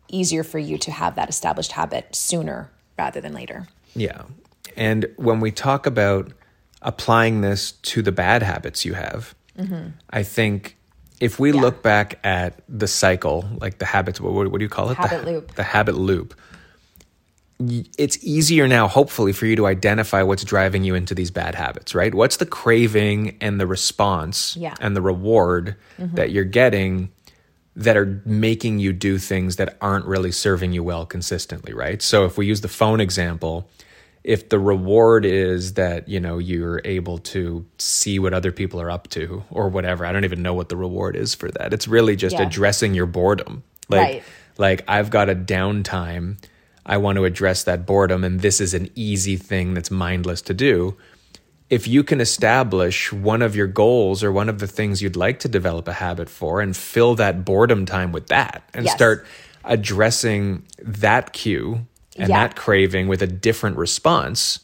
easier 0.07 0.43
for 0.43 0.59
you 0.59 0.77
to 0.77 0.91
have 0.91 1.15
that 1.15 1.27
established 1.27 1.73
habit 1.73 2.15
sooner 2.15 2.69
rather 2.97 3.19
than 3.19 3.33
later. 3.33 3.67
Yeah. 3.95 4.23
And 4.77 5.05
when 5.17 5.39
we 5.39 5.51
talk 5.51 5.85
about 5.85 6.31
applying 6.81 7.41
this 7.41 7.71
to 7.73 8.01
the 8.01 8.11
bad 8.11 8.43
habits 8.43 8.85
you 8.85 8.93
have, 8.93 9.35
Mm-hmm. 9.57 9.89
I 10.09 10.23
think 10.23 10.77
if 11.19 11.39
we 11.39 11.51
look 11.51 11.83
back 11.83 12.17
at 12.23 12.59
the 12.67 12.87
cycle, 12.87 13.47
like 13.61 13.77
the 13.77 13.85
habits, 13.85 14.19
what, 14.19 14.33
what 14.33 14.57
do 14.57 14.63
you 14.65 14.69
call 14.69 14.89
it? 14.89 14.97
Habit 14.97 15.25
the, 15.25 15.31
loop. 15.31 15.53
The 15.53 15.61
habit 15.63 15.95
loop. 15.95 16.33
It's 17.99 18.17
easier 18.23 18.67
now, 18.67 18.87
hopefully, 18.87 19.31
for 19.31 19.45
you 19.45 19.55
to 19.57 19.67
identify 19.67 20.23
what's 20.23 20.43
driving 20.43 20.83
you 20.83 20.95
into 20.95 21.13
these 21.13 21.29
bad 21.31 21.53
habits, 21.55 21.93
right? 21.93 22.13
What's 22.13 22.37
the 22.37 22.47
craving 22.47 23.37
and 23.39 23.59
the 23.59 23.67
response 23.67 24.57
Yeah. 24.57 24.73
and 24.81 24.95
the 24.95 25.01
reward 25.01 25.75
that 25.99 26.31
you're 26.31 26.43
getting 26.43 27.11
that 27.75 27.95
are 27.95 28.21
making 28.25 28.79
you 28.79 28.91
do 28.91 29.17
things 29.19 29.55
that 29.57 29.77
aren't 29.81 30.05
really 30.05 30.31
serving 30.31 30.73
you 30.73 30.83
well 30.83 31.05
consistently, 31.05 31.73
right? 31.73 32.01
So 32.01 32.25
if 32.25 32.37
we 32.39 32.47
use 32.47 32.61
the 32.61 32.67
phone 32.67 32.99
example, 32.99 33.69
if 34.23 34.49
the 34.49 34.59
reward 34.59 35.25
is 35.25 35.73
that, 35.73 36.07
you 36.07 36.19
know, 36.19 36.37
you're 36.37 36.81
able 36.85 37.17
to 37.17 37.65
see 37.77 38.19
what 38.19 38.33
other 38.33 38.51
people 38.51 38.79
are 38.79 38.89
up 38.89 39.09
to 39.09 39.43
or 39.49 39.67
whatever, 39.69 40.05
I 40.05 40.11
don't 40.13 40.23
even 40.23 40.41
know 40.41 40.53
what 40.53 40.69
the 40.69 40.77
reward 40.77 41.15
is 41.15 41.35
for 41.35 41.49
that. 41.51 41.73
It's 41.73 41.87
really 41.87 42.15
just 42.15 42.37
Yeah. 42.37 42.43
addressing 42.47 42.93
your 42.93 43.05
boredom. 43.05 43.63
Like 43.89 44.01
Right. 44.01 44.23
like 44.57 44.83
I've 44.87 45.09
got 45.09 45.29
a 45.29 45.35
downtime, 45.35 46.37
I 46.85 46.97
want 46.97 47.17
to 47.17 47.25
address 47.25 47.63
that 47.63 47.85
boredom 47.85 48.23
and 48.23 48.39
this 48.41 48.61
is 48.61 48.73
an 48.73 48.89
easy 48.95 49.35
thing 49.35 49.73
that's 49.73 49.91
mindless 49.91 50.41
to 50.43 50.53
do 50.53 50.95
if 51.69 51.87
you 51.87 52.03
can 52.03 52.21
establish 52.21 53.11
one 53.11 53.41
of 53.41 53.55
your 53.55 53.65
goals 53.67 54.23
or 54.23 54.31
one 54.31 54.47
of 54.47 54.59
the 54.59 54.67
things 54.67 55.01
you'd 55.01 55.15
like 55.15 55.39
to 55.39 55.47
develop 55.47 55.87
a 55.87 55.93
habit 55.93 56.29
for 56.29 56.61
and 56.61 56.77
fill 56.77 57.15
that 57.15 57.43
boredom 57.45 57.85
time 57.85 58.11
with 58.11 58.27
that 58.27 58.61
and 58.73 58.85
Yes. 58.85 58.93
start 58.93 59.25
addressing 59.65 60.63
that 60.79 61.33
cue 61.33 61.85
and 62.17 62.29
Yeah. 62.29 62.39
that 62.47 62.55
craving 62.55 63.07
with 63.07 63.21
a 63.21 63.27
different 63.27 63.77
response 63.77 64.59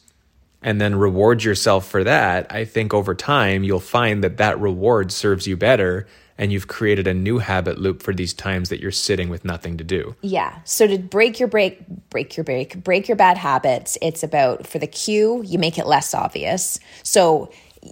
and 0.62 0.80
then 0.82 0.96
reward 0.96 1.44
yourself 1.44 1.88
for 1.88 2.04
that 2.04 2.48
i 2.52 2.66
think 2.66 2.94
over 2.94 3.16
time 3.16 3.64
you'll 3.64 3.80
find 3.80 4.24
that 4.24 4.38
that 4.38 4.60
reward 4.60 5.12
serves 5.12 5.48
you 5.48 5.56
better 5.58 6.06
and 6.38 6.54
you've 6.54 6.68
created 6.68 7.06
a 7.08 7.14
new 7.14 7.40
habit 7.40 7.78
loop 7.80 8.02
for 8.02 8.14
these 8.14 8.34
times 8.34 8.70
that 8.70 8.80
you're 8.80 8.92
sitting 8.92 9.28
with 9.30 9.44
nothing 9.44 9.78
to 9.78 9.84
do 9.84 10.16
Yeah. 10.22 10.60
So 10.64 10.88
to 10.88 10.98
break 10.98 11.38
your 11.40 11.50
break, 11.50 11.82
break 12.10 12.38
your 12.38 12.46
break, 12.46 12.82
break 12.82 13.08
your 13.10 13.18
bad 13.18 13.38
habits, 13.38 13.98
it's 14.02 14.24
about 14.24 14.66
for 14.66 14.80
the 14.80 14.88
cue, 14.88 15.44
you 15.46 15.60
make 15.60 15.78
it 15.78 15.86
less 15.86 16.14
obvious. 16.14 16.80
So 17.04 17.52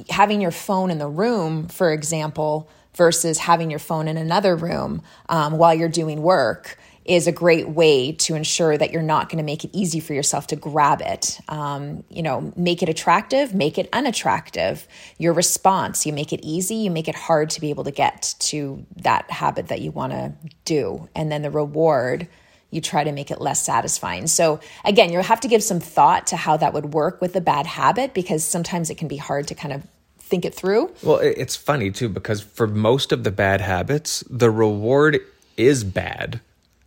having 0.09 0.39
your 0.39 0.51
phone 0.51 0.91
in 0.91 0.97
the 0.97 1.09
room, 1.09 1.67
for 1.67 1.91
example, 1.91 2.69
versus 2.95 3.37
having 3.37 3.69
your 3.69 3.79
phone 3.79 4.07
in 4.07 4.15
another 4.17 4.55
room 4.55 5.01
um, 5.29 5.57
while 5.57 5.73
you're 5.73 5.89
doing 5.89 6.21
work 6.21 6.77
is 7.07 7.25
a 7.25 7.31
great 7.31 7.69
way 7.69 8.11
to 8.11 8.35
ensure 8.35 8.77
that 8.77 8.91
you're 8.91 9.01
not 9.01 9.29
going 9.29 9.37
to 9.37 9.43
make 9.43 9.63
it 9.63 9.69
easy 9.73 10.01
for 10.01 10.13
yourself 10.13 10.47
to 10.47 10.55
grab 10.57 11.01
it. 11.01 11.39
Um, 11.47 12.03
you 12.09 12.21
know, 12.21 12.51
make 12.57 12.83
it 12.83 12.89
attractive, 12.89 13.53
make 13.53 13.77
it 13.77 13.87
unattractive. 13.93 14.85
Your 15.17 15.33
response, 15.33 16.05
you 16.05 16.11
make 16.11 16.33
it 16.33 16.41
easy, 16.43 16.75
you 16.75 16.91
make 16.91 17.07
it 17.07 17.15
hard 17.15 17.49
to 17.51 17.61
be 17.61 17.69
able 17.69 17.85
to 17.85 17.91
get 17.91 18.35
to 18.39 18.85
that 18.97 19.31
habit 19.31 19.69
that 19.69 19.79
you 19.79 19.91
want 19.91 20.11
to 20.11 20.33
do. 20.65 21.07
And 21.15 21.31
then 21.31 21.43
the 21.43 21.49
reward, 21.49 22.27
you 22.71 22.81
try 22.81 23.05
to 23.05 23.13
make 23.13 23.31
it 23.31 23.39
less 23.39 23.65
satisfying. 23.65 24.27
So 24.27 24.59
again, 24.83 25.09
you'll 25.09 25.23
have 25.23 25.39
to 25.39 25.47
give 25.47 25.63
some 25.63 25.79
thought 25.79 26.27
to 26.27 26.35
how 26.35 26.57
that 26.57 26.73
would 26.73 26.93
work 26.93 27.21
with 27.21 27.33
a 27.37 27.41
bad 27.41 27.65
habit 27.65 28.13
because 28.13 28.43
sometimes 28.43 28.89
it 28.89 28.95
can 28.95 29.07
be 29.07 29.17
hard 29.17 29.47
to 29.47 29.55
kind 29.55 29.73
of 29.73 29.87
think 30.19 30.43
it 30.43 30.53
through. 30.53 30.93
Well, 31.03 31.19
it's 31.19 31.55
funny 31.55 31.89
too 31.89 32.09
because 32.09 32.41
for 32.41 32.67
most 32.67 33.13
of 33.13 33.23
the 33.23 33.31
bad 33.31 33.61
habits, 33.61 34.25
the 34.29 34.51
reward 34.51 35.21
is 35.55 35.85
bad. 35.85 36.41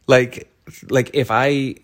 Like 0.06 0.50
like 0.88 1.10
if 1.14 1.30
I 1.30 1.76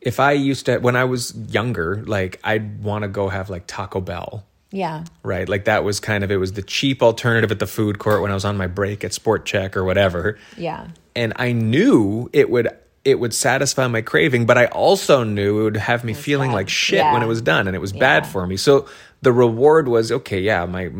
if 0.00 0.20
I 0.20 0.32
used 0.32 0.66
to 0.66 0.78
when 0.78 0.96
I 0.96 1.04
was 1.04 1.34
younger, 1.48 2.02
like 2.06 2.40
I'd 2.44 2.82
want 2.82 3.02
to 3.02 3.08
go 3.08 3.28
have 3.28 3.50
like 3.50 3.64
Taco 3.66 4.00
Bell. 4.00 4.44
Yeah. 4.70 5.04
Right? 5.22 5.48
Like 5.48 5.66
that 5.66 5.84
was 5.84 6.00
kind 6.00 6.24
of 6.24 6.30
it 6.30 6.36
was 6.36 6.52
the 6.52 6.62
cheap 6.62 7.02
alternative 7.02 7.52
at 7.52 7.60
the 7.60 7.66
food 7.66 7.98
court 7.98 8.22
when 8.22 8.30
I 8.30 8.34
was 8.34 8.44
on 8.44 8.56
my 8.56 8.66
break 8.66 9.04
at 9.04 9.12
Sport 9.12 9.44
Chek 9.46 9.76
or 9.76 9.84
whatever. 9.84 10.36
Yeah. 10.56 10.88
And 11.14 11.32
I 11.36 11.52
knew 11.52 12.28
it 12.32 12.50
would 12.50 12.68
it 13.04 13.20
would 13.20 13.34
satisfy 13.34 13.86
my 13.86 14.00
craving, 14.00 14.46
but 14.46 14.56
I 14.56 14.66
also 14.66 15.24
knew 15.24 15.60
it 15.60 15.64
would 15.64 15.76
have 15.76 16.04
me 16.04 16.14
feeling 16.14 16.50
bad. 16.50 16.54
like 16.56 16.68
shit 16.68 17.04
when 17.04 17.22
it 17.22 17.26
was 17.26 17.42
done 17.42 17.66
and 17.66 17.76
it 17.76 17.80
was 17.80 17.92
bad 17.92 18.26
for 18.26 18.46
me. 18.46 18.56
So 18.56 18.88
the 19.24 19.32
reward 19.32 19.88
was 19.88 20.12
okay, 20.12 20.40
yeah, 20.40 20.64
my 20.66 20.90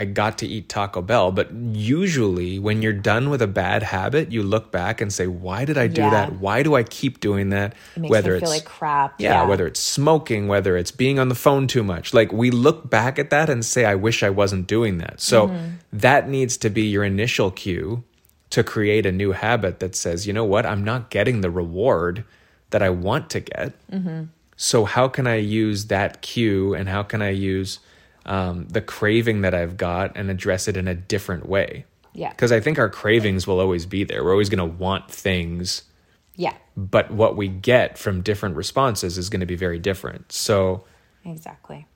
I 0.00 0.04
got 0.06 0.38
to 0.38 0.46
eat 0.46 0.68
Taco 0.68 1.00
Bell, 1.02 1.30
but 1.38 1.48
usually 1.52 2.58
when 2.58 2.82
you're 2.82 2.92
done 3.12 3.30
with 3.30 3.42
a 3.42 3.46
bad 3.46 3.82
habit, 3.82 4.32
you 4.32 4.42
look 4.42 4.70
back 4.72 5.00
and 5.00 5.12
say, 5.12 5.26
"Why 5.26 5.64
did 5.64 5.78
I 5.78 5.86
do 5.86 6.02
Yeah. 6.02 6.10
that? 6.16 6.28
Why 6.40 6.62
do 6.62 6.74
I 6.74 6.82
keep 6.82 7.20
doing 7.20 7.50
that?" 7.50 7.74
It 7.96 8.02
whether 8.12 8.32
me 8.32 8.36
it's 8.38 8.42
feel 8.44 8.50
like 8.58 8.64
crap. 8.64 9.20
yeah, 9.20 9.44
whether 9.46 9.66
it's 9.66 9.80
smoking, 9.80 10.48
whether 10.48 10.76
it's 10.76 10.90
being 10.90 11.18
on 11.18 11.28
the 11.28 11.34
phone 11.46 11.66
too 11.66 11.82
much. 11.84 12.12
Like 12.14 12.32
we 12.32 12.50
look 12.50 12.88
back 12.90 13.18
at 13.18 13.30
that 13.30 13.48
and 13.50 13.64
say, 13.64 13.84
I 13.84 13.94
wish 13.94 14.22
I 14.22 14.30
wasn't 14.30 14.66
doing 14.66 14.98
that. 14.98 15.20
So 15.20 15.48
Mm-hmm. 15.48 15.66
that 15.92 16.28
needs 16.28 16.56
to 16.64 16.68
be 16.70 16.82
your 16.82 17.04
initial 17.04 17.50
cue 17.50 18.02
to 18.50 18.62
create 18.64 19.04
a 19.06 19.12
new 19.12 19.32
habit 19.32 19.80
that 19.80 19.94
says, 19.94 20.26
you 20.26 20.32
know 20.32 20.44
what, 20.44 20.64
I'm 20.64 20.84
not 20.84 21.10
getting 21.10 21.40
the 21.40 21.50
reward 21.50 22.24
that 22.70 22.82
I 22.82 22.90
want 22.90 23.28
to 23.30 23.40
get. 23.40 23.72
Mm-hmm. 23.90 24.22
So 24.56 24.84
how 24.84 25.08
can 25.08 25.26
I 25.26 25.36
use 25.36 25.86
that 25.86 26.22
cue 26.22 26.74
and 26.74 26.88
how 26.88 27.02
can 27.02 27.22
I 27.22 27.30
use 27.30 27.78
um, 28.24 28.66
the 28.68 28.80
craving 28.80 29.42
that 29.42 29.54
I've 29.54 29.76
got 29.76 30.16
and 30.16 30.30
address 30.30 30.66
it 30.68 30.76
in 30.76 30.88
a 30.88 30.94
different 30.94 31.46
way? 31.48 31.84
Yeah. 32.14 32.30
Because 32.30 32.50
I 32.52 32.60
think 32.60 32.78
our 32.78 32.88
cravings 32.88 33.46
will 33.46 33.60
always 33.60 33.84
be 33.86 34.04
there. 34.04 34.24
We're 34.24 34.32
always 34.32 34.48
going 34.48 34.58
to 34.70 34.76
want 34.76 35.10
things 35.10 35.82
Yeah. 36.34 36.54
but 36.76 37.10
what 37.10 37.36
we 37.36 37.48
get 37.48 37.98
from 37.98 38.22
different 38.22 38.56
responses 38.56 39.18
is 39.18 39.28
going 39.28 39.40
to 39.40 39.46
be 39.46 39.56
very 39.56 39.78
different. 39.78 40.32
So, 40.32 40.84
Exactly. 41.24 41.86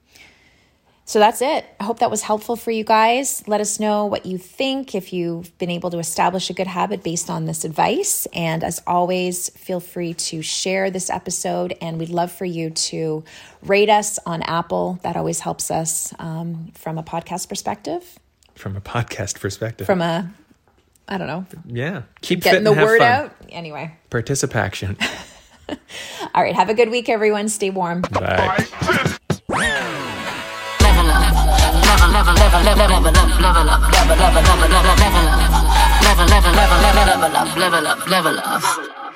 So 1.11 1.19
that's 1.19 1.43
it. 1.43 1.65
I 1.81 1.83
hope 1.83 1.99
that 1.99 2.11
was 2.13 2.23
helpful 2.23 2.55
for 2.55 2.71
you 2.71 2.85
guys. 2.85 3.43
Let 3.49 3.61
us 3.61 3.81
know 3.81 4.07
what 4.07 4.27
you 4.27 4.39
think 4.39 4.95
if 4.95 5.13
you've 5.13 5.59
been 5.59 5.69
able 5.69 5.91
to 5.91 5.99
establish 5.99 6.51
a 6.51 6.53
good 6.53 6.69
habit 6.69 7.03
based 7.03 7.29
on 7.29 7.47
this 7.47 7.65
advice. 7.65 8.29
And 8.33 8.63
as 8.63 8.81
always, 8.87 9.49
feel 9.59 9.81
free 9.81 10.15
to 10.15 10.41
share 10.41 10.89
this 10.89 11.11
episode. 11.11 11.77
And 11.81 11.99
we'd 11.99 12.11
love 12.11 12.31
for 12.31 12.45
you 12.45 12.71
to 12.71 13.25
rate 13.61 13.91
us 13.91 14.21
on 14.25 14.43
Apple. 14.43 15.01
That 15.03 15.17
always 15.17 15.41
helps 15.41 15.73
us 15.73 16.15
um, 16.21 16.71
from 16.77 16.97
a 16.97 17.03
podcast 17.03 17.49
perspective, 17.49 18.05
from 18.55 18.77
a 18.77 18.81
podcast 18.81 19.41
perspective, 19.41 19.89
from 19.89 20.03
a, 20.03 20.33
I 21.09 21.19
don't 21.19 21.27
know, 21.27 21.45
yeah, 21.67 22.03
keep 22.21 22.41
getting 22.41 22.63
the 22.63 22.73
word 22.73 23.01
fun. 23.01 23.11
out. 23.11 23.33
Anyway. 23.49 23.97
Participation. 24.11 24.97
All 25.69 26.45
right. 26.45 26.55
Have 26.55 26.69
a 26.69 26.75
good 26.75 26.91
week, 26.91 27.09
everyone. 27.09 27.49
Stay 27.49 27.71
warm. 27.71 28.03
Bye. 28.03 30.07
Level 32.21 32.45
up, 32.45 32.65
never 32.65 32.85
never 32.85 33.11
never 33.11 34.71
never 34.71 34.95
never 35.01 35.23
left. 35.25 35.51
Never 36.03 36.25
level 36.27 36.53
never 36.53 36.77
level 36.85 37.09
up 37.09 37.25
enough, 37.31 37.57
level 37.57 37.87
up, 37.87 38.09
never 38.09 38.39
up. 38.39 39.10